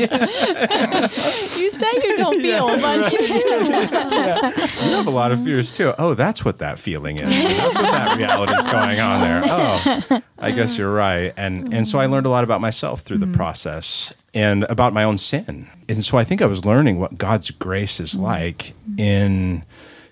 You 1.56 1.70
say 1.70 1.92
you 1.94 2.16
don't 2.16 2.40
feel, 2.40 2.66
but 2.80 3.12
you 3.12 3.18
do. 3.18 3.26
You 4.86 4.96
have 4.96 5.06
a 5.06 5.10
lot 5.10 5.32
of 5.32 5.42
fears 5.42 5.76
too. 5.76 5.94
Oh, 5.98 6.14
that's 6.14 6.44
what 6.44 6.58
that 6.58 6.78
feeling 6.78 7.16
is. 7.16 7.56
That's 7.56 7.74
what 7.74 7.82
that 7.82 8.16
reality 8.16 8.54
is 8.54 8.66
going 8.66 9.00
on 9.00 9.20
there. 9.20 9.42
Oh, 9.48 10.22
I 10.38 10.50
guess 10.50 10.76
you're 10.76 10.92
right. 10.92 11.32
And 11.36 11.72
and 11.72 11.86
so 11.86 11.98
I 11.98 12.06
mm. 12.06 12.10
learned 12.10 12.26
a 12.26 12.30
lot 12.30 12.44
about 12.44 12.60
myself 12.60 13.00
through 13.00 13.18
the 13.18 13.26
mm-hmm. 13.26 13.36
process 13.36 14.12
and 14.34 14.64
about 14.64 14.92
my 14.92 15.04
own 15.04 15.16
sin. 15.16 15.68
And 15.88 16.04
so 16.04 16.18
I 16.18 16.24
think 16.24 16.42
I 16.42 16.46
was 16.46 16.64
learning 16.64 16.98
what 17.00 17.16
God's 17.16 17.50
grace 17.50 18.00
is 18.00 18.12
mm-hmm. 18.12 18.22
like 18.22 18.74
in 18.98 19.64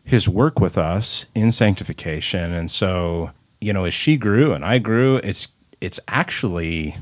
his 0.05 0.29
work 0.29 0.61
with 0.61 0.79
us 0.79 1.27
in 1.35 1.51
sanctification. 1.51 2.53
And 2.53 2.71
so, 2.71 3.31
you 3.61 3.73
know, 3.73 3.85
as 3.85 3.95
she 3.95 4.17
grew 4.17 4.53
and 4.53 4.65
I 4.65 4.79
grew, 4.79 5.17
it's 5.17 5.49
it's 5.81 6.01
actually 6.09 6.97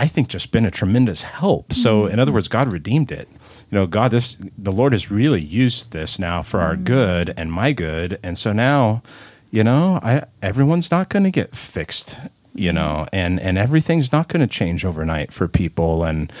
I 0.00 0.08
think 0.08 0.28
just 0.28 0.50
been 0.50 0.64
a 0.64 0.70
tremendous 0.70 1.24
help. 1.24 1.74
So 1.74 2.06
in 2.06 2.18
other 2.18 2.30
mm-hmm. 2.30 2.36
words, 2.36 2.48
God 2.48 2.72
redeemed 2.72 3.12
it. 3.12 3.28
You 3.70 3.78
know, 3.78 3.86
God 3.86 4.12
this 4.12 4.38
the 4.56 4.72
Lord 4.72 4.92
has 4.92 5.10
really 5.10 5.42
used 5.42 5.92
this 5.92 6.18
now 6.18 6.40
for 6.40 6.62
our 6.62 6.72
mm-hmm. 6.72 6.84
good 6.84 7.34
and 7.36 7.52
my 7.52 7.72
good. 7.72 8.18
And 8.22 8.38
so 8.38 8.54
now, 8.54 9.02
you 9.50 9.62
know, 9.62 10.00
I 10.02 10.24
everyone's 10.40 10.90
not 10.90 11.10
going 11.10 11.24
to 11.24 11.30
get 11.30 11.54
fixed, 11.54 12.18
you 12.54 12.72
know, 12.72 13.04
mm-hmm. 13.04 13.14
and 13.14 13.40
and 13.40 13.58
everything's 13.58 14.10
not 14.10 14.28
going 14.28 14.40
to 14.40 14.46
change 14.46 14.86
overnight 14.86 15.34
for 15.34 15.46
people. 15.46 16.02
And 16.02 16.32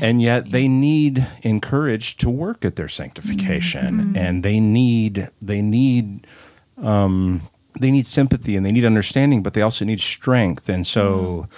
and 0.00 0.20
yet 0.20 0.50
they 0.50 0.66
need 0.66 1.24
encouraged 1.42 2.18
to 2.22 2.30
work 2.30 2.64
at 2.64 2.74
their 2.74 2.88
sanctification. 2.88 4.16
And 4.16 4.42
they 4.42 4.58
need 4.58 5.28
they 5.40 5.62
need 5.62 6.26
um, 6.82 7.42
they 7.78 7.92
need 7.92 8.06
sympathy 8.06 8.56
and 8.56 8.66
they 8.66 8.72
need 8.72 8.84
understanding, 8.84 9.40
but 9.44 9.54
they 9.54 9.62
also 9.62 9.84
need 9.84 10.00
strength. 10.00 10.68
And 10.68 10.84
so, 10.84 11.48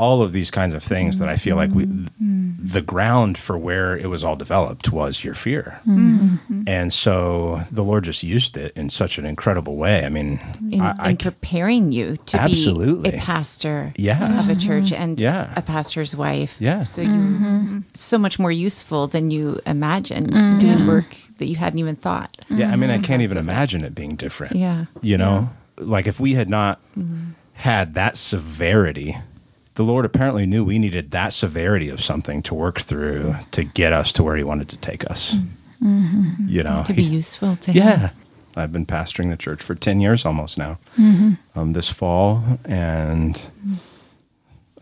all 0.00 0.22
of 0.22 0.32
these 0.32 0.50
kinds 0.50 0.74
of 0.74 0.82
things 0.82 1.18
that 1.18 1.28
I 1.28 1.36
feel 1.36 1.56
like 1.56 1.70
we, 1.70 1.84
mm-hmm. 1.84 2.52
the 2.58 2.80
ground 2.80 3.36
for 3.36 3.58
where 3.58 3.96
it 3.96 4.08
was 4.08 4.24
all 4.24 4.34
developed 4.34 4.90
was 4.90 5.22
your 5.22 5.34
fear. 5.34 5.78
Mm-hmm. 5.86 6.62
And 6.66 6.90
so, 6.92 7.62
the 7.70 7.84
Lord 7.84 8.04
just 8.04 8.22
used 8.22 8.56
it 8.56 8.72
in 8.74 8.88
such 8.88 9.18
an 9.18 9.26
incredible 9.26 9.76
way. 9.76 10.04
I 10.06 10.08
mean, 10.08 10.40
in, 10.72 10.80
I, 10.80 10.94
I 10.98 11.10
in 11.10 11.16
ca- 11.18 11.30
preparing 11.30 11.92
you 11.92 12.16
to 12.26 12.40
Absolutely. 12.40 13.10
be 13.10 13.16
a 13.18 13.20
pastor 13.20 13.92
Yeah. 13.96 14.40
of 14.40 14.48
a 14.48 14.56
church 14.56 14.90
and 14.90 15.20
Yeah. 15.20 15.52
a 15.54 15.62
pastor's 15.62 16.16
wife. 16.16 16.56
Yeah. 16.60 16.84
So 16.84 17.02
you're 17.02 17.12
mm-hmm. 17.12 17.80
so 17.92 18.16
much 18.18 18.38
more 18.38 18.52
useful 18.52 19.06
than 19.06 19.30
you 19.30 19.60
imagined 19.66 20.32
doing 20.60 20.86
work 20.86 21.14
that 21.38 21.46
you 21.46 21.56
hadn't 21.56 21.78
even 21.78 21.96
thought. 21.96 22.36
yeah, 22.48 22.70
I 22.72 22.76
mean, 22.76 22.90
I 22.90 22.98
can't 22.98 23.22
even 23.22 23.22
Because 23.22 23.30
of 23.32 23.36
it. 23.36 23.40
imagine 23.40 23.84
it 23.84 23.94
being 23.94 24.16
different. 24.16 24.56
Yeah. 24.56 24.86
You 25.02 25.18
know, 25.18 25.50
like 25.76 26.06
if 26.06 26.18
we 26.20 26.34
had 26.34 26.48
not 26.48 26.80
had 27.54 27.94
that 27.94 28.16
severity, 28.16 29.16
the 29.80 29.84
Lord 29.84 30.04
apparently 30.04 30.44
knew 30.44 30.62
we 30.62 30.78
needed 30.78 31.10
that 31.12 31.32
severity 31.32 31.88
of 31.88 32.02
something 32.02 32.42
to 32.42 32.54
work 32.54 32.82
through 32.82 33.34
to 33.52 33.64
get 33.64 33.94
us 33.94 34.12
to 34.12 34.22
where 34.22 34.36
He 34.36 34.44
wanted 34.44 34.68
to 34.68 34.76
take 34.76 35.10
us. 35.10 35.36
Mm-hmm. 35.82 36.46
You 36.46 36.62
know, 36.62 36.82
To 36.84 36.92
be 36.92 37.02
He- 37.02 37.14
useful 37.14 37.56
to 37.56 37.72
him. 37.72 37.76
yeah. 37.78 38.10
I've 38.54 38.72
been 38.72 38.84
pastoring 38.84 39.30
the 39.30 39.38
church 39.38 39.62
for 39.62 39.74
10 39.74 40.02
years 40.02 40.26
almost 40.26 40.58
now, 40.58 40.76
mm-hmm. 40.98 41.58
um, 41.58 41.72
this 41.72 41.88
fall. 41.88 42.44
And 42.66 43.36
mm-hmm. 43.36 43.74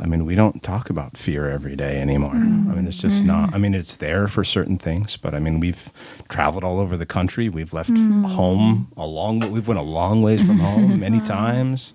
I 0.00 0.06
mean, 0.06 0.24
we 0.26 0.34
don't 0.34 0.64
talk 0.64 0.90
about 0.90 1.16
fear 1.16 1.48
every 1.48 1.76
day 1.76 2.00
anymore. 2.00 2.32
I 2.32 2.74
mean, 2.74 2.88
it's 2.88 2.96
just 2.96 3.24
not, 3.24 3.54
I 3.54 3.58
mean, 3.58 3.74
it's 3.74 3.98
there 3.98 4.26
for 4.26 4.42
certain 4.42 4.78
things, 4.78 5.16
but 5.16 5.32
I 5.32 5.38
mean, 5.38 5.60
we've 5.60 5.92
traveled 6.28 6.64
all 6.64 6.80
over 6.80 6.96
the 6.96 7.06
country. 7.06 7.48
We've 7.48 7.72
left 7.72 7.90
home 7.90 8.88
a 8.96 9.06
long, 9.06 9.38
we've 9.52 9.68
went 9.68 9.78
a 9.78 9.84
long 9.84 10.22
ways 10.22 10.44
from 10.44 10.58
home 10.58 10.98
many 10.98 11.18
uh-huh. 11.18 11.26
times. 11.26 11.92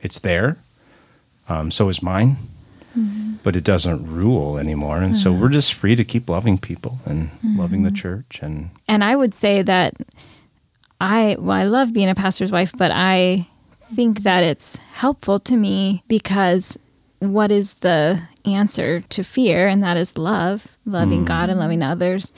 It's 0.00 0.20
there. 0.20 0.58
Um, 1.48 1.70
so 1.70 1.88
is 1.88 2.02
mine, 2.02 2.36
mm-hmm. 2.96 3.34
but 3.42 3.56
it 3.56 3.64
doesn't 3.64 4.06
rule 4.06 4.58
anymore. 4.58 4.98
And 4.98 5.16
so 5.16 5.30
mm-hmm. 5.30 5.40
we're 5.40 5.48
just 5.48 5.74
free 5.74 5.96
to 5.96 6.04
keep 6.04 6.28
loving 6.28 6.58
people 6.58 6.98
and 7.06 7.30
mm-hmm. 7.30 7.58
loving 7.58 7.82
the 7.82 7.90
church 7.90 8.40
and 8.42 8.70
And 8.86 9.02
I 9.02 9.16
would 9.16 9.34
say 9.34 9.62
that 9.62 9.94
I 11.00 11.36
well, 11.38 11.56
I 11.56 11.64
love 11.64 11.92
being 11.92 12.08
a 12.08 12.14
pastor's 12.14 12.52
wife, 12.52 12.72
but 12.76 12.90
I 12.92 13.46
think 13.80 14.22
that 14.22 14.44
it's 14.44 14.76
helpful 14.94 15.40
to 15.40 15.56
me 15.56 16.02
because 16.08 16.76
what 17.20 17.50
is 17.50 17.74
the 17.74 18.22
answer 18.44 19.00
to 19.00 19.22
fear? 19.24 19.66
And 19.66 19.82
that 19.82 19.96
is 19.96 20.18
love, 20.18 20.76
loving 20.84 21.22
mm. 21.24 21.26
God 21.26 21.50
and 21.50 21.58
loving 21.58 21.82
others. 21.82 22.32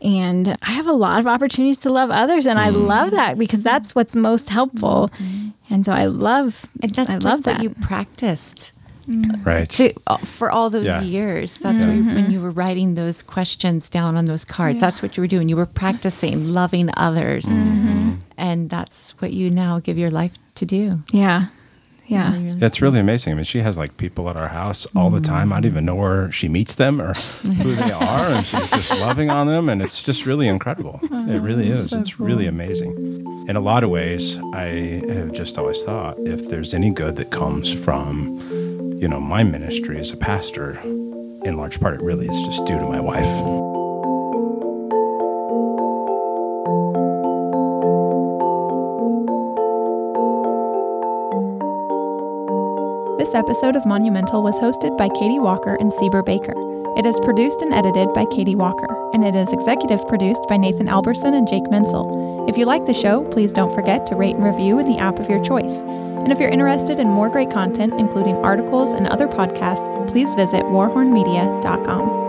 And 0.00 0.56
I 0.62 0.70
have 0.70 0.86
a 0.86 0.92
lot 0.92 1.18
of 1.18 1.26
opportunities 1.26 1.80
to 1.80 1.90
love 1.90 2.10
others, 2.10 2.46
and 2.46 2.58
I 2.58 2.70
mm. 2.70 2.86
love 2.86 3.10
that 3.12 3.38
because 3.38 3.62
that's 3.62 3.94
what's 3.94 4.14
most 4.14 4.48
helpful. 4.48 5.10
Mm-hmm. 5.14 5.48
And 5.70 5.84
so 5.84 5.92
I 5.92 6.06
love, 6.06 6.66
And 6.82 6.94
that's 6.94 7.10
I 7.10 7.14
like 7.14 7.24
love 7.24 7.46
what 7.46 7.56
that. 7.56 7.62
you 7.62 7.70
practiced 7.82 8.72
mm-hmm. 9.08 9.42
right. 9.42 9.68
to 9.70 9.92
uh, 10.06 10.16
for 10.18 10.50
all 10.50 10.70
those 10.70 10.86
Yeah. 10.86 11.02
years. 11.02 11.56
That's 11.58 11.82
Yeah. 11.82 11.88
where, 11.88 11.96
when 11.96 12.16
mm-hmm. 12.24 12.32
you 12.32 12.40
were 12.40 12.50
writing 12.50 12.94
those 12.94 13.22
questions 13.22 13.90
down 13.90 14.16
on 14.16 14.24
those 14.26 14.44
cards. 14.44 14.80
That's 14.80 15.02
what 15.02 15.16
you 15.16 15.22
were 15.22 15.26
doing. 15.28 15.48
You 15.48 15.56
were 15.56 15.66
practicing 15.66 16.52
loving 16.52 16.90
others, 16.96 17.46
and 17.46 18.70
that's 18.70 19.10
what 19.18 19.32
you 19.32 19.50
now 19.50 19.80
give 19.80 19.98
your 19.98 20.10
life 20.10 20.32
to 20.54 20.64
do. 20.66 21.02
yeah, 21.12 21.46
yeah. 22.08 22.32
Really, 22.32 22.44
really 22.46 22.58
That's 22.58 22.82
really 22.82 23.00
amazing. 23.00 23.32
I 23.32 23.36
mean, 23.36 23.44
she 23.44 23.60
has 23.60 23.78
like 23.78 23.96
people 23.96 24.28
at 24.30 24.36
our 24.36 24.48
house 24.48 24.86
all 24.96 25.10
the 25.10 25.20
time. 25.20 25.52
I 25.52 25.56
don't 25.56 25.70
mm. 25.70 25.72
even 25.72 25.84
know 25.84 25.94
where 25.94 26.32
she 26.32 26.48
meets 26.48 26.74
them 26.74 27.00
or 27.00 27.14
who 27.42 27.74
they 27.74 27.92
are, 27.92 28.26
and 28.26 28.44
she's 28.44 28.70
just 28.70 28.90
loving 28.92 29.30
on 29.30 29.46
them, 29.46 29.68
and 29.68 29.82
it's 29.82 30.02
just 30.02 30.26
really 30.26 30.48
incredible. 30.48 31.00
Oh, 31.10 31.30
it 31.30 31.40
really 31.40 31.68
is. 31.68 31.92
It's 31.92 32.20
really 32.20 32.46
amazing. 32.46 32.94
In 33.48 33.56
a 33.56 33.60
lot 33.60 33.82
of 33.82 33.90
ways, 33.90 34.38
I 34.52 35.02
have 35.08 35.32
just 35.32 35.58
always 35.58 35.82
thought 35.82 36.18
if 36.20 36.48
there's 36.48 36.74
any 36.74 36.90
good 36.90 37.16
that 37.16 37.30
comes 37.30 37.72
from, 37.72 38.38
you 39.00 39.08
know, 39.08 39.20
my 39.20 39.42
ministry 39.42 39.98
as 39.98 40.10
a 40.10 40.16
pastor, 40.16 40.78
in 40.82 41.56
large 41.56 41.80
part, 41.80 41.94
it 41.94 42.02
really 42.02 42.28
is 42.28 42.46
just 42.46 42.64
due 42.66 42.78
to 42.78 42.84
my 42.84 43.00
wife. 43.00 43.77
This 53.18 53.34
episode 53.34 53.74
of 53.74 53.84
Monumental 53.84 54.44
was 54.44 54.60
hosted 54.60 54.96
by 54.96 55.08
Katie 55.08 55.40
Walker 55.40 55.76
and 55.80 55.90
Sieber 55.90 56.24
Baker. 56.24 56.54
It 56.96 57.04
is 57.04 57.18
produced 57.24 57.62
and 57.62 57.74
edited 57.74 58.14
by 58.14 58.24
Katie 58.26 58.54
Walker, 58.54 58.86
and 59.12 59.24
it 59.24 59.34
is 59.34 59.52
executive 59.52 60.06
produced 60.06 60.46
by 60.48 60.56
Nathan 60.56 60.86
Alberson 60.86 61.34
and 61.34 61.48
Jake 61.48 61.64
Mentzel. 61.64 62.48
If 62.48 62.56
you 62.56 62.64
like 62.64 62.86
the 62.86 62.94
show, 62.94 63.24
please 63.32 63.52
don't 63.52 63.74
forget 63.74 64.06
to 64.06 64.14
rate 64.14 64.36
and 64.36 64.44
review 64.44 64.78
in 64.78 64.86
the 64.86 64.98
app 64.98 65.18
of 65.18 65.28
your 65.28 65.42
choice. 65.42 65.74
And 65.82 66.30
if 66.30 66.38
you're 66.38 66.48
interested 66.48 67.00
in 67.00 67.08
more 67.08 67.28
great 67.28 67.50
content, 67.50 67.94
including 67.98 68.36
articles 68.36 68.92
and 68.92 69.08
other 69.08 69.26
podcasts, 69.26 70.06
please 70.06 70.32
visit 70.36 70.62
warhornmedia.com. 70.66 72.27